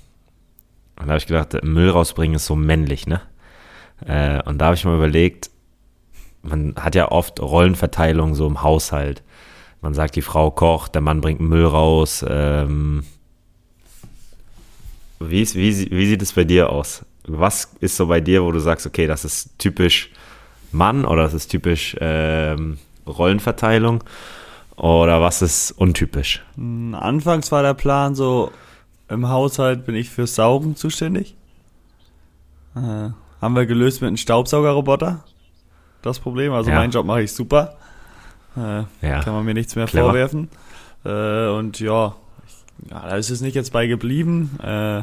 Und 0.96 1.06
da 1.06 1.12
habe 1.12 1.18
ich 1.18 1.26
gedacht, 1.26 1.62
Müll 1.62 1.90
rausbringen 1.90 2.34
ist 2.36 2.46
so 2.46 2.56
männlich, 2.56 3.06
ne? 3.06 3.20
Äh, 4.06 4.42
und 4.42 4.58
da 4.58 4.66
habe 4.66 4.76
ich 4.76 4.84
mal 4.84 4.96
überlegt, 4.96 5.50
man 6.42 6.74
hat 6.76 6.94
ja 6.94 7.10
oft 7.10 7.40
Rollenverteilung 7.40 8.34
so 8.34 8.46
im 8.46 8.62
Haushalt. 8.62 9.22
Man 9.80 9.94
sagt, 9.94 10.16
die 10.16 10.22
Frau 10.22 10.50
kocht, 10.50 10.94
der 10.94 11.02
Mann 11.02 11.20
bringt 11.20 11.40
Müll 11.40 11.66
raus. 11.66 12.24
Ähm, 12.28 13.04
wie, 15.20 15.42
ist, 15.42 15.54
wie, 15.54 15.90
wie 15.90 16.06
sieht 16.06 16.22
es 16.22 16.32
bei 16.32 16.44
dir 16.44 16.70
aus? 16.70 17.04
Was 17.26 17.70
ist 17.80 17.96
so 17.96 18.06
bei 18.06 18.20
dir, 18.20 18.44
wo 18.44 18.52
du 18.52 18.60
sagst, 18.60 18.86
okay, 18.86 19.06
das 19.06 19.24
ist 19.24 19.58
typisch 19.58 20.10
Mann 20.72 21.04
oder 21.04 21.22
das 21.22 21.34
ist 21.34 21.48
typisch 21.48 21.96
ähm, 22.00 22.78
Rollenverteilung 23.06 24.04
oder 24.76 25.20
was 25.20 25.40
ist 25.40 25.72
untypisch? 25.72 26.42
Mm, 26.56 26.94
Anfangs 26.94 27.50
war 27.52 27.62
der 27.62 27.74
Plan 27.74 28.14
so, 28.14 28.50
im 29.08 29.28
Haushalt 29.28 29.86
bin 29.86 29.94
ich 29.94 30.10
fürs 30.10 30.34
Saugen 30.34 30.76
zuständig. 30.76 31.34
Haben 33.44 33.56
wir 33.56 33.66
gelöst 33.66 34.00
mit 34.00 34.08
einem 34.08 34.16
Staubsaugerroboter. 34.16 35.22
Das 36.00 36.18
Problem. 36.18 36.52
Also 36.54 36.70
Ja. 36.70 36.76
meinen 36.76 36.92
Job 36.92 37.04
mache 37.04 37.20
ich 37.22 37.32
super. 37.32 37.76
Äh, 38.56 38.84
Ja, 39.06 39.20
Kann 39.22 39.34
man 39.34 39.44
mir 39.44 39.52
nichts 39.52 39.76
mehr 39.76 39.84
Clever. 39.86 40.06
vorwerfen. 40.06 40.48
Äh, 41.04 41.48
und 41.48 41.78
ja, 41.78 42.14
ich, 42.46 42.90
ja, 42.90 43.00
da 43.06 43.16
ist 43.16 43.28
es 43.28 43.42
nicht 43.42 43.54
jetzt 43.54 43.70
bei 43.70 43.86
geblieben. 43.86 44.58
Äh, 44.62 45.02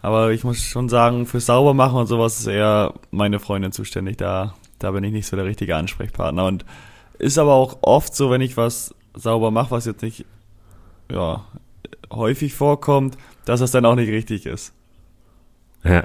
aber 0.00 0.30
ich 0.30 0.44
muss 0.44 0.60
schon 0.60 0.88
sagen, 0.88 1.26
für 1.26 1.40
sauber 1.40 1.74
machen 1.74 1.96
und 1.98 2.06
sowas 2.06 2.38
ist 2.38 2.46
eher 2.46 2.94
meine 3.10 3.40
Freundin 3.40 3.72
zuständig. 3.72 4.16
Da, 4.18 4.54
da 4.78 4.92
bin 4.92 5.02
ich 5.02 5.12
nicht 5.12 5.26
so 5.26 5.34
der 5.34 5.44
richtige 5.46 5.74
Ansprechpartner. 5.74 6.44
Und 6.44 6.64
ist 7.18 7.36
aber 7.38 7.54
auch 7.54 7.78
oft 7.80 8.14
so, 8.14 8.30
wenn 8.30 8.42
ich 8.42 8.56
was 8.56 8.94
sauber 9.14 9.50
mache, 9.50 9.72
was 9.72 9.86
jetzt 9.86 10.02
nicht 10.02 10.24
ja, 11.10 11.44
häufig 12.12 12.54
vorkommt, 12.54 13.18
dass 13.44 13.58
das 13.58 13.72
dann 13.72 13.86
auch 13.86 13.96
nicht 13.96 14.10
richtig 14.10 14.46
ist. 14.46 14.72
ja, 15.82 16.04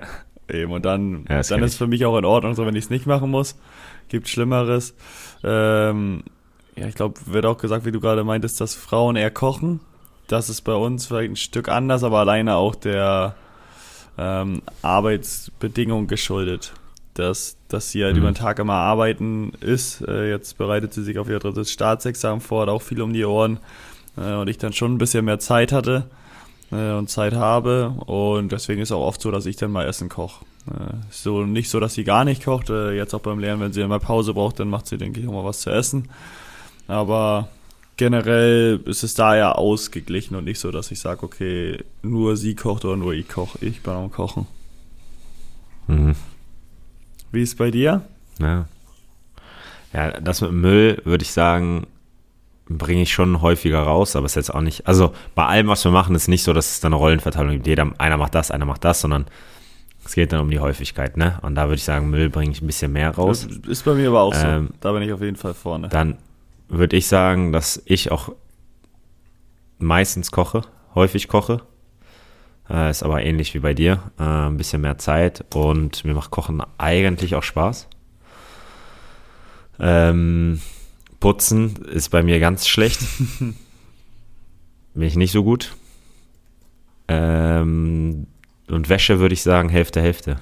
Eben, 0.52 0.72
und 0.72 0.84
dann, 0.86 1.26
Ja, 1.30 1.42
dann 1.42 1.64
ist 1.64 1.74
ich. 1.74 1.78
für 1.78 1.88
mich 1.88 2.06
auch 2.06 2.18
in 2.18 2.26
Ordnung, 2.26 2.56
so 2.56 2.66
wenn 2.66 2.76
ich 2.76 2.86
es 2.86 2.90
nicht 2.90 3.06
machen 3.08 3.30
muss. 3.32 3.56
Gibt 4.10 4.28
Schlimmeres. 4.28 4.94
Ähm, 5.44 6.24
ja, 6.76 6.88
ich 6.88 6.96
glaube, 6.96 7.20
wird 7.26 7.46
auch 7.46 7.58
gesagt, 7.58 7.86
wie 7.86 7.92
du 7.92 8.00
gerade 8.00 8.24
meintest, 8.24 8.60
dass 8.60 8.76
Frauen 8.76 9.16
eher 9.16 9.32
kochen. 9.32 9.80
Das 10.28 10.50
ist 10.50 10.62
bei 10.62 10.74
uns 10.74 11.06
vielleicht 11.06 11.32
ein 11.32 11.36
Stück 11.36 11.70
anders, 11.70 12.04
aber 12.04 12.20
alleine 12.20 12.56
auch 12.56 12.76
der 12.76 13.36
ähm, 14.18 14.62
Arbeitsbedingung 14.82 16.08
geschuldet. 16.08 16.74
Dass, 17.14 17.58
dass 17.68 17.92
sie 17.92 18.04
halt 18.06 18.14
Mhm. 18.16 18.22
über 18.22 18.32
den 18.32 18.36
Tag 18.36 18.60
immer 18.60 18.74
arbeiten 18.76 19.52
ist. 19.60 20.02
Äh, 20.08 20.30
jetzt 20.30 20.58
bereitet 20.58 20.94
sie 20.94 21.04
sich 21.04 21.20
auf 21.20 21.28
ihr 21.30 21.40
drittes 21.40 21.70
Staatsexamen 21.72 22.40
vor, 22.40 22.62
hat 22.62 22.70
auch 22.70 22.82
viel 22.82 23.02
um 23.02 23.12
die 23.12 23.26
Ohren. 23.26 23.60
Äh, 24.18 24.34
und 24.36 24.48
ich 24.48 24.58
dann 24.58 24.72
schon 24.72 24.94
ein 24.94 24.98
bisschen 24.98 25.26
mehr 25.26 25.40
Zeit 25.40 25.72
hatte 25.74 26.06
äh, 26.72 26.92
und 26.94 27.10
Zeit 27.10 27.34
habe. 27.34 27.90
Und 28.06 28.52
deswegen 28.52 28.82
ist 28.82 28.92
auch 28.92 29.06
oft 29.06 29.22
so, 29.22 29.32
dass 29.32 29.46
ich 29.46 29.56
dann 29.56 29.72
mal 29.72 29.88
Essen 29.88 30.10
koche. 30.10 30.46
Äh, 30.68 30.94
so 31.10 31.46
nicht 31.46 31.70
so, 31.70 31.80
dass 31.80 31.94
sie 31.94 32.04
gar 32.04 32.24
nicht 32.26 32.44
kocht. 32.44 32.70
Äh, 32.70 32.94
jetzt 32.94 33.14
auch 33.14 33.22
beim 33.22 33.40
Lernen, 33.40 33.62
wenn 33.62 33.74
sie 33.74 33.86
mal 33.88 34.00
Pause 34.00 34.34
braucht, 34.34 34.60
dann 34.60 34.70
macht 34.70 34.88
sie, 34.88 34.98
denke 34.98 35.20
ich, 35.20 35.28
auch 35.28 35.34
mal 35.34 35.46
was 35.46 35.62
zu 35.62 35.70
essen. 35.70 36.10
Aber 36.88 37.50
generell 37.98 38.80
ist 38.86 39.04
es 39.04 39.14
da 39.14 39.36
ja 39.36 39.52
ausgeglichen 39.52 40.36
und 40.36 40.45
nicht 40.45 40.60
so, 40.60 40.72
dass 40.72 40.91
ich 40.91 41.00
sage, 41.00 41.24
okay, 41.24 41.84
nur 42.02 42.36
sie 42.38 42.56
kocht 42.56 42.86
oder 42.86 42.98
nur 42.98 43.14
ich 43.14 43.28
koche. 43.28 43.64
Ich 43.64 43.82
bin 43.82 43.93
am 43.93 44.12
Kochen. 44.12 44.48
mhm. 45.88 46.16
Wie 47.32 47.41
ist 47.41 47.50
es 47.50 47.56
bei 47.56 47.72
dir? 47.72 48.02
ja. 48.39 48.66
Ja, 49.93 50.22
das 50.22 50.41
mit 50.41 50.54
Müll 50.54 51.02
würde 51.04 51.24
ich 51.24 51.32
sagen, 51.32 51.86
bringe 52.78 53.03
ich 53.03 53.11
schon 53.11 53.41
häufiger 53.41 53.82
raus, 53.82 54.15
aber 54.15 54.26
es 54.26 54.34
ist 54.34 54.47
jetzt 54.47 54.55
auch 54.55 54.61
nicht, 54.61 54.88
also 54.88 55.13
bei 55.36 55.45
allem, 55.45 55.67
was 55.67 55.84
wir 55.84 55.91
machen, 55.91 56.15
ist 56.15 56.28
nicht 56.28 56.43
so, 56.43 56.53
dass 56.53 56.72
es 56.72 56.80
dann 56.80 56.93
eine 56.93 56.99
Rollenverteilung 56.99 57.53
gibt. 57.53 57.67
Jeder, 57.67 57.91
einer 57.97 58.17
macht 58.17 58.36
das, 58.36 58.51
einer 58.51 58.65
macht 58.65 58.84
das, 58.84 59.01
sondern 59.01 59.26
es 60.03 60.15
geht 60.15 60.32
dann 60.34 60.39
um 60.39 60.49
die 60.49 60.59
Häufigkeit, 60.59 61.17
ne? 61.17 61.38
Und 61.41 61.55
da 61.55 61.65
würde 61.65 61.76
ich 61.76 61.84
sagen, 61.84 62.09
Müll 62.09 62.30
bringe 62.30 62.51
ich 62.51 62.61
ein 62.61 62.67
bisschen 62.67 62.91
mehr 62.91 63.11
raus. 63.11 63.47
Das 63.47 63.57
ist 63.67 63.86
bei 63.86 63.93
mir 63.93 64.09
aber 64.09 64.22
auch 64.22 64.34
Ähm, 64.36 64.67
so. 64.67 64.74
Da 64.82 64.91
bin 64.93 65.03
ich 65.03 65.13
auf 65.13 65.22
jeden 65.22 65.38
Fall 65.38 65.53
vorne. 65.53 65.89
Dann 65.89 66.17
würde 66.69 66.95
ich 66.97 67.07
sagen, 67.07 67.51
dass 67.51 67.82
ich 67.86 68.11
auch 68.11 68.34
meistens 69.78 70.32
koche, 70.32 70.61
häufig 70.95 71.28
koche. 71.28 71.61
Äh, 72.69 72.89
ist 72.89 73.03
aber 73.03 73.22
ähnlich 73.22 73.53
wie 73.53 73.59
bei 73.59 73.74
dir. 73.74 74.11
Äh, 74.19 74.24
ein 74.24 74.57
bisschen 74.57 74.82
mehr 74.82 74.97
Zeit 74.97 75.45
und 75.53 76.03
mir 76.05 76.13
macht 76.13 76.32
Kochen 76.32 76.63
eigentlich 76.78 77.36
auch 77.36 77.43
Spaß. 77.43 77.88
Ähm, 79.80 80.61
Putzen 81.22 81.78
ist 81.86 82.09
bei 82.09 82.24
mir 82.24 82.41
ganz 82.41 82.67
schlecht. 82.67 82.99
Bin 84.93 85.07
ich 85.07 85.15
nicht 85.15 85.32
so 85.32 85.45
gut. 85.45 85.74
Ähm, 87.07 88.28
und 88.67 88.89
Wäsche 88.89 89.19
würde 89.19 89.34
ich 89.34 89.41
sagen 89.41 89.69
Hälfte, 89.69 90.01
Hälfte. 90.01 90.38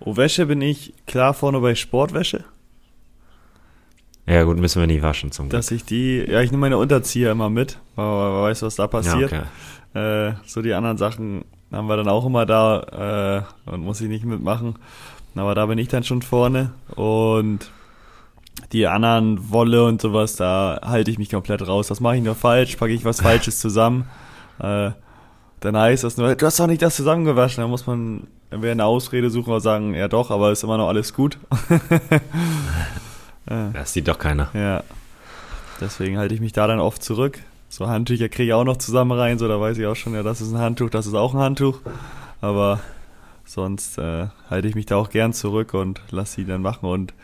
Oh, 0.00 0.16
Wäsche 0.16 0.46
bin 0.46 0.62
ich 0.62 0.94
klar 1.06 1.34
vorne 1.34 1.60
bei 1.60 1.74
Sportwäsche. 1.74 2.44
Ja, 4.26 4.44
gut, 4.44 4.58
müssen 4.58 4.80
wir 4.80 4.86
nie 4.86 5.02
waschen 5.02 5.30
zum 5.30 5.48
Glück. 5.48 5.58
dass 5.58 5.70
ich 5.70 5.84
die, 5.84 6.24
ja, 6.26 6.40
ich 6.40 6.50
nehme 6.50 6.62
meine 6.62 6.78
Unterzieher 6.78 7.30
immer 7.32 7.50
mit, 7.50 7.78
weil 7.96 8.06
man 8.06 8.42
weiß, 8.42 8.62
was 8.62 8.76
da 8.76 8.86
passiert. 8.86 9.30
Ja, 9.30 9.44
okay. 9.92 10.28
Äh, 10.30 10.34
so 10.46 10.62
die 10.62 10.72
anderen 10.72 10.96
Sachen 10.96 11.44
haben 11.70 11.88
wir 11.88 11.96
dann 11.96 12.08
auch 12.08 12.24
immer 12.24 12.46
da 12.46 13.44
äh, 13.66 13.70
und 13.70 13.82
muss 13.82 14.00
ich 14.00 14.08
nicht 14.08 14.24
mitmachen. 14.24 14.76
Aber 15.34 15.54
da 15.54 15.66
bin 15.66 15.78
ich 15.78 15.88
dann 15.88 16.04
schon 16.04 16.22
vorne 16.22 16.72
und 16.96 17.70
die 18.72 18.86
anderen 18.86 19.50
Wolle 19.50 19.84
und 19.84 20.00
sowas, 20.00 20.36
da 20.36 20.80
halte 20.82 21.10
ich 21.10 21.18
mich 21.18 21.30
komplett 21.30 21.66
raus. 21.66 21.88
Das 21.88 22.00
mache 22.00 22.16
ich 22.16 22.22
nur 22.22 22.34
falsch, 22.34 22.76
packe 22.76 22.92
ich 22.92 23.04
was 23.04 23.20
Falsches 23.22 23.58
zusammen. 23.60 24.08
Äh, 24.58 24.90
dann 25.60 25.76
heißt 25.76 26.04
das 26.04 26.16
nur, 26.16 26.34
du 26.34 26.46
hast 26.46 26.60
doch 26.60 26.66
nicht 26.66 26.82
das 26.82 26.96
zusammengewaschen. 26.96 27.62
Da 27.62 27.68
muss 27.68 27.86
man 27.86 28.26
entweder 28.50 28.72
eine 28.72 28.84
Ausrede 28.84 29.30
suchen 29.30 29.50
oder 29.50 29.60
sagen, 29.60 29.94
ja 29.94 30.08
doch, 30.08 30.30
aber 30.30 30.52
ist 30.52 30.64
immer 30.64 30.78
noch 30.78 30.88
alles 30.88 31.14
gut. 31.14 31.38
Das 33.72 33.92
sieht 33.92 34.06
doch 34.06 34.18
keiner. 34.18 34.48
Ja. 34.54 34.84
Deswegen 35.80 36.18
halte 36.18 36.34
ich 36.34 36.40
mich 36.40 36.52
da 36.52 36.68
dann 36.68 36.78
oft 36.78 37.02
zurück. 37.02 37.40
So 37.68 37.88
Handtücher 37.88 38.28
kriege 38.28 38.48
ich 38.48 38.52
auch 38.52 38.64
noch 38.64 38.76
zusammen 38.76 39.12
rein, 39.12 39.38
so 39.38 39.48
da 39.48 39.60
weiß 39.60 39.78
ich 39.78 39.86
auch 39.86 39.96
schon, 39.96 40.14
ja, 40.14 40.22
das 40.22 40.40
ist 40.40 40.52
ein 40.52 40.58
Handtuch, 40.58 40.90
das 40.90 41.06
ist 41.06 41.14
auch 41.14 41.34
ein 41.34 41.40
Handtuch. 41.40 41.80
Aber 42.40 42.80
sonst 43.44 43.98
äh, 43.98 44.28
halte 44.48 44.68
ich 44.68 44.74
mich 44.74 44.86
da 44.86 44.96
auch 44.96 45.10
gern 45.10 45.32
zurück 45.32 45.74
und 45.74 46.00
lasse 46.10 46.36
sie 46.36 46.44
dann 46.44 46.62
machen. 46.62 46.86
Und 46.86 47.14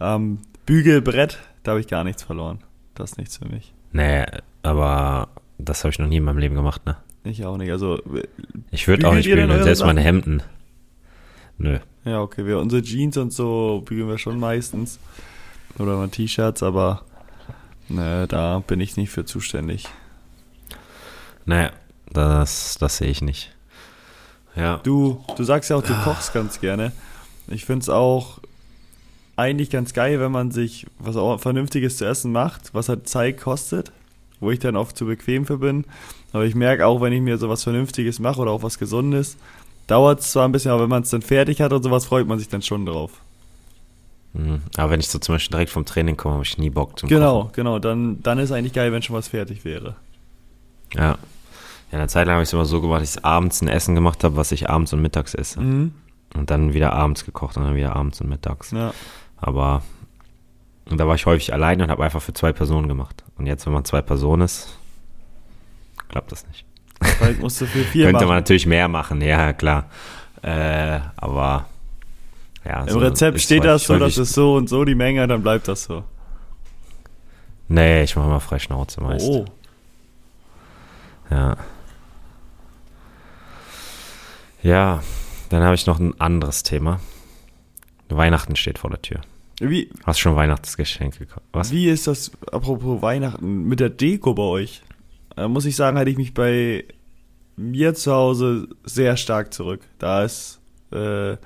ähm, 0.00 0.38
Bügelbrett, 0.66 1.38
da 1.62 1.72
habe 1.72 1.80
ich 1.80 1.88
gar 1.88 2.04
nichts 2.04 2.22
verloren. 2.22 2.60
Das 2.94 3.12
ist 3.12 3.18
nichts 3.18 3.36
für 3.38 3.48
mich. 3.48 3.74
Nee, 3.92 4.24
aber 4.62 5.28
das 5.58 5.84
habe 5.84 5.90
ich 5.90 5.98
noch 5.98 6.06
nie 6.06 6.16
in 6.16 6.24
meinem 6.24 6.38
Leben 6.38 6.54
gemacht, 6.54 6.84
ne? 6.86 6.96
Ich 7.24 7.44
auch 7.44 7.56
nicht. 7.56 7.70
Also, 7.70 8.00
Ich 8.70 8.86
würde 8.86 9.08
auch 9.08 9.14
nicht 9.14 9.26
bügeln, 9.26 9.50
selbst 9.62 9.80
meine 9.80 10.00
Sachen? 10.00 10.04
Hemden. 10.22 10.42
Nö. 11.56 11.78
ja, 12.04 12.20
okay, 12.20 12.44
wir 12.46 12.58
unsere 12.58 12.82
Jeans 12.82 13.16
und 13.16 13.32
so 13.32 13.82
bügeln 13.84 14.08
wir 14.08 14.18
schon 14.18 14.38
meistens. 14.38 14.98
Oder 15.78 15.96
mal 15.96 16.08
T-Shirts, 16.08 16.62
aber 16.62 17.04
ne, 17.88 18.26
da 18.28 18.60
bin 18.60 18.80
ich 18.80 18.96
nicht 18.96 19.10
für 19.10 19.24
zuständig. 19.24 19.86
Naja, 21.46 21.70
das, 22.10 22.76
das 22.78 22.98
sehe 22.98 23.08
ich 23.08 23.22
nicht. 23.22 23.54
Ja. 24.56 24.78
Du, 24.78 25.24
du 25.36 25.44
sagst 25.44 25.70
ja 25.70 25.76
auch, 25.76 25.82
du 25.82 25.94
kochst 26.04 26.32
ganz 26.32 26.60
gerne. 26.60 26.92
Ich 27.48 27.64
finde 27.64 27.82
es 27.82 27.88
auch 27.88 28.38
eigentlich 29.36 29.70
ganz 29.70 29.92
geil, 29.94 30.20
wenn 30.20 30.32
man 30.32 30.50
sich 30.50 30.86
was 30.98 31.16
auch 31.16 31.38
Vernünftiges 31.40 31.96
zu 31.96 32.04
essen 32.06 32.32
macht, 32.32 32.72
was 32.74 32.88
halt 32.88 33.08
Zeit 33.08 33.40
kostet, 33.40 33.92
wo 34.40 34.50
ich 34.50 34.58
dann 34.58 34.76
oft 34.76 34.96
zu 34.96 35.06
bequem 35.06 35.46
für 35.46 35.58
bin. 35.58 35.84
Aber 36.32 36.44
ich 36.44 36.54
merke 36.54 36.86
auch, 36.86 37.00
wenn 37.00 37.12
ich 37.12 37.20
mir 37.20 37.38
sowas 37.38 37.62
Vernünftiges 37.64 38.18
mache 38.18 38.40
oder 38.40 38.50
auch 38.50 38.62
was 38.62 38.78
Gesundes, 38.78 39.36
dauert 39.86 40.20
es 40.20 40.32
zwar 40.32 40.46
ein 40.46 40.52
bisschen, 40.52 40.70
aber 40.72 40.82
wenn 40.82 40.90
man 40.90 41.02
es 41.02 41.10
dann 41.10 41.22
fertig 41.22 41.60
hat 41.60 41.72
und 41.72 41.82
sowas, 41.82 42.06
freut 42.06 42.26
man 42.26 42.38
sich 42.38 42.48
dann 42.48 42.62
schon 42.62 42.86
drauf. 42.86 43.10
Mhm. 44.32 44.62
Aber 44.76 44.90
wenn 44.90 45.00
ich 45.00 45.08
so 45.08 45.18
zum 45.18 45.36
Beispiel 45.36 45.52
direkt 45.52 45.70
vom 45.70 45.84
Training 45.84 46.16
komme, 46.16 46.34
habe 46.34 46.44
ich 46.44 46.58
nie 46.58 46.70
Bock 46.70 46.98
zum 46.98 47.08
Genau, 47.08 47.42
Kochen. 47.42 47.52
genau. 47.54 47.78
Dann, 47.78 48.20
dann 48.22 48.38
ist 48.38 48.50
eigentlich 48.50 48.72
geil, 48.72 48.90
wenn 48.92 49.02
schon 49.02 49.14
was 49.16 49.28
fertig 49.28 49.64
wäre. 49.64 49.94
Ja. 50.94 51.18
Ja, 51.92 51.98
eine 51.98 52.08
Zeit 52.08 52.26
lang 52.26 52.34
habe 52.34 52.42
ich 52.42 52.48
es 52.48 52.52
immer 52.52 52.64
so 52.64 52.80
gemacht, 52.80 53.02
dass 53.02 53.16
ich 53.16 53.24
abends 53.24 53.60
ein 53.62 53.68
Essen 53.68 53.94
gemacht 53.94 54.24
habe, 54.24 54.36
was 54.36 54.50
ich 54.50 54.68
abends 54.68 54.92
und 54.92 55.02
mittags 55.02 55.34
esse. 55.34 55.60
Mhm. 55.60 55.92
Und 56.34 56.50
dann 56.50 56.74
wieder 56.74 56.92
abends 56.94 57.24
gekocht 57.24 57.56
und 57.56 57.62
dann 57.64 57.76
wieder 57.76 57.94
abends 57.94 58.20
und 58.20 58.28
mittags. 58.28 58.72
Ja. 58.72 58.92
Aber 59.44 59.82
und 60.90 60.98
da 60.98 61.06
war 61.06 61.14
ich 61.14 61.26
häufig 61.26 61.52
alleine 61.52 61.84
und 61.84 61.90
habe 61.90 62.04
einfach 62.04 62.22
für 62.22 62.32
zwei 62.34 62.52
Personen 62.52 62.88
gemacht. 62.88 63.24
Und 63.36 63.46
jetzt, 63.46 63.66
wenn 63.66 63.72
man 63.72 63.84
zwei 63.84 64.02
Personen 64.02 64.42
ist, 64.42 64.78
klappt 66.08 66.32
das 66.32 66.46
nicht. 66.46 66.64
Vielleicht 67.02 67.40
musst 67.40 67.60
du 67.60 67.66
für 67.66 67.78
vier 67.84 68.06
Könnte 68.06 68.20
machen. 68.20 68.28
man 68.28 68.36
natürlich 68.36 68.66
mehr 68.66 68.88
machen, 68.88 69.20
ja, 69.20 69.52
klar. 69.52 69.88
Äh, 70.42 71.00
aber 71.16 71.66
ja. 72.64 72.84
Im 72.84 72.96
Rezept 72.98 73.40
steht 73.40 73.64
das 73.64 73.84
so, 73.84 73.98
das 73.98 74.18
ist 74.18 74.32
so 74.32 74.54
und 74.54 74.68
so 74.68 74.84
die 74.84 74.94
Menge, 74.94 75.26
dann 75.26 75.42
bleibt 75.42 75.68
das 75.68 75.84
so. 75.84 76.04
Nee, 77.68 78.02
ich 78.04 78.14
mache 78.16 78.28
mal 78.28 78.40
frei 78.40 78.58
Schnauze 78.58 79.02
meist. 79.02 79.26
Oh, 79.26 79.44
Ja. 81.30 81.56
Ja, 84.62 85.02
dann 85.50 85.62
habe 85.62 85.74
ich 85.74 85.86
noch 85.86 85.98
ein 85.98 86.18
anderes 86.20 86.62
Thema. 86.62 87.00
Weihnachten 88.08 88.56
steht 88.56 88.78
vor 88.78 88.90
der 88.90 89.02
Tür. 89.02 89.20
Wie, 89.60 89.90
Hast 90.04 90.18
schon 90.20 90.36
Weihnachtsgeschenke 90.36 91.20
gekauft? 91.20 91.46
Was? 91.52 91.70
Wie 91.70 91.88
ist 91.88 92.06
das, 92.06 92.30
apropos 92.52 93.02
Weihnachten, 93.02 93.64
mit 93.64 93.80
der 93.80 93.90
Deko 93.90 94.34
bei 94.34 94.42
euch? 94.42 94.82
Da 95.36 95.48
muss 95.48 95.64
ich 95.64 95.76
sagen, 95.76 95.96
halte 95.96 96.10
ich 96.10 96.16
mich 96.16 96.34
bei 96.34 96.84
mir 97.56 97.94
zu 97.94 98.12
Hause 98.12 98.68
sehr 98.84 99.16
stark 99.16 99.52
zurück. 99.54 99.80
Da 99.98 100.24
ist 100.24 100.60
äh, 100.90 101.36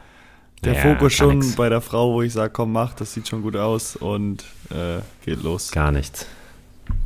der 0.65 0.73
Ja, 0.75 0.75
Fokus 0.75 1.13
schon 1.13 1.39
nix. 1.39 1.57
bei 1.57 1.69
der 1.69 1.81
Frau, 1.81 2.13
wo 2.15 2.23
ich 2.23 2.33
sage, 2.33 2.53
komm, 2.53 2.73
mach, 2.73 2.95
das 2.95 3.13
sieht 3.15 3.29
schon 3.29 3.43
gut 3.43 3.57
aus 3.57 3.97
und 3.97 4.45
äh, 4.71 5.01
geht 5.25 5.43
los. 5.43 5.71
Gar 5.71 5.93
nichts. 5.93 6.27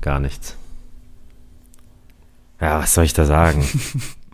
Gar 0.01 0.21
nichts. 0.21 0.57
Ja, 2.61 2.79
was 2.79 2.95
soll 2.95 3.05
ich 3.05 3.13
da 3.13 3.25
sagen? 3.25 3.67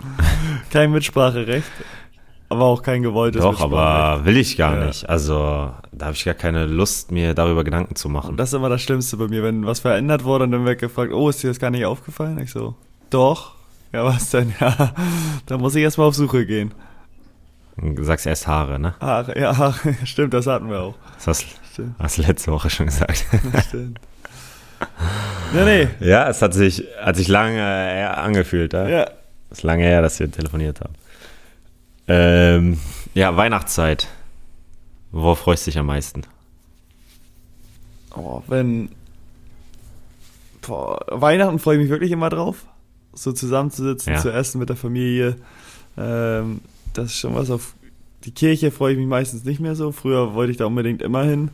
Kein 0.71 0.93
Mitspracherecht, 0.93 1.67
aber 2.51 2.65
auch 2.65 2.83
kein 2.83 3.03
gewolltes 3.03 3.43
Doch, 3.43 3.61
aber 3.61 4.25
will 4.25 4.37
ich 4.37 4.57
gar 4.57 4.77
Ja. 4.79 4.87
nicht. 4.87 5.09
Also, 5.09 5.71
da 5.93 6.07
habe 6.07 6.15
ich 6.15 6.25
gar 6.25 6.35
keine 6.35 6.67
Lust, 6.67 7.11
mir 7.11 7.35
darüber 7.35 7.65
Gedanken 7.65 7.95
zu 7.97 8.09
machen. 8.09 8.37
Das 8.37 8.51
ist 8.51 8.55
immer 8.55 8.69
das 8.69 8.83
Schlimmste 8.83 9.17
bei 9.17 9.29
mir, 9.29 9.43
wenn 9.43 9.67
was 9.67 9.81
verändert 9.81 10.25
wurde 10.25 10.45
und 10.45 10.53
dann 10.53 10.65
wird 10.65 10.81
gefragt, 10.81 11.13
oh, 11.13 11.29
ist 11.29 11.43
dir 11.43 11.49
das 11.49 11.59
gar 11.59 11.71
nicht 11.71 11.85
aufgefallen? 11.85 12.39
Ich 12.39 12.51
so, 12.53 12.75
doch. 13.11 13.53
Ja, 13.93 14.05
was 14.05 14.31
denn? 14.31 14.55
Ja, 14.61 14.93
da 15.47 15.59
muss 15.59 15.75
ich 15.75 15.83
erstmal 15.83 16.09
auf 16.09 16.15
Suche 16.15 16.45
gehen. 16.47 16.73
Du 17.77 18.03
sagst 18.03 18.27
erst 18.27 18.47
Haare, 18.47 18.79
ne? 18.79 18.95
Haare, 19.01 19.39
ja, 19.39 19.57
Haare, 19.57 19.95
stimmt, 20.05 20.35
das 20.35 20.47
hatten 20.47 20.69
wir 20.69 20.81
auch. 20.81 20.95
Das 21.17 21.27
hast, 21.29 21.47
Stimmt, 21.73 21.95
hast 21.99 22.19
du 22.19 22.23
letzte 22.23 22.51
Woche 22.53 22.71
schon 22.71 22.87
gesagt. 22.87 23.25
stimmt. 23.69 24.01
Nee, 25.55 25.65
nee. 25.65 25.89
ja, 26.09 26.29
es 26.29 26.43
hat 26.43 26.55
sich, 26.55 26.85
hat 27.01 27.17
sich 27.17 27.29
lange 27.29 28.17
angefühlt, 28.17 28.73
ja? 28.73 28.89
Ja. 28.89 29.03
Es 29.51 29.59
ist 29.59 29.63
lange 29.65 29.85
her, 29.85 30.03
dass 30.03 30.19
wir 30.21 30.31
telefoniert 30.31 30.81
haben. 30.81 30.93
Ähm, 32.09 32.79
ja, 33.15 33.37
Weihnachtszeit. 33.37 34.09
Worauf 35.13 35.41
freust 35.41 35.67
du 35.67 35.71
dich 35.71 35.79
am 35.79 35.87
meisten? 35.87 36.23
Oh, 38.17 38.43
wenn. 38.47 38.91
Boah, 40.63 41.05
Weihnachten 41.09 41.59
freue 41.59 41.77
ich 41.77 41.83
mich 41.83 41.91
wirklich 41.91 42.11
immer 42.13 42.31
drauf. 42.31 42.65
So 43.13 43.33
zusammenzusitzen, 43.33 44.15
Ja. 44.15 44.19
zu 44.21 44.31
essen 44.33 44.59
mit 44.59 44.69
der 44.69 44.77
Familie. 44.77 45.37
Ähm, 45.97 46.61
das 46.95 47.07
ist 47.07 47.19
schon 47.19 47.35
was 47.35 47.51
auf. 47.51 47.75
Die 48.25 48.33
Kirche 48.33 48.71
freue 48.71 48.93
ich 48.93 48.99
mich 48.99 49.07
meistens 49.07 49.45
nicht 49.45 49.61
mehr 49.61 49.75
so. 49.77 49.93
Früher 49.93 50.35
wollte 50.35 50.51
ich 50.51 50.57
da 50.59 50.67
unbedingt 50.67 51.03
immer 51.03 51.25
hin. 51.25 51.51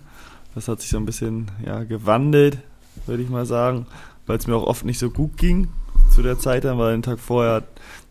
Das 0.55 0.69
hat 0.69 0.81
sich 0.81 0.91
so 0.91 0.97
ein 0.97 1.07
bisschen 1.07 1.51
ja, 1.65 1.85
gewandelt, 1.85 2.59
würde 3.07 3.23
ich 3.23 3.29
mal 3.29 3.47
sagen. 3.47 3.87
Weil 4.27 4.39
es 4.39 4.47
mir 4.47 4.57
auch 4.57 4.67
oft 4.67 4.85
nicht 4.85 4.99
so 4.99 5.11
gut 5.11 5.37
ging 5.37 5.69
zu 6.15 6.23
der 6.23 6.39
Zeit 6.39 6.65
dann, 6.65 6.79
weil 6.79 6.93
den 6.93 7.03
Tag 7.03 7.19
vorher 7.19 7.55
hat 7.55 7.65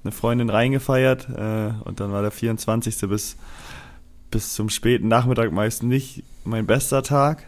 eine 0.04 0.12
Freundin 0.12 0.50
reingefeiert 0.50 1.30
äh, 1.30 1.72
und 1.86 2.00
dann 2.00 2.12
war 2.12 2.22
der 2.22 2.32
24. 2.32 3.08
bis, 3.10 3.38
bis 4.32 4.54
zum 4.54 4.70
späten 4.70 5.08
Nachmittag 5.08 5.52
meist 5.52 5.84
nicht 5.84 6.24
mein 6.44 6.66
bester 6.66 7.04
Tag. 7.04 7.44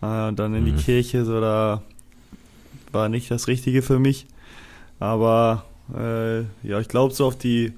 Äh, 0.00 0.28
und 0.28 0.38
dann 0.38 0.54
in 0.54 0.64
die 0.64 0.72
Mhm. 0.72 0.78
Kirche, 0.78 1.24
so 1.24 1.40
da 1.40 1.82
war 2.92 3.08
nicht 3.08 3.30
das 3.30 3.48
Richtige 3.48 3.82
für 3.82 3.98
mich. 3.98 4.26
Aber 5.00 5.64
äh, 5.94 6.40
ja, 6.66 6.78
ich 6.80 6.88
glaube 6.88 7.12
so 7.14 7.26
auf 7.26 7.36
die 7.36 7.72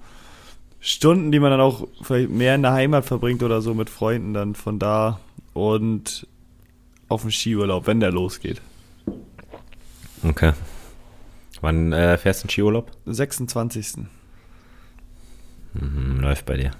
Stunden, 0.81 1.33
die 1.33 1.41
man 1.41 1.51
dann 1.51 1.61
auch 1.61 1.87
vielleicht 2.03 2.31
mehr 2.31 2.55
in 2.55 2.63
der 2.63 2.73
Heimat 2.73 3.05
verbringt 3.05 3.43
oder 3.43 3.61
so 3.63 3.75
mit 3.75 3.91
Freunden, 3.91 4.35
dann 4.35 4.55
von 4.55 4.79
da 4.79 5.21
und 5.55 6.27
auf 7.09 7.23
den 7.23 7.31
Skiurlaub, 7.31 7.87
wenn 7.87 8.01
der 8.01 8.13
losgeht. 8.13 8.61
Okay. 10.23 10.53
Wann 11.61 11.93
äh, 11.93 12.17
fährst 12.19 12.43
du 12.43 12.47
in 12.47 12.51
Skiurlaub? 12.51 12.91
26. 13.07 13.99
Mhm, 15.75 16.21
läuft 16.21 16.47
bei 16.47 16.57
dir. 16.57 16.71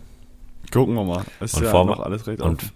Gucken 0.73 0.95
wir 0.95 1.05
mal. 1.05 1.25
Ist 1.41 1.55
Und 1.57 1.65
ja 1.65 1.71
vor- 1.71 1.85
noch 1.87 2.01
alles 2.01 2.27
recht 2.27 2.41
und- 2.41 2.63
offen. 2.63 2.73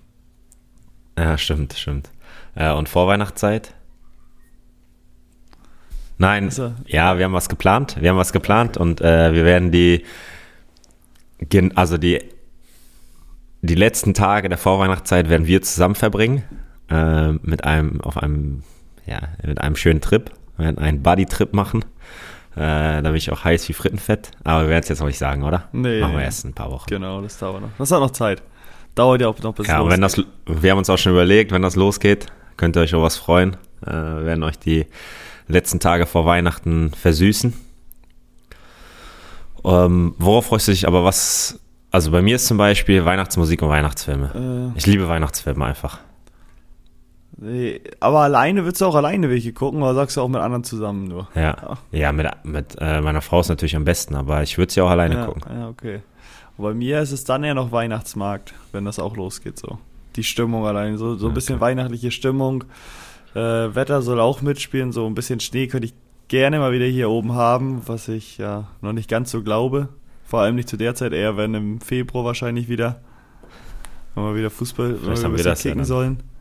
Ja, 1.19 1.39
stimmt, 1.39 1.73
stimmt. 1.75 2.11
Äh, 2.57 2.73
und 2.73 2.89
Vorweihnachtszeit? 2.89 3.73
Nein, 6.19 6.51
er- 6.57 6.75
ja, 6.87 7.19
wir 7.19 7.25
haben 7.25 7.33
was 7.33 7.49
geplant. 7.49 7.97
Wir 8.01 8.11
haben 8.11 8.17
was 8.17 8.33
geplant 8.33 8.77
und 8.77 9.01
äh, 9.01 9.33
wir 9.33 9.45
werden 9.45 9.71
die, 9.73 10.05
also 11.75 11.99
die, 11.99 12.21
die 13.63 13.75
letzten 13.75 14.15
Tage 14.15 14.49
der 14.49 14.59
Vorweihnachtszeit 14.59 15.29
werden 15.29 15.47
wir 15.47 15.63
zusammen 15.63 15.95
verbringen 15.95 16.45
äh, 16.91 17.33
mit 17.33 17.65
einem, 17.65 18.01
auf 18.01 18.17
einem, 18.17 18.63
ja, 19.07 19.21
mit 19.45 19.61
einem 19.61 19.77
schönen 19.77 20.01
Trip. 20.01 20.31
Wir 20.57 20.67
werden 20.67 20.79
einen 20.79 21.03
Buddy-Trip 21.03 21.53
machen. 21.55 21.85
Äh, 22.57 22.59
da 22.61 23.03
bin 23.03 23.17
ich 23.17 23.31
auch 23.33 23.43
heiß 23.45 23.69
wie 23.69 23.73
Frittenfett. 23.73 24.31
Aber 24.45 24.63
wir 24.63 24.69
werden 24.69 24.83
es 24.85 24.89
jetzt 24.89 25.01
noch 25.01 25.07
nicht 25.09 25.19
sagen, 25.19 25.43
oder? 25.43 25.69
Nee. 25.73 26.01
Machen 26.01 26.15
wir 26.17 26.23
erst 26.23 26.45
in 26.45 26.51
ein 26.51 26.55
paar 26.55 26.71
Wochen. 26.71 26.87
Genau, 26.89 27.21
das 27.21 27.39
dauert 27.39 27.63
noch. 27.63 27.69
Das 27.79 27.91
hat 27.91 28.01
noch 28.01 28.13
Zeit. 28.13 28.43
Dauert 28.95 29.21
ja 29.21 29.29
auch 29.29 29.39
noch 29.41 29.55
bis 29.55 29.67
Ja, 29.67 29.89
wenn 29.89 30.01
das, 30.01 30.17
wir 30.47 30.71
haben 30.71 30.79
uns 30.79 30.89
auch 30.89 30.99
schon 30.99 31.13
überlegt, 31.13 31.51
wenn 31.51 31.63
das 31.63 31.75
losgeht, 31.75 32.27
könnt 32.57 32.77
ihr 32.77 32.83
euch 32.83 32.95
auf 32.95 33.03
was 33.03 33.17
freuen. 33.17 33.55
Äh, 33.85 33.91
wir 33.91 34.25
werden 34.27 34.45
euch 34.45 34.57
die 34.59 34.87
letzten 35.49 35.81
Tage 35.81 36.07
vor 36.07 36.27
Weihnachten 36.27 36.93
versüßen. 36.93 37.53
Ähm, 39.65 40.15
worauf 40.19 40.47
freust 40.47 40.69
du 40.69 40.73
dich 40.73 40.87
aber 40.87 41.05
was? 41.05 41.59
Also 41.91 42.11
bei 42.11 42.23
mir 42.23 42.37
ist 42.37 42.47
zum 42.47 42.57
Beispiel 42.59 43.05
Weihnachtsmusik 43.05 43.63
und 43.63 43.69
Weihnachtsfilme. 43.69 44.73
Äh, 44.75 44.79
Ich 44.79 44.87
liebe 44.87 45.09
Weihnachtsfilme 45.09 45.65
einfach. 45.65 45.99
Nee, 47.37 47.81
Aber 48.01 48.21
alleine 48.21 48.65
würdest 48.65 48.81
du 48.81 48.87
auch 48.87 48.95
alleine 48.95 49.29
welche 49.29 49.53
gucken 49.53 49.83
oder 49.83 49.95
sagst 49.95 50.17
du 50.17 50.21
auch 50.21 50.29
mit 50.29 50.41
anderen 50.41 50.63
zusammen 50.63 51.09
nur? 51.09 51.29
Ja, 51.35 51.79
ja 51.91 52.13
mit, 52.13 52.29
mit 52.45 52.77
äh, 52.81 53.01
meiner 53.01 53.23
Frau 53.23 53.41
ist 53.41 53.49
natürlich 53.49 53.75
am 53.75 53.85
besten, 53.85 54.15
aber 54.15 54.43
ich 54.43 54.57
würde 54.57 54.73
sie 54.73 54.81
auch 54.81 54.91
alleine 54.91 55.17
ja, 55.17 55.27
gucken. 55.27 55.43
Ja, 55.53 55.69
okay. 55.69 56.01
Und 56.57 56.65
bei 56.65 56.75
mir 56.75 57.01
ist 57.01 57.11
es 57.11 57.25
dann 57.25 57.43
ja 57.43 57.55
noch 57.55 57.73
Weihnachtsmarkt, 57.73 58.55
wenn 58.73 58.85
das 58.85 58.99
auch 58.99 59.17
losgeht 59.17 59.59
so. 59.59 59.79
Die 60.15 60.23
Stimmung 60.23 60.65
allein, 60.65 60.97
so, 60.97 61.17
so 61.17 61.27
ein 61.27 61.35
bisschen 61.35 61.59
weihnachtliche 61.59 62.13
Stimmung. 62.13 62.65
Äh, 63.35 63.41
Wetter 63.75 64.01
soll 64.03 64.21
auch 64.21 64.41
mitspielen, 64.41 64.93
so 64.93 65.07
ein 65.07 65.15
bisschen 65.15 65.41
Schnee 65.41 65.67
könnte 65.67 65.87
ich 65.87 65.95
gerne 66.29 66.61
mal 66.61 66.73
wieder 66.73 66.87
hier 66.87 67.11
oben 67.11 67.35
haben, 67.35 67.83
was 67.87 68.07
ich 68.07 68.39
ja 68.39 68.69
noch 68.81 68.93
nicht 68.93 69.11
ganz 69.11 69.33
so 69.33 69.43
glaube. 69.43 69.89
Vor 70.25 70.41
allem 70.41 70.55
nicht 70.55 70.69
zu 70.69 70.77
der 70.77 70.95
Zeit, 70.95 71.13
eher 71.13 71.37
wenn 71.37 71.55
im 71.55 71.81
Februar 71.81 72.25
wahrscheinlich 72.25 72.69
wieder, 72.69 73.01
wenn 74.15 74.25
wir 74.25 74.37
wieder 74.37 74.51
Fußball 74.51 74.99
wenn 75.03 75.23
haben 75.23 75.37
wir 75.37 75.43
das 75.45 75.65
ja 75.65 75.71
kicken 75.71 75.79
dann. 75.79 75.87
sollen. 75.87 76.34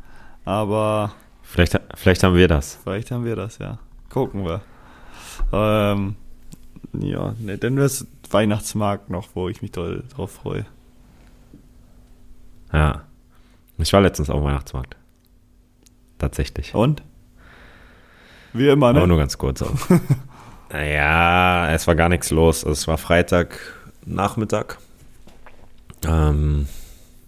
Aber 0.45 1.13
Vielleicht, 1.43 1.79
vielleicht 1.95 2.23
haben 2.23 2.35
wir 2.35 2.47
das. 2.47 2.79
Vielleicht 2.83 3.11
haben 3.11 3.25
wir 3.25 3.35
das, 3.35 3.57
ja. 3.59 3.77
Gucken 4.09 4.45
wir. 4.45 4.61
Ähm, 5.51 6.15
ja, 6.93 7.33
ne, 7.39 7.57
dann 7.57 7.75
wäre 7.75 7.85
es 7.85 8.07
Weihnachtsmarkt 8.29 9.09
noch, 9.09 9.29
wo 9.35 9.49
ich 9.49 9.61
mich 9.61 9.71
doll 9.71 10.03
drauf 10.15 10.31
freue. 10.31 10.65
Ja. 12.71 13.03
Ich 13.77 13.91
war 13.93 14.01
letztens 14.01 14.29
auf 14.29 14.37
dem 14.39 14.45
Weihnachtsmarkt. 14.45 14.95
Tatsächlich. 16.17 16.73
Und? 16.73 17.03
Wie 18.53 18.69
immer, 18.69 18.89
Aber 18.89 19.01
ne? 19.01 19.07
nur 19.07 19.17
ganz 19.17 19.37
kurz 19.37 19.61
auch. 19.61 19.73
naja, 20.71 21.71
es 21.71 21.87
war 21.87 21.95
gar 21.95 22.09
nichts 22.09 22.31
los. 22.31 22.63
Es 22.63 22.87
war 22.87 22.97
Freitag 22.97 23.59
Nachmittag. 24.05 24.77
Ähm, 26.05 26.67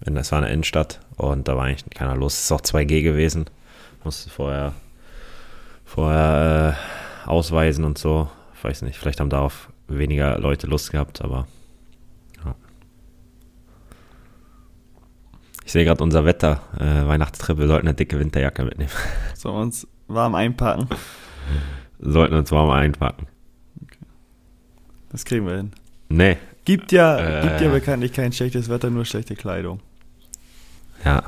in- 0.06 0.18
es 0.18 0.32
war 0.32 0.40
eine 0.40 0.52
Innenstadt 0.52 1.00
und 1.18 1.48
da 1.48 1.56
war 1.56 1.66
eigentlich 1.66 1.90
keiner 1.94 2.16
los. 2.16 2.34
Es 2.34 2.44
ist 2.46 2.52
auch 2.52 2.62
2G 2.62 3.02
gewesen. 3.04 3.46
Musste 4.04 4.30
vorher, 4.30 4.74
vorher 5.86 6.76
äh, 7.26 7.30
ausweisen 7.30 7.84
und 7.86 7.98
so. 7.98 8.30
Ich 8.58 8.64
weiß 8.64 8.82
nicht, 8.84 8.98
vielleicht 8.98 9.20
haben 9.20 9.30
darauf 9.30 9.70
weniger 9.88 10.38
Leute 10.40 10.68
Lust 10.68 10.92
gehabt, 10.92 11.22
aber 11.22 11.48
ja. 12.46 12.56
Ich 15.66 15.72
sehe 15.72 15.86
gerade 15.86 16.04
unser 16.04 16.26
Wetter, 16.26 16.62
äh, 16.80 17.08
Weihnachtstrip, 17.08 17.58
wir 17.58 17.68
sollten 17.68 17.88
eine 17.88 17.96
dicke 17.96 18.20
Winterjacke 18.20 18.64
mitnehmen. 18.64 18.92
Sollen 19.36 19.56
wir 19.56 19.62
uns 19.62 19.88
warm 20.08 20.36
einpacken? 20.36 20.88
sollten 22.00 22.36
uns 22.36 22.52
warm 22.52 22.70
einpacken. 22.72 23.28
Das 25.10 25.24
kriegen 25.26 25.48
wir 25.48 25.58
hin. 25.58 25.72
Nee, 26.10 26.38
Gibt 26.66 26.92
ja, 26.92 27.18
Äh. 27.20 27.42
gibt 27.48 27.62
ja 27.62 27.70
bekanntlich 27.70 28.12
kein 28.12 28.32
schlechtes 28.34 28.70
Wetter, 28.70 28.90
nur 28.90 29.06
schlechte 29.06 29.36
Kleidung. 29.36 29.80
Ja. 31.06 31.24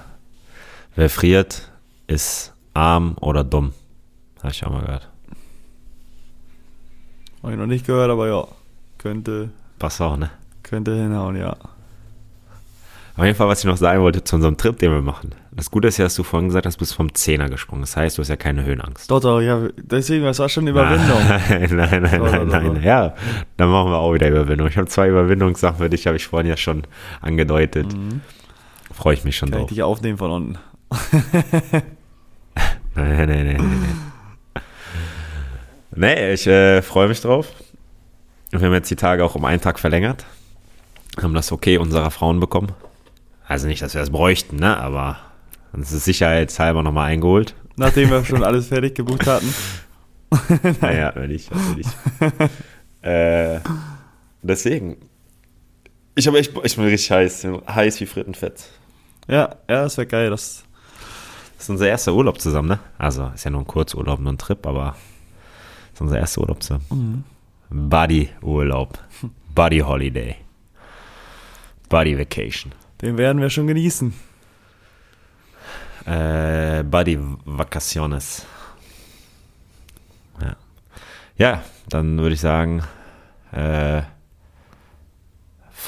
Wer 0.96 1.10
friert, 1.10 1.72
ist 2.08 2.54
arm 2.74 3.16
oder 3.22 3.44
dumm. 3.44 3.74
Habe 4.42 4.52
ich 4.52 4.66
auch 4.66 4.72
mal 4.72 4.82
gehört. 4.82 5.10
Habe 7.44 7.54
ich 7.54 7.60
noch 7.60 7.68
nicht 7.68 7.86
gehört, 7.86 8.10
aber 8.10 8.28
ja. 8.28 8.48
Könnte, 8.98 9.50
Passt 9.80 10.02
auch, 10.02 10.18
ne? 10.18 10.32
könnte 10.64 10.96
hinhauen, 10.96 11.36
ja. 11.38 11.56
Auf 13.16 13.24
jeden 13.24 13.36
Fall, 13.36 13.48
was 13.48 13.60
ich 13.60 13.66
noch 13.66 13.78
sagen 13.78 14.02
wollte 14.04 14.24
zu 14.24 14.36
unserem 14.36 14.58
Trip, 14.58 14.78
den 14.78 14.92
wir 14.92 15.02
machen. 15.02 15.34
Das 15.52 15.72
Gute 15.72 15.88
ist 15.88 15.98
ja, 15.98 16.06
dass 16.06 16.14
du 16.14 16.22
vorhin 16.24 16.50
gesagt 16.50 16.68
hast, 16.68 16.76
du 16.76 16.80
bist 16.80 16.94
vom 16.94 17.14
Zehner 17.16 17.50
gesprungen. 17.50 17.82
Das 17.82 17.98
heißt, 17.98 18.18
du 18.18 18.22
hast 18.22 18.28
ja 18.28 18.36
keine 18.36 18.64
Höhenangst. 18.64 19.10
Doch, 19.10 19.20
doch, 19.20 19.42
ja, 19.42 19.70
deswegen, 19.78 20.24
das 20.26 20.38
war 20.38 20.50
schon 20.50 20.64
eine 20.64 20.72
Überwindung. 20.72 21.18
Nein, 21.28 21.70
nein, 21.72 22.02
nein, 22.04 22.20
Doch, 22.20 22.32
nein, 22.32 22.48
doch, 22.48 22.62
nein. 22.62 22.76
doch. 22.76 22.82
Ja, 22.82 23.16
dann 23.58 23.70
machen 23.70 23.90
wir 23.92 23.98
auch 23.98 24.14
wieder 24.14 24.30
Überwindung. 24.30 24.68
Ich 24.68 24.78
habe 24.78 24.88
zwei 24.88 25.08
Überwindungssachen 25.10 25.78
für 25.78 25.90
dich, 25.90 26.06
habe 26.06 26.18
ich 26.18 26.28
vorhin 26.28 26.48
ja 26.48 26.58
schon 26.58 26.84
angedeutet. 27.22 27.92
Mhm. 27.92 28.22
Freue 28.98 29.14
ich 29.14 29.24
mich 29.24 29.38
schon 29.38 29.52
Kann 29.52 29.60
ich 29.60 29.64
drauf. 29.66 29.70
dich 29.70 29.84
aufnehmen 29.84 30.18
von 30.18 30.32
unten. 30.32 30.58
Nein, 32.95 33.16
nein, 33.16 33.28
nein, 33.28 33.45
nein, 33.45 33.58
nein. 33.60 34.64
Nee, 35.95 36.34
ich 36.34 36.48
äh, 36.48 36.82
freue 36.82 37.08
mich 37.08 37.22
drauf. 37.22 37.48
Wir 38.50 38.60
haben 38.60 38.74
jetzt 38.74 38.89
die 38.89 38.95
Tage 38.95 39.24
auch 39.24 39.36
um 39.36 39.45
einen 39.45 39.62
Tag 39.62 39.78
verlängert. 39.78 40.26
Haben 41.22 41.36
das 41.36 41.52
okay 41.52 41.78
unserer 41.78 42.10
Frauen 42.10 42.39
bekommen. 42.39 42.72
Also 43.48 43.68
nicht, 43.68 43.84
dass 43.84 43.93
wir 43.93 44.02
das 44.02 44.10
bräuchten, 44.10 44.56
ne? 44.56 44.78
Aber 44.78 45.20
uns 45.74 45.91
ist 45.91 46.06
sicherheitshalber 46.06 46.82
nochmal 46.82 47.12
eingeholt. 47.12 47.54
Nachdem 47.76 48.10
wir 48.10 48.26
schon 48.26 48.43
alles 48.43 48.70
fertig 48.70 48.95
gebucht 48.95 49.28
hatten. 49.28 49.54
Naja, 50.82 51.14
wenn 51.16 51.32
ich, 51.32 51.50
natürlich. 51.52 51.88
äh, 53.02 53.60
deswegen. 54.41 54.98
Ich 56.16 56.28
habe 56.28 56.38
echt, 56.39 56.52
ich 56.64 56.76
bin 56.76 56.86
richtig 56.86 57.12
heiß. 57.12 57.43
Ich 57.45 57.74
Heiß 57.76 58.02
wie 58.02 58.06
Frittenfett. 58.08 58.70
Ja, 59.28 59.56
ja, 59.68 59.84
das 59.84 59.98
wäre 59.98 60.08
geil. 60.08 60.30
Das, 60.30 60.64
ist 61.60 61.70
unser 61.70 61.88
erster 61.88 62.14
Urlaub 62.14 62.40
zusammen, 62.40 62.70
ne? 62.70 62.80
Also, 62.98 63.32
ist 63.34 63.44
ja 63.44 63.52
nur 63.52 63.62
ein 63.62 63.68
Kurzurlaub, 63.68 64.20
nur 64.20 64.32
ein 64.32 64.38
Trip, 64.38 64.66
aber 64.66 64.96
ist 65.94 66.02
unser 66.02 66.20
erster 66.20 66.42
Urlaub 66.42 66.62
zusammen. 66.62 67.24
Buddy-Urlaub. 67.70 69.00
Buddy-Holiday. 69.56 70.36
Buddy-Vacation. 71.90 72.72
den 73.02 73.18
werden 73.18 73.42
wir 73.42 73.50
schon 73.50 73.68
genießen. 73.68 74.14
Äh, 76.06 76.84
Buddy-Vacaciones. 76.84 78.46
Ja. 80.42 80.56
ja, 81.38 81.64
dann 81.90 82.20
würde 82.20 82.36
ich 82.36 82.42
sagen, 82.42 82.84
äh, 83.52 84.04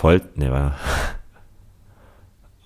Volt, 0.02 0.38
ne, 0.38 0.52
war 0.52 0.76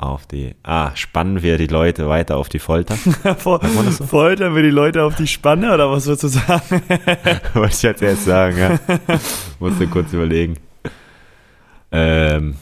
auf 0.05 0.25
die, 0.27 0.55
ah, 0.63 0.95
spannen 0.95 1.41
wir 1.43 1.57
die 1.57 1.67
Leute 1.67 2.07
weiter 2.07 2.37
auf 2.37 2.49
die 2.49 2.59
Folter. 2.59 2.95
Das 3.23 3.43
so? 3.43 4.05
Foltern 4.05 4.55
wir 4.55 4.63
die 4.63 4.69
Leute 4.69 5.03
auf 5.03 5.15
die 5.15 5.27
Spanne 5.27 5.73
oder 5.73 5.89
was 5.91 6.05
würdest 6.05 6.23
du 6.23 6.27
sagen? 6.29 6.81
Wollte 7.53 7.73
ich 7.73 7.81
jetzt 7.83 8.01
erst 8.01 8.25
sagen, 8.25 8.57
ja. 8.57 8.79
Musste 9.59 9.87
kurz 9.87 10.13
überlegen. 10.13 10.57
Ähm, 11.91 12.55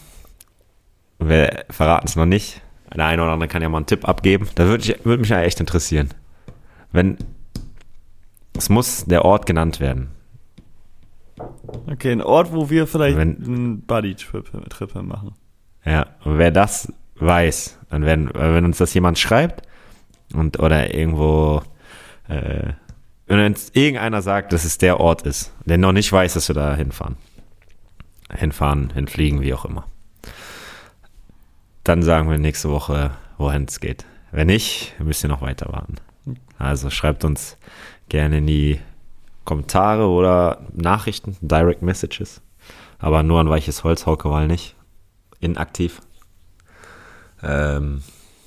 wir 1.20 1.66
verraten 1.70 2.08
es 2.08 2.16
noch 2.16 2.26
nicht. 2.26 2.62
Der 2.96 3.06
eine 3.06 3.24
oder 3.24 3.32
andere 3.32 3.48
kann 3.48 3.62
ja 3.62 3.70
mal 3.70 3.78
einen 3.78 3.86
Tipp 3.86 4.08
abgeben. 4.08 4.50
Da 4.56 4.66
würde 4.66 4.84
ich- 4.84 5.06
würde 5.06 5.22
mich 5.22 5.30
ja 5.30 5.42
echt 5.42 5.60
interessieren. 5.60 6.10
Wenn 6.92 7.18
es 8.58 8.70
muss 8.70 9.06
der 9.06 9.24
Ort 9.24 9.46
genannt 9.46 9.80
werden. 9.80 10.10
Okay, 11.90 12.12
ein 12.12 12.22
Ort, 12.22 12.52
wo 12.54 12.70
wir 12.70 12.86
vielleicht 12.86 13.18
Wenn- 13.18 13.38
einen 13.44 13.82
Buddy-Trip 13.82 14.70
Trip 14.70 14.96
machen. 15.04 15.34
Ja, 15.86 16.08
wer 16.26 16.52
das 16.52 16.92
weiß, 17.22 17.80
werden, 17.90 18.34
äh, 18.34 18.54
wenn 18.54 18.66
uns 18.66 18.78
das 18.78 18.94
jemand 18.94 19.20
schreibt 19.20 19.68
und 20.34 20.60
oder 20.60 20.94
irgendwo, 20.94 21.62
äh, 22.28 22.74
wenn 23.28 23.46
uns 23.46 23.70
irgendeiner 23.74 24.22
sagt, 24.22 24.54
dass 24.54 24.66
es 24.66 24.78
der 24.78 25.00
Ort 25.00 25.24
ist, 25.24 25.54
der 25.66 25.78
noch 25.78 25.92
nicht 25.92 26.12
weiß, 26.12 26.34
dass 26.34 26.50
wir 26.50 26.56
da 26.56 26.76
hinfahren, 26.76 27.18
hinfahren, 28.34 28.92
hinfliegen, 28.94 29.42
wie 29.42 29.54
auch 29.54 29.66
immer, 29.66 29.86
dann 31.84 32.04
sagen 32.04 32.30
wir 32.30 32.38
nächste 32.38 32.70
Woche, 32.70 33.12
wohin 33.38 33.66
es 33.66 33.80
geht. 33.80 34.06
Wenn 34.32 34.48
nicht, 34.48 34.94
müsst 35.00 35.24
ihr 35.24 35.30
noch 35.30 35.42
weiter 35.42 35.72
warten. 35.72 35.96
Also 36.58 36.90
schreibt 36.90 37.26
uns 37.26 37.58
gerne 38.10 38.38
in 38.38 38.48
die 38.48 38.80
Kommentare 39.46 40.08
oder 40.08 40.62
Nachrichten, 40.74 41.36
Direct 41.42 41.82
Messages, 41.82 42.42
aber 43.00 43.24
nur 43.24 43.40
an 43.40 43.50
weiches 43.50 43.84
Holz, 43.84 44.06
Haukewall 44.06 44.48
nicht 44.48 44.76
inaktiv. 45.40 46.02
Ähm, 47.44 48.02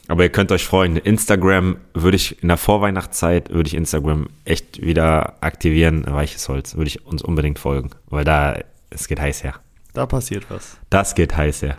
aber 0.07 0.25
ihr 0.25 0.31
könnt 0.31 0.53
euch 0.53 0.67
freuen. 0.67 0.97
Instagram 0.97 1.77
würde 1.95 2.17
ich 2.17 2.43
in 2.43 2.49
der 2.49 2.59
Vorweihnachtszeit 2.59 3.51
würde 3.51 3.69
ich 3.69 3.75
Instagram 3.75 4.29
echt 4.45 4.83
wieder 4.83 5.43
aktivieren. 5.43 6.05
Weiches 6.07 6.49
Holz 6.49 6.77
würde 6.77 6.89
ich 6.89 7.07
uns 7.07 7.23
unbedingt 7.23 7.59
folgen, 7.59 7.91
weil 8.07 8.25
da 8.25 8.59
es 8.91 9.09
geht 9.09 9.21
heiß 9.21 9.45
her. 9.45 9.55
Da 9.95 10.07
passiert 10.07 10.47
was. 10.51 10.77
Das 10.91 11.15
geht 11.15 11.37
heiß 11.37 11.63
her. 11.63 11.79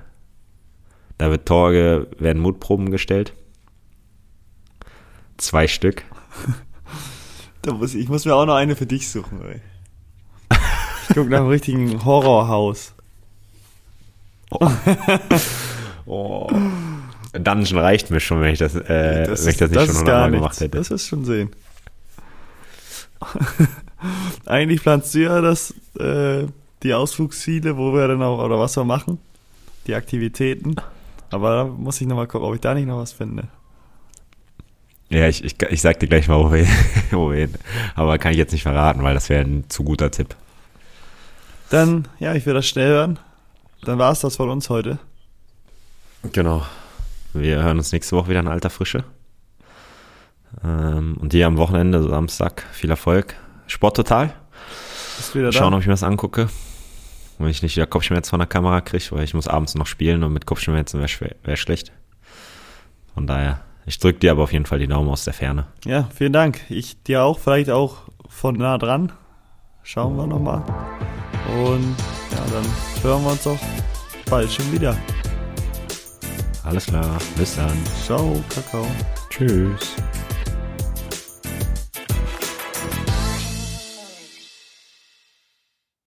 Da 1.17 1.29
wird 1.29 1.45
Torge 1.45 2.07
werden 2.17 2.41
Mutproben 2.41 2.91
gestellt. 2.91 3.33
Zwei 5.37 5.67
Stück. 5.67 6.03
Da 7.61 7.73
muss 7.73 7.95
ich, 7.95 8.03
ich 8.03 8.09
muss 8.09 8.25
mir 8.25 8.35
auch 8.35 8.45
noch 8.45 8.53
eine 8.53 8.75
für 8.75 8.85
dich 8.85 9.09
suchen, 9.09 9.41
ey. 9.41 9.59
Ich 11.09 11.15
guck 11.15 11.27
nach 11.29 11.39
einem 11.39 11.47
richtigen 11.49 12.05
Horrorhaus. 12.05 12.93
Oh. 14.51 14.69
Dungeon 17.39 17.79
reicht 17.79 18.11
mir 18.11 18.19
schon, 18.19 18.41
wenn 18.41 18.53
ich 18.53 18.59
das, 18.59 18.75
äh, 18.75 19.25
wenn 19.27 19.33
ich 19.33 19.57
das 19.57 19.71
nicht 19.71 19.85
schon 19.85 19.97
hundertmal 19.97 20.31
gemacht 20.31 20.59
hätte. 20.59 20.77
Das 20.77 20.91
ist 20.91 21.07
schon 21.07 21.25
sehen. 21.25 21.49
Eigentlich 24.45 24.81
planst 24.81 25.13
du 25.15 25.19
ja 25.19 25.41
das, 25.41 25.73
äh, 25.99 26.45
die 26.83 26.93
Ausflugsziele, 26.93 27.77
wo 27.77 27.93
wir 27.93 28.07
dann 28.07 28.21
auch, 28.21 28.43
oder 28.43 28.59
was 28.59 28.75
wir 28.75 28.83
machen, 28.83 29.19
die 29.87 29.95
Aktivitäten. 29.95 30.75
Aber 31.31 31.55
da 31.55 31.63
muss 31.65 31.99
ich 32.01 32.07
nochmal 32.07 32.27
gucken, 32.27 32.47
ob 32.47 32.55
ich 32.55 32.61
da 32.61 32.73
nicht 32.73 32.87
noch 32.87 32.99
was 32.99 33.13
finde. 33.13 33.47
Ja, 35.09 35.27
ich, 35.27 35.43
ich, 35.43 35.55
ich 35.61 35.81
sag 35.81 35.99
dir 35.99 36.07
gleich 36.07 36.27
mal, 36.27 36.39
wo 36.39 36.51
wir, 36.51 36.67
wo 37.11 37.31
wir 37.31 37.47
hin. 37.47 37.53
Aber 37.95 38.17
kann 38.17 38.31
ich 38.31 38.37
jetzt 38.37 38.51
nicht 38.51 38.63
verraten, 38.63 39.03
weil 39.03 39.13
das 39.13 39.29
wäre 39.29 39.43
ein 39.43 39.69
zu 39.69 39.83
guter 39.83 40.11
Tipp. 40.11 40.35
Dann, 41.69 42.07
ja, 42.19 42.33
ich 42.35 42.45
will 42.45 42.53
das 42.53 42.67
schnell 42.67 42.89
hören. 42.89 43.19
Dann 43.83 43.97
war 43.97 44.11
es 44.11 44.19
das 44.19 44.35
von 44.35 44.49
uns 44.49 44.69
heute. 44.69 44.99
Genau. 46.31 46.63
Wir 47.35 47.61
hören 47.61 47.77
uns 47.77 47.91
nächste 47.91 48.15
Woche 48.15 48.29
wieder 48.29 48.39
in 48.39 48.47
alter 48.47 48.69
Frische. 48.69 49.03
Ähm, 50.63 51.17
und 51.19 51.33
dir 51.33 51.47
am 51.47 51.57
Wochenende, 51.57 52.01
Samstag, 52.01 52.63
viel 52.71 52.89
Erfolg. 52.89 53.35
Sport 53.67 53.97
total. 53.97 54.33
Bist 55.17 55.35
wieder 55.35 55.51
Schauen, 55.51 55.71
da? 55.71 55.77
ob 55.77 55.81
ich 55.81 55.87
mir 55.87 55.93
das 55.93 56.03
angucke. 56.03 56.47
Wenn 57.37 57.49
ich 57.49 57.61
nicht 57.61 57.75
wieder 57.75 57.87
Kopfschmerzen 57.87 58.29
von 58.29 58.39
der 58.39 58.47
Kamera 58.47 58.79
kriege, 58.79 59.05
weil 59.11 59.25
ich 59.25 59.33
muss 59.33 59.49
abends 59.49 59.75
noch 59.75 59.85
spielen 59.85 60.23
und 60.23 60.31
mit 60.31 60.45
Kopfschmerzen 60.45 61.01
wäre 61.01 61.35
wär 61.43 61.57
schlecht. 61.57 61.91
Von 63.13 63.27
daher, 63.27 63.59
ich 63.85 63.99
drücke 63.99 64.19
dir 64.19 64.31
aber 64.31 64.43
auf 64.43 64.53
jeden 64.53 64.65
Fall 64.65 64.79
die 64.79 64.87
Daumen 64.87 65.09
aus 65.09 65.25
der 65.25 65.33
Ferne. 65.33 65.67
Ja, 65.83 66.07
vielen 66.15 66.31
Dank. 66.31 66.61
Ich 66.69 67.03
dir 67.03 67.23
auch, 67.23 67.39
vielleicht 67.39 67.69
auch 67.69 68.03
von 68.29 68.55
nah 68.55 68.77
dran. 68.77 69.11
Schauen 69.83 70.15
wir 70.15 70.25
nochmal. 70.25 70.63
Und 71.65 71.95
ja, 72.31 72.43
dann 72.51 73.03
hören 73.03 73.23
wir 73.23 73.31
uns 73.31 73.45
auch 73.45 73.59
bald 74.29 74.51
schon 74.51 74.71
wieder. 74.71 74.97
Alles 76.65 76.87
klar, 76.87 77.19
bis 77.37 77.55
dann. 77.55 77.77
Ciao, 78.05 78.43
Kakao. 78.49 78.87
Tschüss. 79.29 79.95